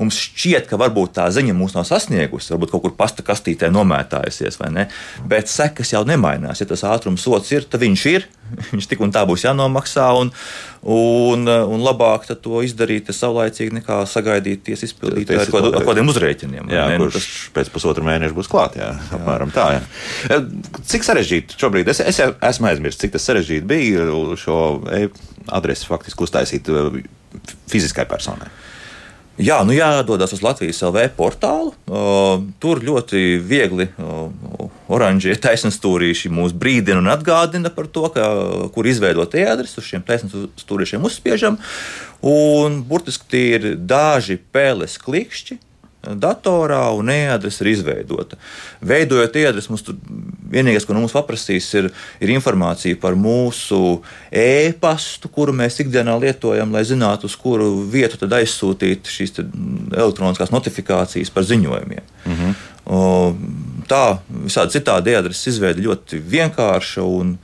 mums 0.00 0.16
šķiet, 0.16 0.66
ka 0.70 0.78
varbūt 0.80 1.14
tā 1.18 1.28
ziņa 1.34 1.54
mūs 1.56 1.76
nav 1.76 1.86
sasniegusi, 1.88 2.54
varbūt 2.54 2.72
kaut 2.72 2.84
kur 2.86 2.96
pasta 2.96 3.24
kastītē 3.26 3.70
nomētājusies, 3.72 4.58
vai 4.60 4.72
ne? 4.74 4.86
Bet 5.28 5.50
sekas 5.52 5.92
jau 5.94 6.02
nemainās. 6.08 6.62
Ja 6.62 6.68
tas 6.70 6.84
ātrums 6.88 7.24
sots 7.26 7.52
ir, 7.54 7.68
tad 7.68 7.84
viņš 7.84 8.04
ir. 8.10 8.28
Viņš 8.72 8.88
tik 8.90 9.02
un 9.04 9.12
tā 9.14 9.20
būs 9.28 9.44
jānomaksā, 9.44 10.08
un, 10.18 10.32
un, 10.82 11.44
un 11.46 11.82
labāk 11.84 12.24
to 12.42 12.62
izdarīt 12.66 13.12
saulaicīgi 13.14 13.76
nekā 13.76 14.00
sagaidīt 14.10 14.64
tiesas 14.66 14.88
izpildītāju 14.88 15.44
ar, 15.44 15.52
kod, 15.52 15.68
ar 15.78 15.86
kādiem 15.86 16.10
uzrēķiniem. 16.10 16.72
Jā, 16.72 16.88
ne? 16.90 16.96
kurš 16.98 17.14
tas... 17.14 17.28
pēc 17.54 17.70
pusotra 17.70 18.02
mēneša 18.08 18.34
būs 18.34 18.50
klāt. 18.50 18.80
Jā, 18.80 18.90
jā. 18.96 19.20
Apmēram 19.20 19.54
tā. 19.54 19.68
Jā. 19.76 19.84
E, 20.34 20.40
cik 20.90 21.06
sarežģīti 21.06 21.60
šobrīd? 21.62 21.92
Es, 21.94 22.02
es 22.02 22.18
esmu 22.18 22.72
aizmirsis, 22.72 22.98
cik 23.04 23.14
tas 23.14 23.30
sarežģīti 23.30 23.70
bija 23.70 24.08
šo 24.40 24.58
e 24.98 25.04
adresi 25.60 25.86
faktiski 25.86 26.26
uztaisīt 26.26 26.74
e, 26.74 27.04
fiziskai 27.70 28.08
personai. 28.10 28.50
Jā, 29.40 29.60
nu 29.64 29.72
jādodas 29.72 30.34
uz 30.36 30.42
Latvijas 30.44 30.82
LV 30.84 31.06
portālu. 31.16 31.72
Uh, 31.88 32.42
tur 32.60 32.82
ļoti 32.84 33.38
viegli 33.40 33.86
uh, 33.88 34.28
oranžie 34.92 35.32
taisnstūrīši 35.40 36.32
mūs 36.34 36.52
brīdina 36.52 37.00
un 37.00 37.08
atgādina 37.08 37.72
par 37.72 37.88
to, 37.88 38.04
ka, 38.12 38.26
kur 38.74 38.88
izveidot 38.90 39.34
e-adresi. 39.40 39.78
Uz 39.80 39.88
šiem 39.88 40.04
taisnstūrīšiem 40.04 41.08
uzspiežam. 41.08 41.56
Un 42.26 42.82
burtiski 42.84 43.30
tie 43.32 43.44
ir 43.56 43.68
daži 43.80 44.36
pēles 44.52 44.98
klikšķi 45.00 45.56
datorā 46.00 46.80
un 46.96 47.10
e-adrese 47.12 47.64
ir 47.64 47.72
izveidota. 47.74 48.38
Veidojot 48.80 49.36
e-adresi, 49.36 49.70
mums 49.72 49.84
tur 49.84 49.98
vienīgais, 50.50 50.86
ko 50.88 50.96
nu 50.96 51.02
mums 51.04 51.14
paprasīs, 51.14 51.68
ir, 51.76 51.90
ir 52.24 52.32
informācija 52.32 52.98
par 53.00 53.18
mūsu 53.20 54.00
e-pastu, 54.32 55.28
kuru 55.32 55.54
mēs 55.56 55.80
ikdienā 55.84 56.16
lietojam, 56.22 56.72
lai 56.72 56.86
zinātu, 56.88 57.28
uz 57.28 57.36
kuru 57.40 57.68
vietu 57.92 58.24
aizsūtīt 58.24 59.10
šīs 59.10 59.36
elektroniskās 59.42 60.52
notifikācijas 60.54 61.32
par 61.34 61.44
ziņojumiem. 61.48 62.04
-hmm. 62.26 62.54
Tā 63.90 64.04
visādi 64.28 64.78
citādi 64.78 65.12
e-adreses 65.12 65.52
izveide 65.52 65.82
ļoti 65.84 66.18
vienkārša 66.18 67.02
un, 67.04 67.36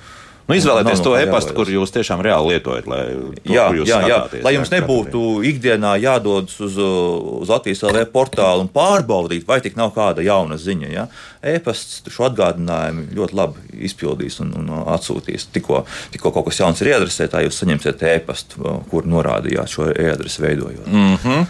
Nu, 0.47 0.55
izvēlēties 0.55 1.01
to 1.03 1.12
e-pastu, 1.18 1.55
kur 1.57 1.66
jūs 1.70 1.90
tiešām 1.90 2.20
reāli 2.22 2.55
lietojat, 2.55 2.86
lai, 2.86 3.01
to, 3.42 3.51
jā, 3.51 3.64
jā, 3.74 3.82
jā. 3.82 3.97
skatāties, 4.07 4.44
lai 4.47 4.53
jums 4.55 4.70
jā, 4.70 4.78
nebūtu 4.78 5.22
ikdienā 5.51 5.97
jādodas 5.99 6.61
uz, 6.62 6.76
uz 6.78 7.51
Latvijas 7.51 7.82
LV 7.88 8.05
portālu 8.14 8.62
un 8.62 8.70
pārbaudīt, 8.70 9.42
vai 9.49 9.59
tik 9.64 9.74
nav 9.78 9.90
kāda 9.97 10.22
jauna 10.22 10.59
ziņa. 10.62 10.92
Ja? 10.92 11.09
E-pasts 11.47 12.07
šo 12.14 12.28
atgādinājumu 12.28 13.09
ļoti 13.18 13.38
labi 13.38 13.82
izpildīs 13.88 14.38
un, 14.44 14.55
un 14.62 14.70
atsūtīs. 14.94 15.49
Tikko, 15.55 15.82
tikko 16.14 16.34
kaut 16.38 16.47
kas 16.53 16.62
jauns 16.62 16.82
ir 16.84 16.92
iedresētā, 16.94 17.42
jūs 17.42 17.59
saņemsiet 17.64 18.07
e-pastu, 18.14 18.78
kur 18.92 19.11
norādījāt 19.11 19.74
šo 19.74 19.90
e-adresi 19.90 20.47
veidojot. 20.47 20.86
Mm 20.86 21.18
-hmm. 21.26 21.47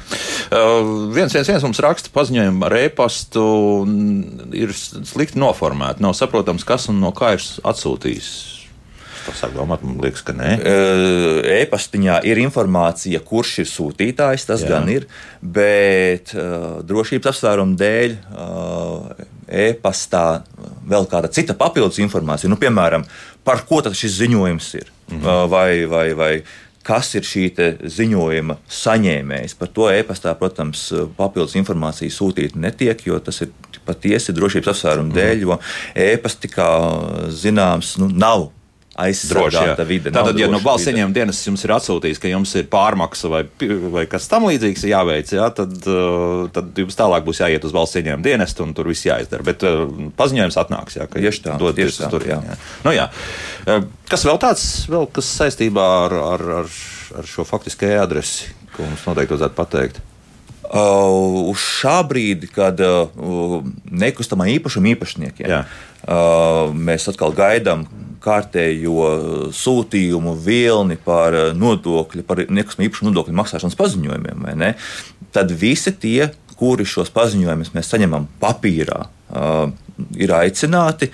uh, 0.48 1.12
viens, 1.12 1.36
viens, 1.36 1.52
viens 1.52 1.68
mums 1.68 1.84
raksta 1.84 2.16
paziņojumu 2.16 2.64
ar 2.64 2.80
e-pastu, 2.80 3.46
ir 4.56 4.72
slikti 4.72 5.38
noformēti. 5.38 6.00
Nav 6.00 6.16
saprotams, 6.16 6.64
kas 6.64 6.88
un 6.88 7.00
no 7.04 7.12
kā 7.12 7.36
ir 7.36 7.44
atsūtījis 7.60 8.55
sāk 9.34 9.54
domāt, 9.56 9.82
man 9.86 9.98
liekas, 10.04 10.22
ka 10.26 10.34
nē. 10.36 10.52
E-pastiņā 11.56 12.20
ir 12.28 12.40
informācija, 12.44 13.22
kurš 13.26 13.54
ir 13.64 13.70
sūtītājs, 13.70 14.46
tas 14.48 14.62
Jā. 14.62 14.74
gan 14.74 14.90
ir, 14.92 15.08
bet 15.42 16.34
uh, 16.36 16.82
drošības 16.86 17.32
apsvērumu 17.32 17.78
dēļ 17.80 18.14
uh, 18.16 19.24
e-pastā 19.66 20.26
vēl 20.86 21.08
kāda 21.10 21.32
cita 21.32 21.56
papildus 21.58 21.98
informācija, 22.04 22.50
nu, 22.52 22.60
piemēram, 22.60 23.06
par 23.46 23.64
ko 23.66 23.82
tad 23.82 23.98
šis 23.98 24.20
ziņojums 24.22 24.70
ir. 24.78 24.92
Mhm. 25.10 25.24
Uh, 25.24 25.42
vai, 25.50 25.70
vai, 25.90 26.06
vai, 26.18 26.32
kas 26.86 27.10
ir 27.18 27.26
šī 27.26 27.46
ziņojuma 27.90 28.60
saņēmējs. 28.70 29.56
Par 29.58 29.70
to 29.74 29.88
e-pastā, 29.90 30.34
protams, 30.38 30.88
papildus 31.18 31.56
informācija 31.58 32.12
sūtīt 32.14 32.54
netiek, 32.58 33.00
jo 33.08 33.18
tas 33.18 33.42
ir 33.42 33.50
patiesi 33.86 34.34
drošības 34.34 34.70
apsvērumu 34.72 35.14
dēļ, 35.14 35.42
jo 35.46 35.58
e-pasta, 36.06 36.50
kā 36.50 36.68
zināms, 37.34 37.96
nu, 38.02 38.10
nav 38.10 38.50
aizsargāta 38.96 39.84
vide. 39.86 40.10
Tātad, 40.14 40.38
ja 40.40 40.48
no 40.50 40.60
valsts 40.64 40.88
ieņēmuma 40.90 41.14
dienas 41.14 41.40
jums 41.44 41.64
ir 41.66 41.74
atsūtījis, 41.76 42.20
ka 42.22 42.30
jums 42.30 42.54
ir 42.56 42.68
pārmaksa 42.72 43.30
vai, 43.32 43.42
vai 43.92 44.06
kas 44.10 44.28
tam 44.30 44.48
līdzīgs 44.48 44.86
jāveic, 44.88 45.32
jā, 45.36 45.48
tad, 45.56 45.76
uh, 45.84 46.46
tad 46.54 46.80
jums 46.80 46.96
tālāk 46.98 47.26
būs 47.26 47.42
jāiet 47.42 47.66
uz 47.68 47.74
valsts 47.76 48.00
ieņēmuma 48.00 48.24
dienestu 48.24 48.64
un 48.64 48.72
tur 48.76 48.88
viss 48.90 49.06
jāizdara. 49.06 49.44
Bet 49.46 49.66
uh, 49.68 49.84
paziņojums 50.16 50.58
atnāks, 50.64 50.98
jā, 51.00 51.08
ka 51.10 51.20
tieši 51.20 51.44
tā, 51.44 51.58
doties 51.60 52.00
uz 52.00 52.12
tur. 52.12 52.24
Jā. 52.26 52.40
Jā. 52.40 52.58
Nu, 52.86 52.96
jā. 52.96 53.06
Uh, 53.66 53.86
kas 54.08 54.24
vēl 54.28 54.40
tāds, 54.42 54.66
vēl 54.92 55.08
kas 55.12 55.30
saistībā 55.42 55.86
ar, 56.06 56.18
ar, 56.32 56.46
ar, 56.62 56.76
ar 57.20 57.30
šo 57.30 57.44
faktisko 57.48 57.88
e-adresi, 57.90 58.52
ko 58.76 58.88
mums 58.88 59.04
noteikti 59.08 59.36
vajadzētu 59.36 59.58
pateikt? 59.60 60.00
Uh, 60.66 61.46
uz 61.52 61.60
šā 61.62 62.00
brīdi, 62.08 62.48
kad 62.50 62.80
uh, 62.82 63.60
nekustamā 63.86 64.48
īpašuma 64.56 64.90
īpašniekiem 64.96 65.52
uh, 65.52 66.72
mēs 66.74 67.06
atkal 67.12 67.36
gaidām 67.36 67.84
kārtējo 68.26 69.06
sūtījumu 69.54 70.34
vilni 70.42 70.98
par 71.00 71.36
nodokļu, 71.56 72.26
par 72.26 72.42
nekustamā 72.50 72.88
īpašuma 72.88 73.12
nodokļu 73.12 73.38
maksāšanas 73.40 73.78
paziņojumiem, 73.78 74.66
tad 75.36 75.54
visi 75.54 75.94
tie, 75.94 76.30
kuri 76.56 76.86
šos 76.88 77.12
paziņojumus 77.14 77.74
mēs 77.76 77.90
saņemam 77.92 78.28
papīrā, 78.40 79.02
uh, 79.06 79.66
ir 80.16 80.32
aicināti 80.32 81.10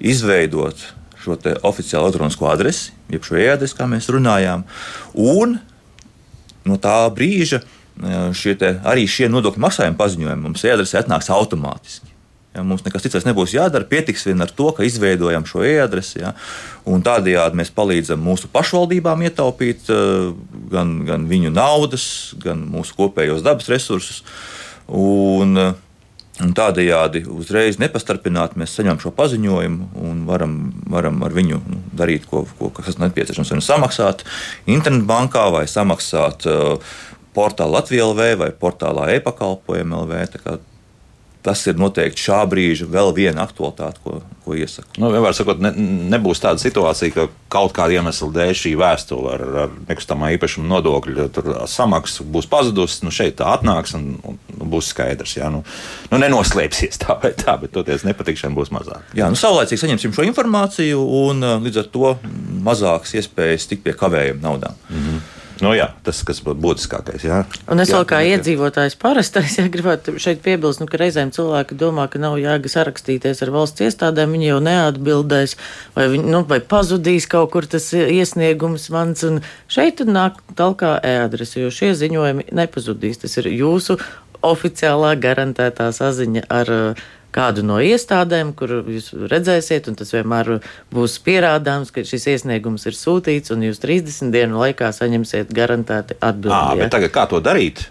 izveidot 0.00 0.80
šo 1.20 1.36
oficiālo 1.68 2.08
elektronisko 2.08 2.48
adresi, 2.50 2.94
jeb 3.12 3.26
šo 3.26 3.36
e-adresi, 3.40 3.76
kā 3.76 3.86
mēs 3.90 4.08
runājām, 4.12 4.64
un 5.20 5.58
no 6.68 6.78
tā 6.80 6.96
brīža 7.14 7.60
šie 8.36 8.54
te, 8.56 8.74
arī 8.88 9.04
šie 9.10 9.28
nodokļu 9.32 9.60
maksājuma 9.60 9.98
paziņojumi 9.98 10.46
mums 10.46 10.64
e-adresē 10.64 11.02
atnāks 11.02 11.28
automātiski. 11.34 12.09
Ja, 12.50 12.64
mums 12.66 12.82
nekas 12.82 13.04
cits 13.04 13.26
nebūs 13.28 13.52
jādara. 13.54 13.86
Pietiks 13.86 14.24
vien 14.26 14.42
ar 14.42 14.50
to, 14.50 14.72
ka 14.74 14.82
izveidojam 14.82 15.44
šo 15.46 15.62
e-adresi. 15.62 16.18
Ja, 16.24 16.32
tādējādi 17.06 17.60
mēs 17.60 17.70
palīdzam 17.76 18.22
mūsu 18.26 18.50
pašvaldībām 18.50 19.22
ietaupīt 19.28 19.86
uh, 19.94 20.32
gan, 20.72 20.96
gan 21.06 21.28
viņu 21.30 21.52
naudas, 21.54 22.08
gan 22.42 22.64
mūsu 22.72 22.96
kopējos 22.98 23.46
dabas 23.46 23.70
resursus. 23.70 24.24
Un, 24.90 25.54
uh, 25.54 25.78
Un 26.40 26.54
tādējādi 26.56 27.20
uzreiz 27.28 27.76
nepastarpināti 27.80 28.56
mēs 28.60 28.72
saņemam 28.72 29.00
šo 29.02 29.10
paziņojumu 29.12 29.88
un 30.08 30.22
varam, 30.28 30.54
varam 30.88 31.18
ar 31.26 31.34
viņu 31.36 31.58
nu, 31.60 31.80
darīt, 32.00 32.24
ko, 32.30 32.46
ko, 32.56 32.70
kas 32.78 32.96
nepieciešams. 33.00 33.52
Vai 33.52 33.60
samaksāt 33.64 34.24
internetbankā, 34.70 35.42
vai 35.52 35.66
samaksāt 35.68 36.48
uh, 36.48 36.94
portālā 37.36 37.76
Latvijā 37.76 38.08
LV 38.08 38.30
vai 38.40 38.50
portālā 38.56 39.10
e-pakalpojuma 39.18 40.00
LV. 40.06 40.22
Tas 41.40 41.62
ir 41.70 41.78
noteikti 41.80 42.20
šā 42.20 42.42
brīža 42.50 42.84
vēl 42.90 43.14
viena 43.16 43.46
aktualitāte, 43.46 44.02
ko, 44.04 44.18
ko 44.44 44.56
iesaku. 44.58 44.98
Nu, 45.00 45.08
vienmēr 45.14 45.32
sakot, 45.36 45.62
ne, 45.64 45.70
nebūs 46.12 46.42
tāda 46.42 46.60
situācija, 46.60 47.14
ka 47.14 47.24
kaut 47.52 47.72
kāda 47.76 47.96
iemesla 47.96 48.28
dēļ 48.34 48.52
šī 48.60 48.74
vēstule 48.80 49.32
ar, 49.32 49.44
ar 49.62 49.72
nekustamā 49.88 50.34
īpašuma 50.36 50.68
nodokļu 50.68 51.30
samaksu 51.70 52.28
būs 52.28 52.50
pazudusi. 52.50 53.00
Nu, 53.06 53.14
šeit 53.14 53.38
tā 53.40 53.54
atnāks 53.54 53.96
un, 53.96 54.12
un 54.20 54.38
būs 54.74 54.92
skaidrs. 54.92 55.38
Jā, 55.38 55.48
nu, 55.54 55.64
nu, 56.12 56.20
nenoslēpsies 56.20 57.00
tā 57.06 57.16
vai 57.22 57.32
tā, 57.38 57.56
bet 57.62 57.72
toties 57.72 58.04
nepatikšana 58.04 58.56
būs 58.56 58.74
mazāk. 58.76 59.16
Jā, 59.16 59.32
nu, 59.32 59.40
saulēcīgi 59.40 59.86
saņemsim 59.86 60.16
šo 60.16 60.28
informāciju 60.28 61.02
un 61.24 61.44
līdz 61.64 61.84
ar 61.86 61.92
to 61.96 62.14
mazākas 62.68 63.16
iespējas 63.16 63.70
tikt 63.70 63.88
pie 63.88 63.96
kavējuma 63.96 64.44
naudām. 64.44 64.76
Mm 64.90 65.04
-hmm. 65.06 65.28
Nu, 65.64 65.72
jā, 65.76 65.90
tas 66.06 66.22
ir 66.24 66.54
būtiskākais. 66.64 67.24
Jā. 67.26 67.42
Un 67.70 67.82
es 67.82 67.92
vēl 67.92 68.06
kā 68.08 68.20
jā, 68.24 68.36
iedzīvotājs 68.36 68.96
parastais, 69.00 69.56
ja 69.60 69.66
gribētu 69.72 70.16
šeit 70.22 70.40
piebilst, 70.44 70.82
nu, 70.82 70.88
ka 70.90 71.00
reizēm 71.00 71.32
cilvēki 71.36 71.78
domā, 71.80 72.06
ka 72.10 72.22
nav 72.22 72.38
jēga 72.40 72.72
sarakstīties 72.72 73.44
ar 73.44 73.52
valsts 73.54 73.84
iestādēm, 73.84 74.36
viņi 74.36 74.50
jau 74.50 74.58
neatbildēs, 74.64 75.56
vai, 75.96 76.08
viņi, 76.14 76.26
nu, 76.32 76.42
vai 76.48 76.62
pazudīs 76.64 77.28
kaut 77.30 77.52
kur 77.54 77.68
tas 77.70 77.90
iesniegums 77.92 78.88
mans. 78.94 79.26
Un 79.28 79.42
šeit 79.70 80.02
nāk 80.08 80.40
talkā 80.58 80.96
e-adrese, 81.04 81.60
jo 81.62 81.70
šie 81.74 81.92
ziņojumi 81.98 82.50
nepazudīs. 82.56 83.20
Tas 83.24 83.36
ir 83.42 83.52
jūsu 83.52 83.98
oficiālā 84.46 85.14
garantētā 85.20 85.90
saziņa 85.92 86.46
ar 86.48 86.72
uh, 86.72 87.08
kādu 87.34 87.64
no 87.66 87.78
iestādēm, 87.82 88.52
kur 88.58 88.80
jūs 88.80 89.12
redzēsiet, 89.30 89.88
un 89.90 89.98
tas 89.98 90.12
vienmēr 90.14 90.56
būs 90.94 91.18
pierādāms, 91.26 91.92
ka 91.94 92.04
šis 92.06 92.26
iesniegums 92.34 92.86
ir 92.90 92.98
sūtīts, 92.98 93.54
un 93.54 93.64
jūs 93.68 93.82
30 93.82 94.34
dienu 94.34 94.60
laikā 94.64 94.90
saņemsiet 94.96 95.54
garantēti 95.54 96.18
atbildi. 96.18 96.82
Ja? 96.82 96.90
Tagad 96.92 97.14
kā 97.14 97.26
to 97.30 97.42
darīt? 97.44 97.86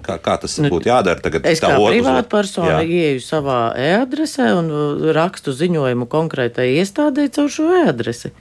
Kā, 0.00 0.16
kā 0.22 0.36
tas 0.40 0.54
nu, 0.62 0.70
būtu 0.72 0.88
jādara? 0.88 1.20
Tagad 1.20 1.44
es 1.48 1.60
kā 1.60 1.74
privāta 1.76 2.24
persona 2.32 2.80
ieeju 2.80 3.20
savā 3.24 3.58
e-adresē 3.76 4.52
un 4.56 4.70
rakstu 5.16 5.52
ziņojumu 5.56 6.08
konkrētai 6.10 6.70
iestādē 6.80 7.28
caur 7.34 7.52
šo 7.52 7.68
e-adresi. 7.82 8.32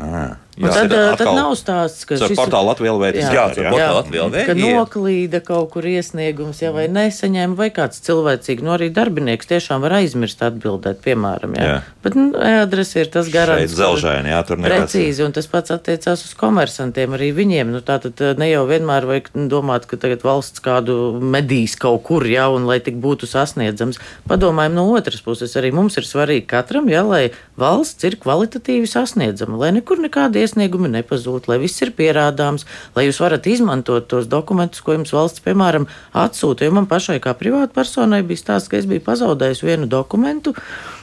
Ah. 0.00 0.38
Jā, 0.52 0.68
tad, 0.68 0.92
eh, 0.92 1.14
tad 1.16 1.30
nav 1.32 1.54
stāsts, 1.56 2.04
ka 2.04 2.18
šis 2.20 2.36
portāla 2.36 2.74
Latvijā 2.74 2.92
vēl 2.92 3.06
ir. 3.08 3.18
Jā, 3.22 3.44
jā, 3.56 3.70
jā. 3.72 3.86
Latvijā 3.96 4.26
vēl 4.28 4.48
ka 4.50 4.56
noklīda 4.58 5.40
kaut 5.40 5.70
kur 5.72 5.86
iesniegums, 5.88 6.60
ja 6.60 6.74
vai 6.74 6.90
nesaņēma, 6.92 7.56
vai 7.56 7.70
kāds 7.72 8.02
cilvēcīgi, 8.04 8.60
nu 8.60 8.74
arī 8.74 8.90
darbinieks 8.92 9.48
tiešām 9.48 9.80
var 9.80 9.96
aizmirst 10.02 10.44
atbildēt, 10.44 11.00
piemēram, 11.06 11.56
jā. 11.56 11.68
jā. 11.70 11.78
Bet, 12.04 12.18
nu, 12.18 12.26
adrese 12.36 13.00
ir 13.00 13.08
tas 13.14 13.30
garants. 13.32 13.72
Zelžaini, 13.78 14.28
jā, 14.34 14.42
tur 14.44 14.60
nekas. 14.60 14.92
Precīzi, 14.92 15.24
un 15.24 15.32
tas 15.32 15.48
pats 15.48 15.72
attiecās 15.72 16.26
uz 16.28 16.36
komersantiem 16.36 17.16
arī 17.16 17.30
viņiem. 17.32 17.72
Nu, 17.72 17.80
tātad 17.80 18.20
eh, 18.20 18.36
ne 18.36 18.50
jau 18.50 18.66
vienmēr 18.68 19.08
vajag 19.08 19.32
domāt, 19.48 19.88
ka 19.88 19.96
tagad 20.04 20.20
valsts 20.26 20.60
kādu 20.60 21.16
medīs 21.16 21.78
kaut 21.80 22.04
kur, 22.04 22.28
jā, 22.28 22.50
un 22.52 22.68
lai 22.68 22.82
tik 22.84 23.00
būtu 23.00 23.30
sasniedzams. 23.30 24.02
Padomājam 24.28 24.76
no 24.76 24.84
otras 24.92 25.24
puses, 25.24 25.56
arī 25.56 25.72
mums 25.72 25.96
ir 25.96 26.04
svarīgi 26.04 26.44
katram, 26.52 26.92
jā, 26.92 27.00
lai 27.08 27.24
valsts 27.56 28.04
ir 28.04 28.20
kvalitatīvi 28.20 28.90
sasniedzama, 28.90 29.56
lai 29.64 29.72
nekur 29.80 30.02
nekādi 30.02 30.42
iesniegumi 30.52 30.90
nepazūd, 30.92 31.48
lai 31.48 31.58
viss 31.62 31.80
ir 31.82 31.92
pierādāms, 31.96 32.66
lai 32.96 33.06
jūs 33.06 33.20
varat 33.22 33.46
izmantot 33.48 34.08
tos 34.08 34.28
dokumentus, 34.28 34.82
ko 34.84 34.92
jums 34.92 35.12
valsts, 35.12 35.40
piemēram, 35.44 35.88
atsūta. 36.12 36.66
Jo 36.66 36.76
man 36.76 36.86
pašai 36.86 37.20
kā 37.24 37.32
privātpersonai 37.34 38.22
bija 38.22 38.42
stāsts, 38.42 38.68
ka 38.68 38.76
es 38.76 38.86
biju 38.86 39.04
pazaudējis 39.06 39.64
vienu 39.64 39.88
dokumentu. 39.88 40.54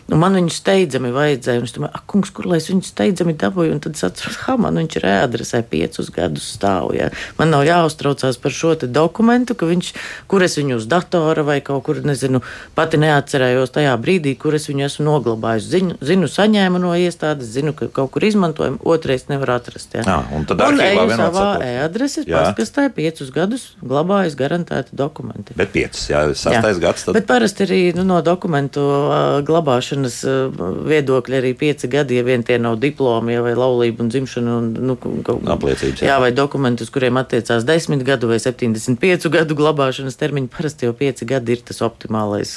Nu, 0.10 0.18
man 0.18 0.34
viņu 0.38 0.53
steidzami 0.53 1.12
vajadzēja, 1.14 1.64
es 1.68 1.76
domāju, 1.76 2.01
kungs, 2.10 2.32
kur 2.34 2.47
lai 2.49 2.57
es 2.57 2.70
viņu 2.72 2.88
steidzami 2.88 3.36
dabūju, 3.38 3.76
un 3.76 3.82
tad 3.84 3.97
es 3.97 4.05
atceros, 4.07 4.39
ka 4.41 4.55
man 4.57 4.80
viņš 4.82 4.97
ir 4.97 5.05
e-adresē 5.12 5.62
piecus 5.70 6.10
gadus 6.16 6.47
stāv. 6.55 6.91
Ja. 6.97 7.12
Man 7.38 7.53
nav 7.53 7.66
jāuztraucās 7.68 8.39
par 8.41 8.55
šo 8.55 8.74
dokumentu, 8.80 9.55
ka 9.57 9.70
viņš, 9.70 9.91
kur 10.32 10.45
es 10.45 10.57
viņu 10.57 10.80
uz 10.80 10.88
datora 10.89 11.43
vai 11.45 11.60
kaut 11.66 11.84
kur, 11.86 11.99
nezinu, 12.05 12.41
pati 12.78 12.97
neatcerējos 13.01 13.74
tajā 13.76 13.93
brīdī, 14.01 14.34
kur 14.39 14.57
es 14.57 14.66
viņu 14.70 14.88
esmu 14.88 15.05
noglabājis. 15.07 15.70
Zinu, 15.70 15.97
zinu 16.01 16.30
saņēmu 16.32 16.82
no 16.82 16.95
iestādes, 16.97 17.51
zinu, 17.53 17.76
ka 17.78 17.89
kaut 17.93 18.14
kur 18.16 18.26
izmantojumu, 18.26 18.82
otrais 18.89 19.28
nevar 19.30 19.57
atrast. 19.60 19.93
Ja. 19.93 20.05
Jā, 20.07 20.18
un 20.34 20.49
tad 20.49 20.64
un 20.66 20.82
eju 20.82 21.05
savā 21.14 21.47
e-adreses 21.66 22.26
paskastē 22.30 22.88
piecus 22.95 23.30
gadus 23.36 23.70
glabājis 23.86 24.38
garantēti 24.39 24.97
dokumenti. 24.97 25.57
Bet 25.60 25.74
piecus, 25.76 26.07
jā, 26.10 26.26
sastais 26.34 26.82
gads. 26.82 27.05
Tad... 27.05 27.18
Bet 27.18 27.30
parasti 27.30 27.68
arī 27.68 27.82
nu, 27.97 28.05
no 28.07 28.22
dokumentu 28.26 28.82
uh, 28.82 29.39
glabāšanas 29.45 29.98
glabāšanas 29.99 30.85
viedokļa 30.87 31.39
arī 31.39 31.53
pieci 31.57 31.87
gadi, 31.87 32.17
ja 32.17 32.23
vien 32.23 32.43
tie 32.43 32.57
nav 32.59 32.79
diplomi 32.79 33.33
ja, 33.33 33.41
vai 33.43 33.53
laulība 33.55 34.03
un 34.03 34.09
dzimšana 34.09 34.55
un 34.57 34.69
nu, 34.73 34.95
kaut, 34.97 35.43
apliecības. 35.47 36.01
Jā. 36.01 36.13
jā, 36.13 36.17
vai 36.19 36.31
dokumenti, 36.31 36.83
uz 36.83 36.89
kuriem 36.89 37.17
attiecās 37.19 37.65
10 37.65 38.03
gadu 38.03 38.29
vai 38.29 38.39
75 38.39 39.29
gadu 39.29 39.55
glabāšanas 39.55 40.17
termiņi. 40.19 40.49
Parasti 40.49 40.87
jau 40.87 40.93
5 40.93 41.25
gadi 41.29 41.55
ir 41.55 41.63
tas 41.65 41.81
optimālais. 41.85 42.55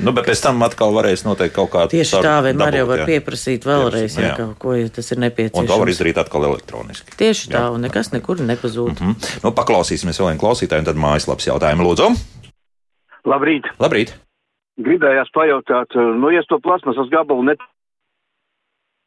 Nu, 0.00 0.12
bet 0.12 0.26
pēc 0.28 0.42
tam 0.42 0.62
atkal 0.66 0.94
varēs 0.96 1.26
noteikt 1.26 1.56
kaut 1.56 1.72
kādu. 1.74 1.94
Tieši 1.96 2.22
tā, 2.22 2.38
vienmēr 2.46 2.72
dabūt, 2.72 2.80
jau 2.80 2.90
var 2.90 3.02
jā. 3.02 3.08
pieprasīt 3.12 3.66
vēlreiz, 3.68 4.18
jā, 4.18 4.30
jā. 4.30 4.36
kaut 4.40 4.58
ko, 4.62 4.76
ja 4.78 4.92
tas 4.92 5.10
ir 5.12 5.22
nepieciešams. 5.24 5.62
Un 5.64 5.70
to 5.70 5.80
var 5.82 5.92
izdarīt 5.92 6.20
atkal 6.22 6.46
elektroniski. 6.50 7.16
Tieši 7.16 7.50
tā, 7.52 7.66
jā. 7.66 7.72
un 7.74 7.86
nekas 7.86 8.12
nekur 8.14 8.42
nepazūd. 8.42 8.94
Mm 9.00 9.16
-hmm. 9.16 9.40
nu, 9.44 9.54
paklausīsimies 9.56 10.20
vēl 10.20 10.32
vienu 10.32 10.44
klausītāju, 10.44 10.84
un 10.84 10.90
tad 10.92 11.02
mājaslapas 11.02 11.50
jautājumu 11.50 11.90
lūdzu. 11.90 12.12
Labrīt! 13.26 13.66
Labrīt. 13.82 14.14
Gribējās 14.76 15.30
pajautāt, 15.32 15.96
nu, 15.96 16.28
ja 16.34 16.42
es 16.42 16.48
to 16.50 16.58
plasmasas 16.60 17.08
gabalu 17.12 17.46
net 17.48 17.62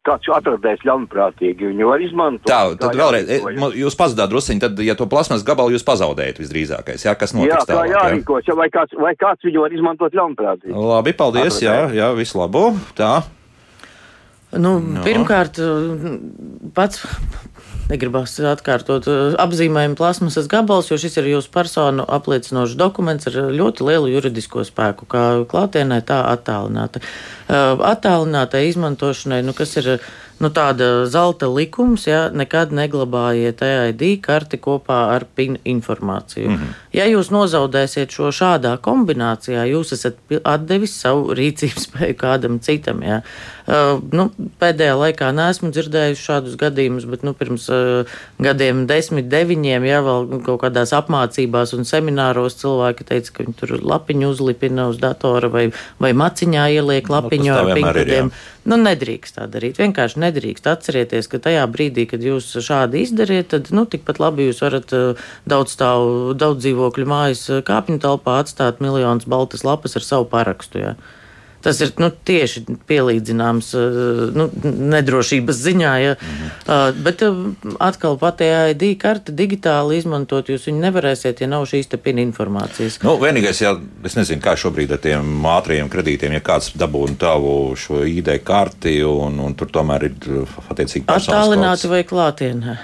kāds 0.08 0.30
atradējis 0.34 0.86
ļaunprātīgi, 0.88 1.70
viņu 1.70 1.90
var 1.90 2.04
izmantot. 2.04 2.48
Tā, 2.50 2.60
tad 2.80 2.96
vēlreiz, 2.98 3.30
e, 3.30 3.40
jūs 3.82 3.98
pazudāt 4.00 4.32
drusciņi, 4.32 4.62
tad, 4.64 4.80
ja 4.86 4.96
to 4.98 5.06
plasmas 5.12 5.44
gabalu 5.46 5.76
jūs 5.76 5.86
pazaudējat 5.88 6.40
visdrīzākais, 6.42 7.04
jā, 7.06 7.14
kas 7.20 7.36
notiks 7.36 7.54
jā, 7.54 7.60
tā 7.68 7.76
tālāk, 7.76 7.92
jārīkos, 7.94 8.48
jā? 8.48 8.56
vai, 8.58 8.70
kāds, 8.74 8.96
vai 8.98 9.14
kāds 9.20 9.46
viņu 9.46 9.66
var 9.66 9.76
izmantot 9.76 10.16
ļaunprātīgi. 10.18 10.74
Labi, 10.74 11.14
paldies, 11.20 11.60
Atradējis. 11.60 11.68
jā, 11.68 12.00
jā, 12.00 12.10
visu 12.18 12.40
labu, 12.40 12.64
tā. 12.98 13.14
Nu, 14.56 14.80
no. 14.82 15.04
Pirmkārt, 15.06 15.60
pats 16.74 17.04
negribas 17.90 18.36
atkārtot 18.52 19.08
apzīmējumu 19.42 19.98
plasmasas 20.00 20.50
gabals, 20.52 20.92
jo 20.92 21.00
šis 21.02 21.20
ir 21.20 21.32
jūsu 21.34 21.52
personu 21.54 22.06
apliecinošs 22.06 22.78
dokuments 22.80 23.30
ar 23.30 23.40
ļoti 23.56 23.88
lielu 23.90 24.14
juridisko 24.14 24.66
spēku, 24.68 25.10
kā 25.10 25.26
klātienē, 25.50 26.02
tā 26.06 26.22
attālināta. 26.32 27.02
Attālinātai 27.50 28.68
izmantošanai, 28.70 29.42
nu, 29.46 29.58
kas 29.58 29.76
ir 29.82 29.96
nu, 30.40 30.50
tāda 30.56 31.06
zelta 31.12 31.50
likums, 31.52 32.06
ja 32.08 32.28
nekad 32.32 32.72
neglabājiet 32.76 33.62
EID 33.66 34.04
karti 34.24 34.60
kopā 34.62 35.00
ar 35.16 35.26
PIN 35.36 35.58
informāciju. 35.66 36.50
Mm 36.50 36.56
-hmm. 36.56 36.78
Ja 36.94 37.06
jūs 37.06 37.30
nozaudēsiet 37.30 38.12
šo 38.12 38.32
šādā 38.34 38.78
kombinācijā, 38.82 39.66
jūs 39.70 39.94
esat 39.94 40.16
atdevis 40.44 40.96
savu 41.02 41.34
rīcības 41.38 41.86
spēju 41.88 42.16
kādam 42.18 42.60
citam. 42.60 43.04
Ja. 43.04 43.22
Uh, 43.70 44.02
nu, 44.12 44.32
pēdējā 44.62 44.96
laikā 44.98 45.30
neesmu 45.36 45.70
dzirdējusi 45.70 46.24
šādus 46.26 46.56
gadījumus, 46.58 47.06
bet 47.06 47.24
nu, 47.24 47.34
pirms 47.38 47.70
uh, 47.70 48.10
gadiem, 48.42 48.88
desmit, 48.90 49.28
deviņiem, 49.30 49.86
ja 49.86 50.02
vēl 50.02 50.42
kaut 50.46 50.62
kādās 50.64 50.94
apmācībās 50.98 51.76
un 51.78 51.86
semināros 51.86 52.58
cilvēki 52.58 53.06
teica, 53.12 53.34
ka 53.36 53.44
viņi 53.44 53.54
tur 53.60 53.76
lapiņu 53.78 54.32
uzlipina 54.34 54.88
uz 54.90 54.98
datora 54.98 55.52
vai, 55.54 55.68
vai 56.00 56.14
maciņā 56.18 56.66
ieliek 56.80 57.12
nu, 57.12 57.16
lapiņu 57.20 57.52
nu, 57.52 57.58
ar 57.60 57.74
pinkudiem. 57.78 58.32
Nu, 58.70 58.78
nedrīkst 58.78 59.40
tā 59.40 59.48
darīt. 59.50 59.80
Vienkārši 59.82 60.22
nedrīkst. 60.22 60.68
Atcerieties, 60.70 61.30
ka 61.32 61.40
tajā 61.42 61.64
brīdī, 61.74 62.06
kad 62.10 62.22
jūs 62.22 62.52
šādi 62.62 63.02
izdariet, 63.02 63.50
tad 63.54 63.72
nu, 63.74 63.88
tikpat 63.90 64.22
labi 64.22 64.50
jūs 64.50 64.62
varat 64.62 64.94
uh, 64.94 65.30
daudz 65.50 65.74
stāvu, 65.74 66.36
daudz 66.38 66.62
dzīvokļu 66.66 67.08
mājas 67.10 67.48
uh, 67.50 67.64
kāpņu 67.66 67.98
telpā 68.04 68.38
atstāt 68.44 68.84
miljonus 68.84 69.26
baltas 69.30 69.66
lapas 69.66 69.98
ar 69.98 70.06
savu 70.06 70.30
parakstu. 70.30 70.84
Jā. 70.84 70.94
Tas 71.64 71.82
ir 71.84 71.92
nu, 72.00 72.08
tieši 72.10 72.64
pielīdzināms 72.88 73.72
uh, 73.78 74.20
nu, 74.36 74.48
nedrošības 74.64 75.62
ziņā. 75.66 75.94
Ja. 76.04 76.16
Mhm. 76.16 77.02
Bet 77.04 77.24
atkal 77.84 78.18
pati 78.22 78.48
ID 78.74 78.86
karte 79.02 79.34
digitāli 79.36 80.00
izmantot, 80.00 80.52
jūs 80.52 80.70
viņu 80.70 80.84
nevarēsiet, 80.86 81.44
ja 81.44 81.50
nav 81.52 81.68
šīs 81.70 81.92
pina 82.04 82.24
informācijas. 82.24 83.00
Nu, 83.04 83.18
vienīgais, 83.22 83.64
ja 83.64 83.74
es 84.08 84.16
nezinu, 84.16 84.42
kā 84.44 84.56
šobrīd 84.60 84.94
ar 84.96 85.02
tiem 85.04 85.50
ātriem 85.50 85.90
kredītiem, 85.92 86.38
ja 86.38 86.44
kāds 86.46 86.72
dabūna 86.80 87.18
tavu 87.20 87.76
šo 87.80 88.04
ID 88.08 88.32
karti 88.46 89.00
un, 89.06 89.42
un 89.44 89.58
tur 89.60 89.72
tomēr 89.74 90.10
ir 90.10 90.32
attiecīgi 90.70 91.10
attālināti 91.12 91.92
vai 91.92 92.06
klātienē 92.08 92.78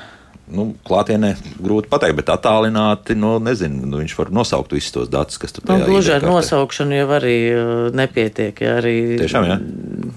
nu, 0.54 0.68
klātienē 0.86 1.32
grūti 1.58 1.90
pateikt, 1.90 2.20
bet 2.20 2.30
attālināti, 2.34 3.16
nu, 3.18 3.36
nezinu, 3.44 3.88
nu, 3.90 4.00
viņš 4.04 4.16
var 4.20 4.32
nosaukt 4.36 4.76
visus 4.76 4.94
tos 4.94 5.10
datus, 5.12 5.40
kas 5.42 5.56
tur 5.56 5.66
nu, 5.70 5.80
gluži 5.88 6.14
ar 6.16 6.26
nosaukšanu 6.26 7.00
jau 7.00 7.08
arī 7.18 7.38
uh, 7.50 7.74
nepietiek. 7.96 8.62
Ja 8.62 8.78
arī, 8.82 8.96
Tiešām, 9.22 9.48
jā. 9.50 9.58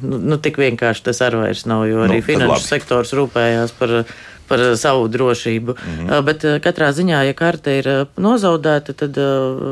Nu, 0.02 0.20
nu, 0.20 0.40
tik 0.42 0.60
vienkārši 0.60 1.06
tas 1.08 1.22
arī 1.24 1.46
vairs 1.46 1.64
nav, 1.70 1.86
jo 1.88 2.04
arī 2.04 2.20
nu, 2.20 2.26
finanšu 2.28 2.66
sektors 2.66 3.14
rūpējās 3.16 3.72
par 3.78 4.02
par 4.48 4.62
savu 4.80 5.08
drošību. 5.08 5.74
Mm 5.74 6.08
-hmm. 6.08 6.22
Bet 6.24 6.44
katrā 6.64 6.90
ziņā, 6.92 7.22
ja 7.26 7.34
karte 7.34 7.78
ir 7.78 7.88
nozaudēta, 8.16 8.92
tad 8.92 9.16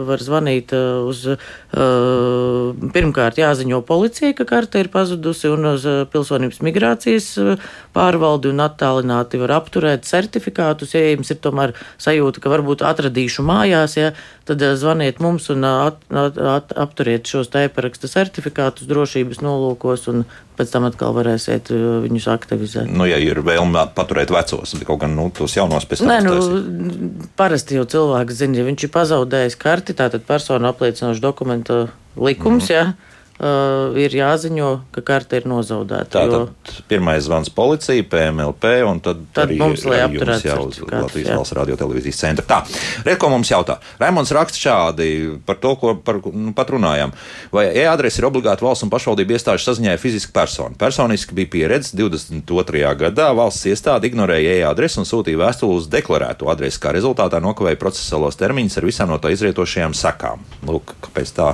var 0.06 0.18
zvanīt 0.18 0.72
uz. 1.06 1.26
Pirmkārt, 2.92 3.38
jāziņo 3.38 3.82
policijai, 3.82 4.34
ka 4.34 4.44
karte 4.44 4.80
ir 4.80 4.88
pazudusi, 4.88 5.48
un 5.48 5.66
uz 5.74 5.84
pilsonības 6.12 6.60
migrācijas 6.62 7.58
pārvaldi 7.94 8.48
un 8.52 8.60
attālināti 8.64 9.40
var 9.40 9.52
apturēt 9.60 10.04
certifikātus. 10.08 10.94
Ja 10.94 11.00
jums 11.10 11.30
ir 11.30 11.36
tomēr 11.36 11.74
sajūta, 11.98 12.40
ka 12.40 12.52
varbūt 12.52 12.84
atradīšu 12.86 13.42
mājās, 13.42 13.96
ja, 13.96 14.12
tad 14.46 14.62
zvaniet 14.78 15.18
mums 15.22 15.48
un 15.50 15.66
at, 15.66 15.98
at, 16.10 16.38
at, 16.38 16.74
apturiet 16.86 17.26
šos 17.28 17.50
tēparaksta 17.52 18.10
certifikātus 18.10 18.88
drošības 18.90 19.42
nolūkos, 19.42 20.06
un 20.12 20.22
pēc 20.56 20.72
tam 20.72 20.86
atkal 20.88 21.16
varēsiet 21.16 21.72
viņus 22.06 22.28
aktivizēt. 22.32 22.92
Nu, 22.92 23.08
ja 23.10 23.18
ir 23.22 23.42
vēlme 23.46 23.88
paturēt 23.96 24.30
vecos, 24.34 24.76
kaut 24.86 25.02
gan 25.02 25.16
nu, 25.18 25.28
tos 25.34 25.58
jaunos 25.58 25.88
pēc 25.88 26.04
tam. 26.04 26.12
Nē, 26.12 26.20
nu, 26.24 27.10
parasti 27.38 27.80
jau 27.80 27.84
cilvēks 27.96 28.38
zina, 28.38 28.60
ja 28.60 28.68
viņš 28.68 28.86
ir 28.86 28.94
pazaudējis 28.94 29.58
karti, 29.60 29.98
tātad 29.98 30.24
personu 30.28 30.70
apliecinošu 30.70 31.24
dokumentu 31.24 31.86
likums, 32.16 32.70
mm 32.70 32.74
-hmm. 32.74 32.78
jā 32.78 33.14
uh, 33.38 33.96
ir 33.98 34.14
jāziņo, 34.16 34.70
ka 34.94 35.02
karte 35.06 35.40
ir 35.40 35.48
nozaudēta. 35.50 36.08
Tātad 36.16 36.36
jo... 36.46 36.82
pirmais 36.90 37.24
zvans 37.26 37.50
policija, 37.52 38.04
PMLP, 38.10 38.72
un 38.88 39.00
tad, 39.04 39.22
tad 39.36 39.50
arī, 39.50 39.58
mums 39.60 39.84
lai 39.88 40.02
apturētu 40.04 40.54
uz 40.66 40.80
Latvijas 40.86 41.32
valsts 41.34 41.56
radio 41.58 41.78
televīzijas 41.80 42.22
centra. 42.22 42.46
Tā, 42.46 42.60
Reko 43.06 43.30
mums 43.32 43.50
jautā. 43.52 43.78
Raimonds 44.00 44.32
raksta 44.34 44.60
šādi 44.60 45.08
par 45.46 45.60
to, 45.62 45.74
ko 45.80 45.94
par, 46.04 46.20
nu, 46.32 46.52
pat 46.56 46.72
runājām. 46.74 47.14
Vai 47.54 47.68
e-adrese 47.82 48.20
ir 48.22 48.28
obligāta 48.28 48.64
valsts 48.66 48.86
un 48.86 48.92
pašvaldību 48.92 49.36
iestāžu 49.36 49.66
saziņai 49.68 49.96
fiziska 50.00 50.34
persona? 50.36 50.76
Personiski 50.78 51.36
bija 51.36 51.52
pieredze 51.52 51.96
22. 51.98 52.84
gadā 53.02 53.28
valsts 53.36 53.68
iestāde 53.70 54.10
ignorēja 54.10 54.56
e-adresi 54.60 55.00
un 55.02 55.08
sūtīja 55.08 55.42
vēstuli 55.44 55.80
uz 55.80 55.90
deklarēto 55.92 56.50
adresi, 56.52 56.80
kā 56.82 56.94
rezultātā 56.96 57.40
nokavēja 57.44 57.80
procesuālos 57.80 58.38
termiņus 58.40 58.80
ar 58.80 58.88
visām 58.88 59.12
no 59.12 59.20
tā 59.22 59.32
izrietošajām 59.34 59.96
sekām. 59.96 60.44
Lūk, 60.66 60.96
kāpēc 61.06 61.34
tā 61.36 61.52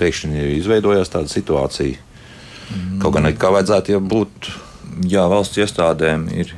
pēkšņi 0.00 0.46
izveidojās 0.58 1.12
tāda 1.22 1.32
situācija. 1.32 1.96
Mm. 2.72 3.00
Kaut 3.02 3.16
gan 3.16 3.30
kā 3.38 3.54
vajadzētu 3.54 3.96
ja 3.96 4.02
būt. 4.02 4.52
Jā, 5.08 5.22
valsts 5.30 5.56
iestādēm 5.56 6.26
ir 6.36 6.50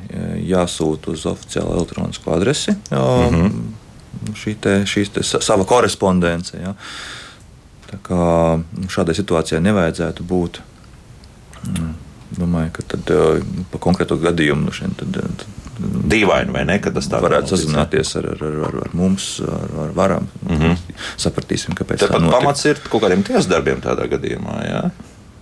jāsūta 0.43 1.13
uz 1.13 1.21
oficiālu 1.29 1.77
elektronisko 1.77 2.33
adresi 2.35 2.73
mm 2.91 2.97
-hmm. 2.97 4.33
šī 4.35 4.55
te, 4.59 4.73
šīs 4.83 5.13
te 5.15 5.23
sava 5.23 5.63
korespondence. 5.63 6.57
Jā. 6.57 6.73
Tā 7.91 7.97
kā 8.03 8.25
nu, 8.59 8.89
šādai 8.89 9.15
situācijai 9.15 9.61
nevajadzētu 9.61 10.23
būt. 10.23 10.59
Mm, 11.63 11.93
domāju, 12.37 12.71
ka 12.71 12.81
tad, 12.87 13.11
pa 13.71 13.77
konkrēto 13.77 14.17
gadījumu 14.17 14.65
nu, 14.65 14.71
šeit, 14.71 14.97
tad, 14.97 15.13
tad 15.13 15.45
dīvaini, 15.79 16.53
vai 16.55 16.63
ne? 16.67 16.77
Tas 16.79 17.09
tā 17.11 17.19
varētu 17.23 17.55
sazināties 17.55 18.15
ar, 18.19 18.29
ar, 18.35 18.43
ar, 18.69 18.77
ar 18.85 18.93
mums, 18.97 19.29
ar, 19.43 19.73
ar 19.85 19.95
varam. 19.97 20.27
Mm 20.47 20.61
-hmm. 20.61 20.99
Sapratīsim, 21.17 21.75
kāpēc. 21.75 22.05
Tāpat 22.05 22.27
tā 22.27 22.31
pamats 22.31 22.65
ir 22.65 22.79
kaut 22.89 23.03
kādiem 23.03 23.23
tiesas 23.23 23.49
darbiem 23.51 23.81
tādā 23.81 24.07
gadījumā. 24.09 24.59
Jā? 24.69 24.83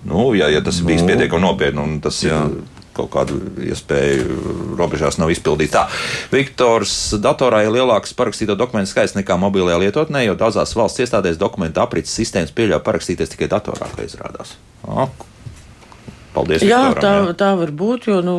Nu, 0.04 0.34
ja, 0.36 0.50
ja 0.50 0.62
tas 0.62 0.82
nu, 0.82 0.88
pietiekami 0.88 1.42
nopietni 1.42 1.82
un 1.82 2.00
tas 2.02 2.24
jā. 2.24 2.46
ir 2.46 2.64
kaut 2.94 3.10
kādu 3.14 3.40
iespēju 3.58 4.76
robežās 4.78 5.18
nav 5.18 5.32
izpildīts. 5.34 5.74
Tā, 5.74 5.88
Viktors 6.34 7.16
datorā 7.22 7.64
ir 7.66 7.74
lielāks 7.74 8.14
parakstīto 8.14 8.56
dokumentu 8.60 8.92
skaits 8.94 9.16
nekā 9.18 9.38
mobilajā 9.42 9.80
lietotnē, 9.80 10.26
jo 10.28 10.38
daudzās 10.38 10.76
valsts 10.78 11.00
iestādēs 11.00 11.42
dokumentu 11.42 11.82
aprits 11.82 12.14
sistēmas 12.14 12.54
pieļauj 12.54 12.84
parakstīties 12.86 13.34
tikai 13.34 13.50
datorā, 13.50 13.90
kā 13.96 14.06
izrādās. 14.06 14.56
O, 14.86 15.08
Paldies! 16.34 16.64
Jā, 16.66 16.80
Viktoram, 16.90 16.98
tā, 16.98 17.12
jā. 17.30 17.34
tā 17.38 17.50
var 17.60 17.72
būt, 17.78 18.08
jo 18.10 18.18
nu, 18.26 18.36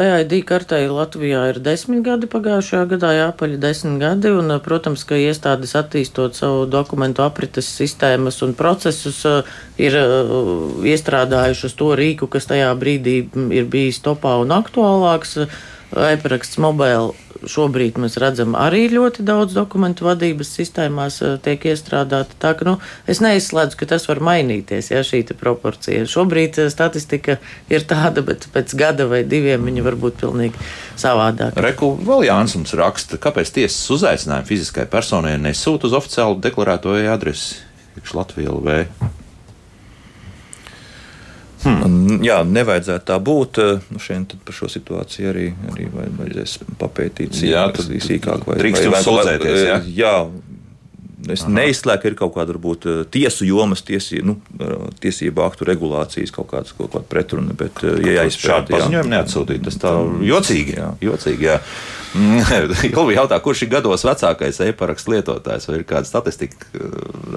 EID 0.00 0.38
kartei 0.48 0.86
Latvijā 0.88 1.42
ir 1.50 1.60
desmit 1.60 2.00
gadi 2.06 2.28
pagājušajā 2.32 2.86
gadā, 2.94 3.10
jāpaļ 3.18 3.58
desmit 3.60 4.00
gadi, 4.00 4.32
un, 4.32 4.54
protams, 4.64 5.04
ka 5.08 5.18
iestādes 5.20 5.76
attīstot 5.76 6.38
savu 6.38 6.64
dokumentu 6.70 7.24
aprites 7.26 7.68
sistēmas 7.68 8.40
un 8.46 8.56
procesus 8.56 9.20
ir 9.76 9.98
iestrādājušas 10.94 11.76
to 11.76 11.92
rīku, 12.00 12.30
kas 12.32 12.48
tajā 12.48 12.72
brīdī 12.80 13.18
ir 13.60 13.68
bijis 13.68 14.00
topā 14.04 14.38
un 14.40 14.56
aktuālāks. 14.56 15.38
E-paraksts 15.96 16.58
mobile 16.58 17.14
šobrīd 17.44 17.98
mēs 18.00 18.16
redzam 18.22 18.54
arī 18.58 18.86
ļoti 18.92 19.24
daudz 19.26 19.56
dokumentu 19.56 20.06
vadības 20.06 20.52
sistēmās 20.58 21.18
eh, 21.24 21.34
tiek 21.42 21.66
iestrādāta. 21.72 22.38
Tā 22.42 22.54
ka 22.58 22.68
nu, 22.68 22.76
es 23.10 23.20
neizslēdzu, 23.24 23.78
ka 23.80 23.88
tas 23.92 24.08
var 24.10 24.22
mainīties, 24.24 24.90
ja 24.94 25.02
šī 25.06 25.24
proporcija. 25.36 26.06
Šobrīd 26.10 26.60
eh, 26.62 26.70
statistika 26.72 27.38
ir 27.72 27.86
tāda, 27.88 28.24
bet 28.26 28.48
pēc 28.54 28.76
gada 28.78 29.08
vai 29.10 29.22
diviem 29.28 29.66
viņa 29.68 29.86
var 29.86 29.98
būt 30.00 30.22
pilnīgi 30.24 30.66
savādāka. 30.96 31.62
Reku 31.64 31.92
vēl 32.00 32.26
Jānis 32.30 32.56
mums 32.58 32.74
raksta, 32.78 33.20
kāpēc 33.20 33.52
tiesas 33.58 33.84
uzaicinājumu 33.98 34.48
fiziskai 34.48 34.88
personai 34.90 35.36
nesūta 35.42 35.90
uz 35.90 35.96
oficiālu 36.00 36.40
deklarēto 36.42 36.96
adresi 37.12 37.62
Latvijas 38.14 38.52
LV. 38.52 39.24
Hmm. 41.66 42.18
Jā, 42.22 42.40
nevajadzētu 42.46 43.06
tā 43.08 43.16
būt. 43.22 43.60
Nu, 43.90 44.00
šeit 44.02 44.36
par 44.46 44.56
šo 44.56 44.68
situāciju 44.70 45.30
arī, 45.32 45.46
arī 45.72 45.88
vajadzēs 45.92 46.58
papētīt 46.80 47.34
sīkāk. 47.40 47.80
Jā, 47.82 48.00
sīkāk 48.06 48.46
vai, 48.46 48.58
drīkst 48.62 48.86
vai, 48.92 49.02
vai, 49.02 49.36
vai, 49.42 49.56
jā? 49.64 49.78
jā, 49.98 50.14
Es 51.32 51.42
Aha. 51.42 51.52
neizslēgu, 51.56 52.02
ka 52.02 52.10
ir 52.10 52.16
kaut 52.18 52.34
kāda 52.36 52.54
varbūt 52.54 52.86
eh, 52.86 52.98
tiesu 53.10 53.46
jomas, 53.48 53.82
tiesī, 53.86 54.20
nu, 54.26 54.36
eh, 54.60 54.74
tiesību 55.02 55.42
aktu 55.46 55.66
regulācijas 55.66 56.32
kaut 56.34 56.50
kādas 56.52 56.74
kaut 56.76 56.92
kāda 56.94 57.08
pretruna. 57.10 57.56
Bet, 57.58 57.82
eh, 57.82 57.98
ja 58.04 58.20
jāizpēta, 58.20 58.52
šādu 58.52 58.74
paziņojumu 58.74 59.12
neatsūtīt, 59.12 59.64
tas 59.66 59.78
tā 59.82 59.92
jocīgi. 60.26 60.76
Jā. 60.78 60.90
jocīgi 61.02 61.48
jā. 61.48 61.56
Ilvi 62.86 63.16
jautā, 63.16 63.36
kurš 63.44 63.64
ir 63.66 63.72
gados 63.74 64.06
vecākais 64.06 64.60
e-parakstu 64.64 65.12
lietotājs, 65.12 65.66
vai 65.68 65.80
ir 65.80 65.82
kāda 65.88 66.08
statistika, 66.08 66.70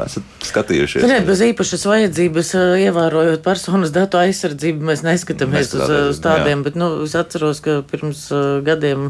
esat 0.05 0.45
skatījušies? 0.47 1.07
Nē, 1.09 1.17
bez 1.27 1.41
īpašas 1.49 1.83
vajadzības, 1.89 2.53
ievērojot 2.85 3.43
personas 3.43 3.91
datu 3.95 4.21
aizsardzību, 4.21 4.85
mēs 4.91 5.03
neskatāmies 5.03 5.73
uz, 5.75 5.95
uz 6.13 6.21
tādiem, 6.23 6.61
jā. 6.61 6.67
bet, 6.69 6.79
nu, 6.79 6.93
es 7.03 7.17
atceros, 7.19 7.59
ka 7.65 7.81
pirms 7.89 8.29
gadiem 8.63 9.09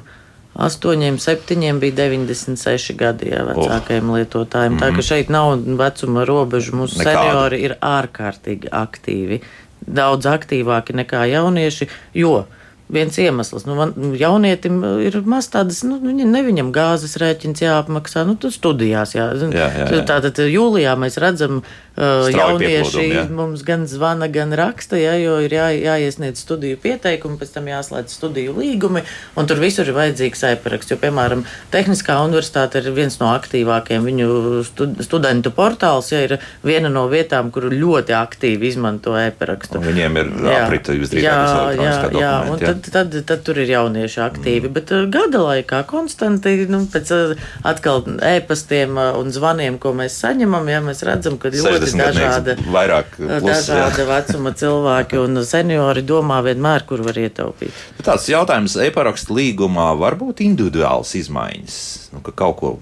Astoņiem, 0.59 1.17
septiņiem 1.23 1.79
bija 1.79 1.95
96 2.01 2.95
gadi 2.99 3.31
jā, 3.31 3.45
vecākajiem 3.47 4.11
oh. 4.11 4.19
lietotājiem. 4.19 4.75
Mm. 4.75 4.81
Tā 4.81 4.91
ka 4.91 4.97
mhm. 4.97 5.07
šeit 5.07 5.33
nav 5.33 5.53
vecuma 5.79 6.27
robežu. 6.27 6.75
Mūsu 6.79 6.99
Nekāda. 6.99 7.23
seniori 7.23 7.61
ir 7.63 7.75
ārkārtīgi 7.79 8.71
aktīvi, 8.75 9.41
daudz 9.87 10.27
aktīvāki 10.29 10.97
nekā 10.99 11.23
jaunieši, 11.31 11.87
jo 12.19 12.41
viens 12.89 13.17
iemesls. 13.21 13.65
Nu, 13.69 13.77
man, 13.77 13.93
jaunietim 14.17 14.81
ir 15.05 15.19
maz 15.29 15.47
tādas, 15.53 15.83
nu, 15.87 15.99
ne 16.01 16.41
viņam 16.45 16.71
gāzes 16.75 17.15
rēķins 17.21 17.63
jāapmaksā, 17.63 18.25
nu, 18.27 18.35
tu 18.39 18.51
studijās. 18.53 19.13
Jā. 19.15 19.29
Jā, 19.37 19.51
jā, 19.53 19.85
jā. 19.85 20.03
Tātad 20.09 20.41
jūlijā 20.43 20.95
mēs 20.99 21.19
redzam, 21.21 21.61
uh, 21.99 22.29
jaunieši 22.33 23.05
jā. 23.05 23.25
mums 23.35 23.63
gan 23.67 23.85
zvana, 23.89 24.29
gan 24.31 24.55
raksta, 24.57 24.97
jā, 24.99 25.13
jo 25.21 25.37
ir 25.45 25.53
jā, 25.53 25.67
jāiesniedz 25.75 26.41
studiju 26.41 26.79
pieteikumi, 26.81 27.37
pēc 27.39 27.53
tam 27.57 27.69
jāslēdz 27.69 28.15
studiju 28.17 28.55
līgumi, 28.57 29.05
un 29.37 29.49
tur 29.49 29.61
visur 29.61 29.85
ir 29.85 29.97
vajadzīgs 29.97 30.45
e-paraksts. 30.53 30.95
Jo, 30.95 30.99
piemēram, 31.03 31.45
Tehniskā 31.73 32.17
universitāte 32.25 32.81
ir 32.81 32.89
viens 32.95 33.19
no 33.21 33.29
aktīvākajiem 33.35 34.09
viņu 34.09 34.29
stud 34.65 34.97
studentu 35.05 35.53
portāls, 35.53 36.09
ja 36.13 36.23
ir 36.25 36.37
viena 36.65 36.89
no 36.89 37.05
vietām, 37.11 37.53
kur 37.53 37.69
ļoti 37.69 38.15
aktīvi 38.17 38.71
izmanto 38.71 39.13
e-parakstu. 39.19 39.81
Viņiem 39.83 40.19
ir 40.23 40.33
aprita 40.55 40.97
visdrīzāk 40.97 41.23
jā, 41.23 41.39
jā, 41.77 41.95
jā, 42.17 42.33
un 42.49 42.61
tad 42.61 42.79
tad, 42.79 43.11
tad, 43.11 43.25
tad 43.25 43.43
tur 43.45 43.59
ir 43.61 43.69
jaunieši 43.69 44.21
aktīvi. 44.23 44.67
Mm. 44.67 44.75
Bet 44.75 44.93
uh, 44.95 45.05
gada 45.11 45.41
laikā 45.43 45.81
konstanti, 45.89 46.55
nu, 46.69 46.81
pēc 46.91 47.11
uh, 47.15 47.45
atkal 47.67 48.03
ēpastiem 48.05 48.97
uh, 48.97 49.11
un 49.19 49.33
zvaniem, 49.35 49.79
ko 49.81 49.93
mēs 49.97 50.17
saņemam, 50.23 50.69
ja 50.71 50.81
mēs 50.85 51.03
redzam, 51.07 51.39
ka 51.41 51.51
ļoti 51.53 51.88
dažāda, 51.97 52.55
vairāk 52.73 53.17
plus, 53.17 53.41
dažāda 53.45 54.05
vecuma 54.09 54.53
cilvēki 54.57 55.19
un 55.21 55.41
seniori 55.47 56.03
domā 56.05 56.39
vienmēr, 56.45 56.85
kur 56.89 57.03
var 57.05 57.19
ietaupīt. 57.19 57.75
Tāds 58.05 58.29
jautājums 58.31 58.77
e-parakstu 58.85 59.37
līgumā 59.37 59.91
var 59.99 60.17
būt 60.19 60.43
individuāls 60.45 61.15
izmaiņas, 61.19 61.77
nu, 62.13 62.23
ka 62.25 62.35
kaut 62.43 62.59
ko. 62.61 62.73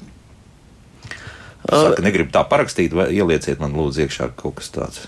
Saka, 1.68 1.99
negribu 2.03 2.32
tā 2.32 2.45
parakstīt, 2.47 2.93
vai 2.95 3.10
ielieciet 3.16 3.60
man 3.60 3.76
lūdzu 3.76 4.05
iekšā 4.05 4.32
kaut 4.39 4.62
kas 4.62 4.72
tāds. 4.72 5.05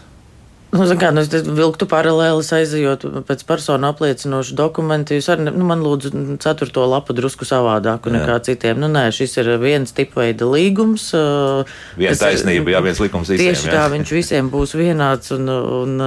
Nu, 0.69 0.85
kā, 1.01 1.09
nu, 1.09 1.23
es 1.25 1.31
vilktu 1.33 1.87
paralēlis 1.89 2.51
aizejot 2.53 3.05
pēc 3.25 3.41
personu 3.49 3.89
apliecinošu 3.89 4.53
dokumentu. 4.57 5.15
Jūs 5.17 5.29
arī, 5.33 5.47
nu, 5.49 5.65
man 5.65 5.81
lūdzu, 5.81 6.11
ceturto 6.43 6.83
lapu 6.85 7.15
drusku 7.17 7.47
savādāku 7.47 8.11
Jā. 8.11 8.19
nekā 8.19 8.35
citiem. 8.45 8.77
Nu, 8.81 8.89
nē, 8.91 9.07
šis 9.15 9.39
ir 9.41 9.49
viens 9.61 9.95
tipveida 9.97 10.45
līgums. 10.45 11.07
Viens 11.97 12.21
taisnība, 12.21 12.75
jā, 12.75 12.83
viens 12.85 13.01
likums 13.01 13.33
visiem. 13.33 13.49
Tieši 13.49 13.71
jā. 13.71 13.79
tā, 13.79 13.87
viņš 13.95 14.13
visiem 14.13 14.53
būs 14.53 14.75
vienāds 14.77 15.33
un, 15.33 15.49
un 15.49 15.97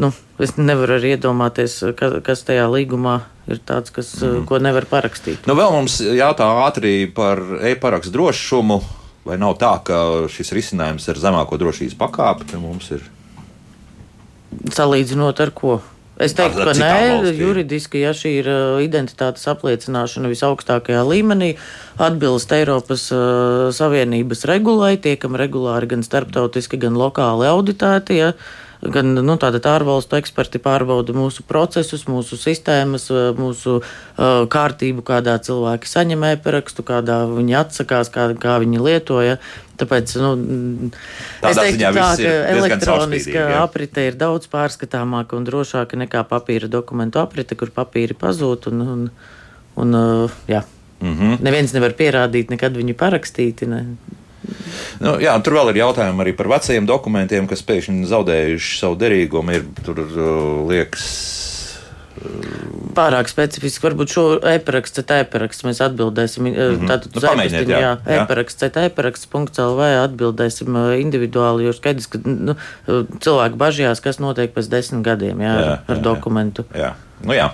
nu, 0.00 0.12
es 0.40 0.56
nevaru 0.56 0.96
arī 0.96 1.12
iedomāties, 1.18 1.76
ka, 2.00 2.14
kas 2.24 2.46
tajā 2.48 2.64
līgumā 2.72 3.20
ir 3.50 3.60
tāds, 3.60 3.92
kas, 3.92 4.14
mm. 4.24 4.48
ko 4.48 4.62
nevar 4.62 4.88
parakstīt. 4.88 5.44
Nu, 5.50 5.58
vēl 5.58 5.76
mums 5.76 6.00
jautā 6.00 6.48
ātri 6.64 7.04
par 7.12 7.44
e-parakstu 7.60 8.16
drošumu. 8.16 8.80
Vai 9.28 9.36
nav 9.36 9.58
tā, 9.60 9.74
ka 9.84 9.96
šis 10.32 10.54
risinājums 10.56 11.04
ar 11.12 11.18
zemāko 11.20 11.60
drošības 11.60 11.98
pakāpi 12.00 12.56
mums 12.56 12.88
ir? 12.96 13.04
Salīdzinot 14.74 15.40
ar 15.42 15.54
ko? 15.54 15.80
Es 16.20 16.34
teiktu, 16.36 16.66
ka 16.68 16.74
nē, 16.76 17.32
juridiski, 17.32 18.02
ja 18.04 18.10
šī 18.12 18.32
ir 18.42 18.48
uh, 18.52 18.80
identitātes 18.84 19.46
apliecināšana 19.48 20.28
visaugstākajā 20.28 21.00
līmenī, 21.08 21.54
atbilst 21.96 22.52
Eiropas 22.52 23.06
uh, 23.14 23.70
Savienības 23.72 24.44
regulai, 24.50 24.98
tiekam 25.00 25.38
regulāri 25.40 25.88
gan 25.94 26.04
starptautiski, 26.04 26.80
gan 26.82 26.98
lokāli 27.00 27.48
auditēti. 27.48 28.18
Ja, 28.20 28.34
gan 28.84 29.14
nu, 29.16 29.38
ārvalstu 29.40 30.18
eksperti 30.20 30.60
pārbauda 30.60 31.16
mūsu 31.16 31.46
procesus, 31.48 32.04
mūsu 32.04 32.36
sistēmas, 32.40 33.08
uh, 33.08 33.30
mūsu 33.40 33.78
uh, 33.80 34.44
kārtību, 34.52 35.06
kādā 35.08 35.38
cilvēki 35.40 35.88
saņem 35.88 36.28
e-parakstu, 36.34 36.84
kādā 36.84 37.22
viņi 37.32 37.56
atsakās, 37.64 38.12
kā, 38.12 38.28
kā 38.36 38.60
viņi 38.60 38.84
lietoja. 38.90 39.40
Tāpēc 39.80 40.14
nu, 40.20 40.30
es 41.48 41.58
teiktu, 41.58 41.80
tā, 41.96 42.06
ka 42.20 42.32
elektroniska 42.54 43.46
aprite 43.62 44.06
ir 44.10 44.18
daudz 44.20 44.50
pārskatāmāka 44.52 45.38
un 45.38 45.46
drošāka 45.48 45.98
nekā 46.00 46.24
papīra 46.28 46.70
dokumentu 46.70 47.22
aprite, 47.22 47.58
kur 47.58 47.72
papīri 47.74 48.16
pazūd. 48.18 48.70
Un, 48.72 48.86
un, 48.94 49.04
un, 49.80 49.98
uh, 49.98 50.40
jā. 50.50 50.62
mm 51.00 51.14
-hmm. 51.16 51.38
Neviens 51.40 51.72
nevar 51.72 51.96
pierādīt, 51.96 52.50
nekad 52.50 52.76
viņi 52.76 52.94
parakstīti. 52.94 53.66
Ne. 53.66 53.84
Nu, 55.00 55.16
jā, 55.20 55.34
tur 55.44 55.54
vēl 55.58 55.70
ir 55.70 55.76
jautājumi 55.76 56.24
arī 56.24 56.32
par 56.36 56.48
vecajiem 56.48 56.86
dokumentiem, 56.86 57.46
kas 57.46 57.62
pēkšņi 57.62 58.06
zaudējuši 58.06 58.78
savu 58.78 58.96
derīgumu. 58.96 59.52
Ir, 59.52 59.64
tur 59.84 60.00
uh, 60.00 60.68
liekas, 60.68 61.49
Pārāk 62.96 63.30
specifiski, 63.30 63.82
varbūt 63.86 64.12
šo 64.12 64.24
e-parakstu, 64.52 65.04
e-parakstu 65.16 65.68
mēs 65.68 65.80
atbildēsim. 65.84 66.48
Mm 66.48 66.54
-hmm. 66.54 66.88
Tātad 66.90 67.16
uz 67.16 67.22
nu, 67.22 67.28
e-parakstu, 67.32 67.70
jā, 67.70 67.80
jā. 67.80 67.92
e-paraksts, 68.16 68.66
e-paraksts.lv 68.68 69.90
atbildēsim 70.04 70.76
uh, 70.76 70.94
individuāli, 71.00 71.68
jo 71.68 71.72
skaidrs, 71.76 72.10
ka 72.10 72.20
nu, 72.24 72.56
cilvēki 73.20 73.56
bažījās, 73.56 74.02
kas 74.04 74.18
notiek 74.18 74.52
pēc 74.54 74.68
desmit 74.68 75.04
gadiem 75.06 75.40
jā, 75.40 75.54
jā, 75.60 75.78
ar 75.86 75.96
jā, 75.96 76.02
dokumentu. 76.02 76.66
Jā. 76.74 76.90
jā. 76.90 77.09
Nu, 77.20 77.34
jā. 77.36 77.50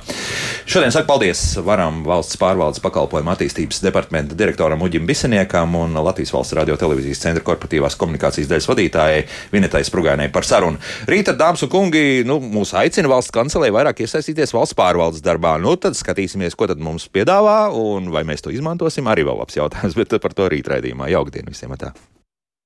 Šodien 0.66 0.92
saku 0.94 1.08
paldies 1.08 1.40
Varam 1.66 2.00
valsts 2.06 2.38
pārvaldes 2.38 2.82
pakalpojumu 2.82 3.32
attīstības 3.32 3.80
departamenta 3.82 4.36
direktoram 4.38 4.82
Uģim 4.86 5.06
Biseniekam 5.08 5.74
un 5.78 5.98
Latvijas 6.06 6.30
valsts 6.34 6.54
radio 6.58 6.76
televīzijas 6.78 7.22
centra 7.24 7.42
korporatīvās 7.46 7.98
komunikācijas 7.98 8.50
daļas 8.50 8.68
vadītājai 8.70 9.20
Vinetai 9.54 9.82
Sprugainai 9.86 10.28
par 10.34 10.46
sarunu. 10.46 10.78
Rīta, 11.10 11.34
dāmas 11.38 11.66
un 11.66 11.72
kungi, 11.72 12.04
nu, 12.28 12.38
mūs 12.38 12.76
aicina 12.78 13.10
valsts 13.10 13.34
kancelē 13.34 13.72
vairāk 13.74 14.04
iesaistīties 14.06 14.54
valsts 14.54 14.78
pārvaldes 14.78 15.24
darbā. 15.26 15.56
Nu, 15.62 15.74
tad 15.80 15.98
skatīsimies, 15.98 16.54
ko 16.58 16.70
tad 16.70 16.82
mums 16.82 17.08
piedāvā 17.10 17.64
un 17.74 18.12
vai 18.14 18.22
mēs 18.28 18.46
to 18.46 18.54
izmantosim. 18.54 19.10
Arī 19.10 19.26
vēl 19.26 19.42
labs 19.42 19.58
jautājums, 19.58 19.98
bet 19.98 20.18
par 20.22 20.36
to 20.36 20.50
rīt 20.52 20.70
raidījumā. 20.70 21.10
Jaukdien 21.14 21.50
visiem! 21.50 21.74
Tā. 21.76 21.92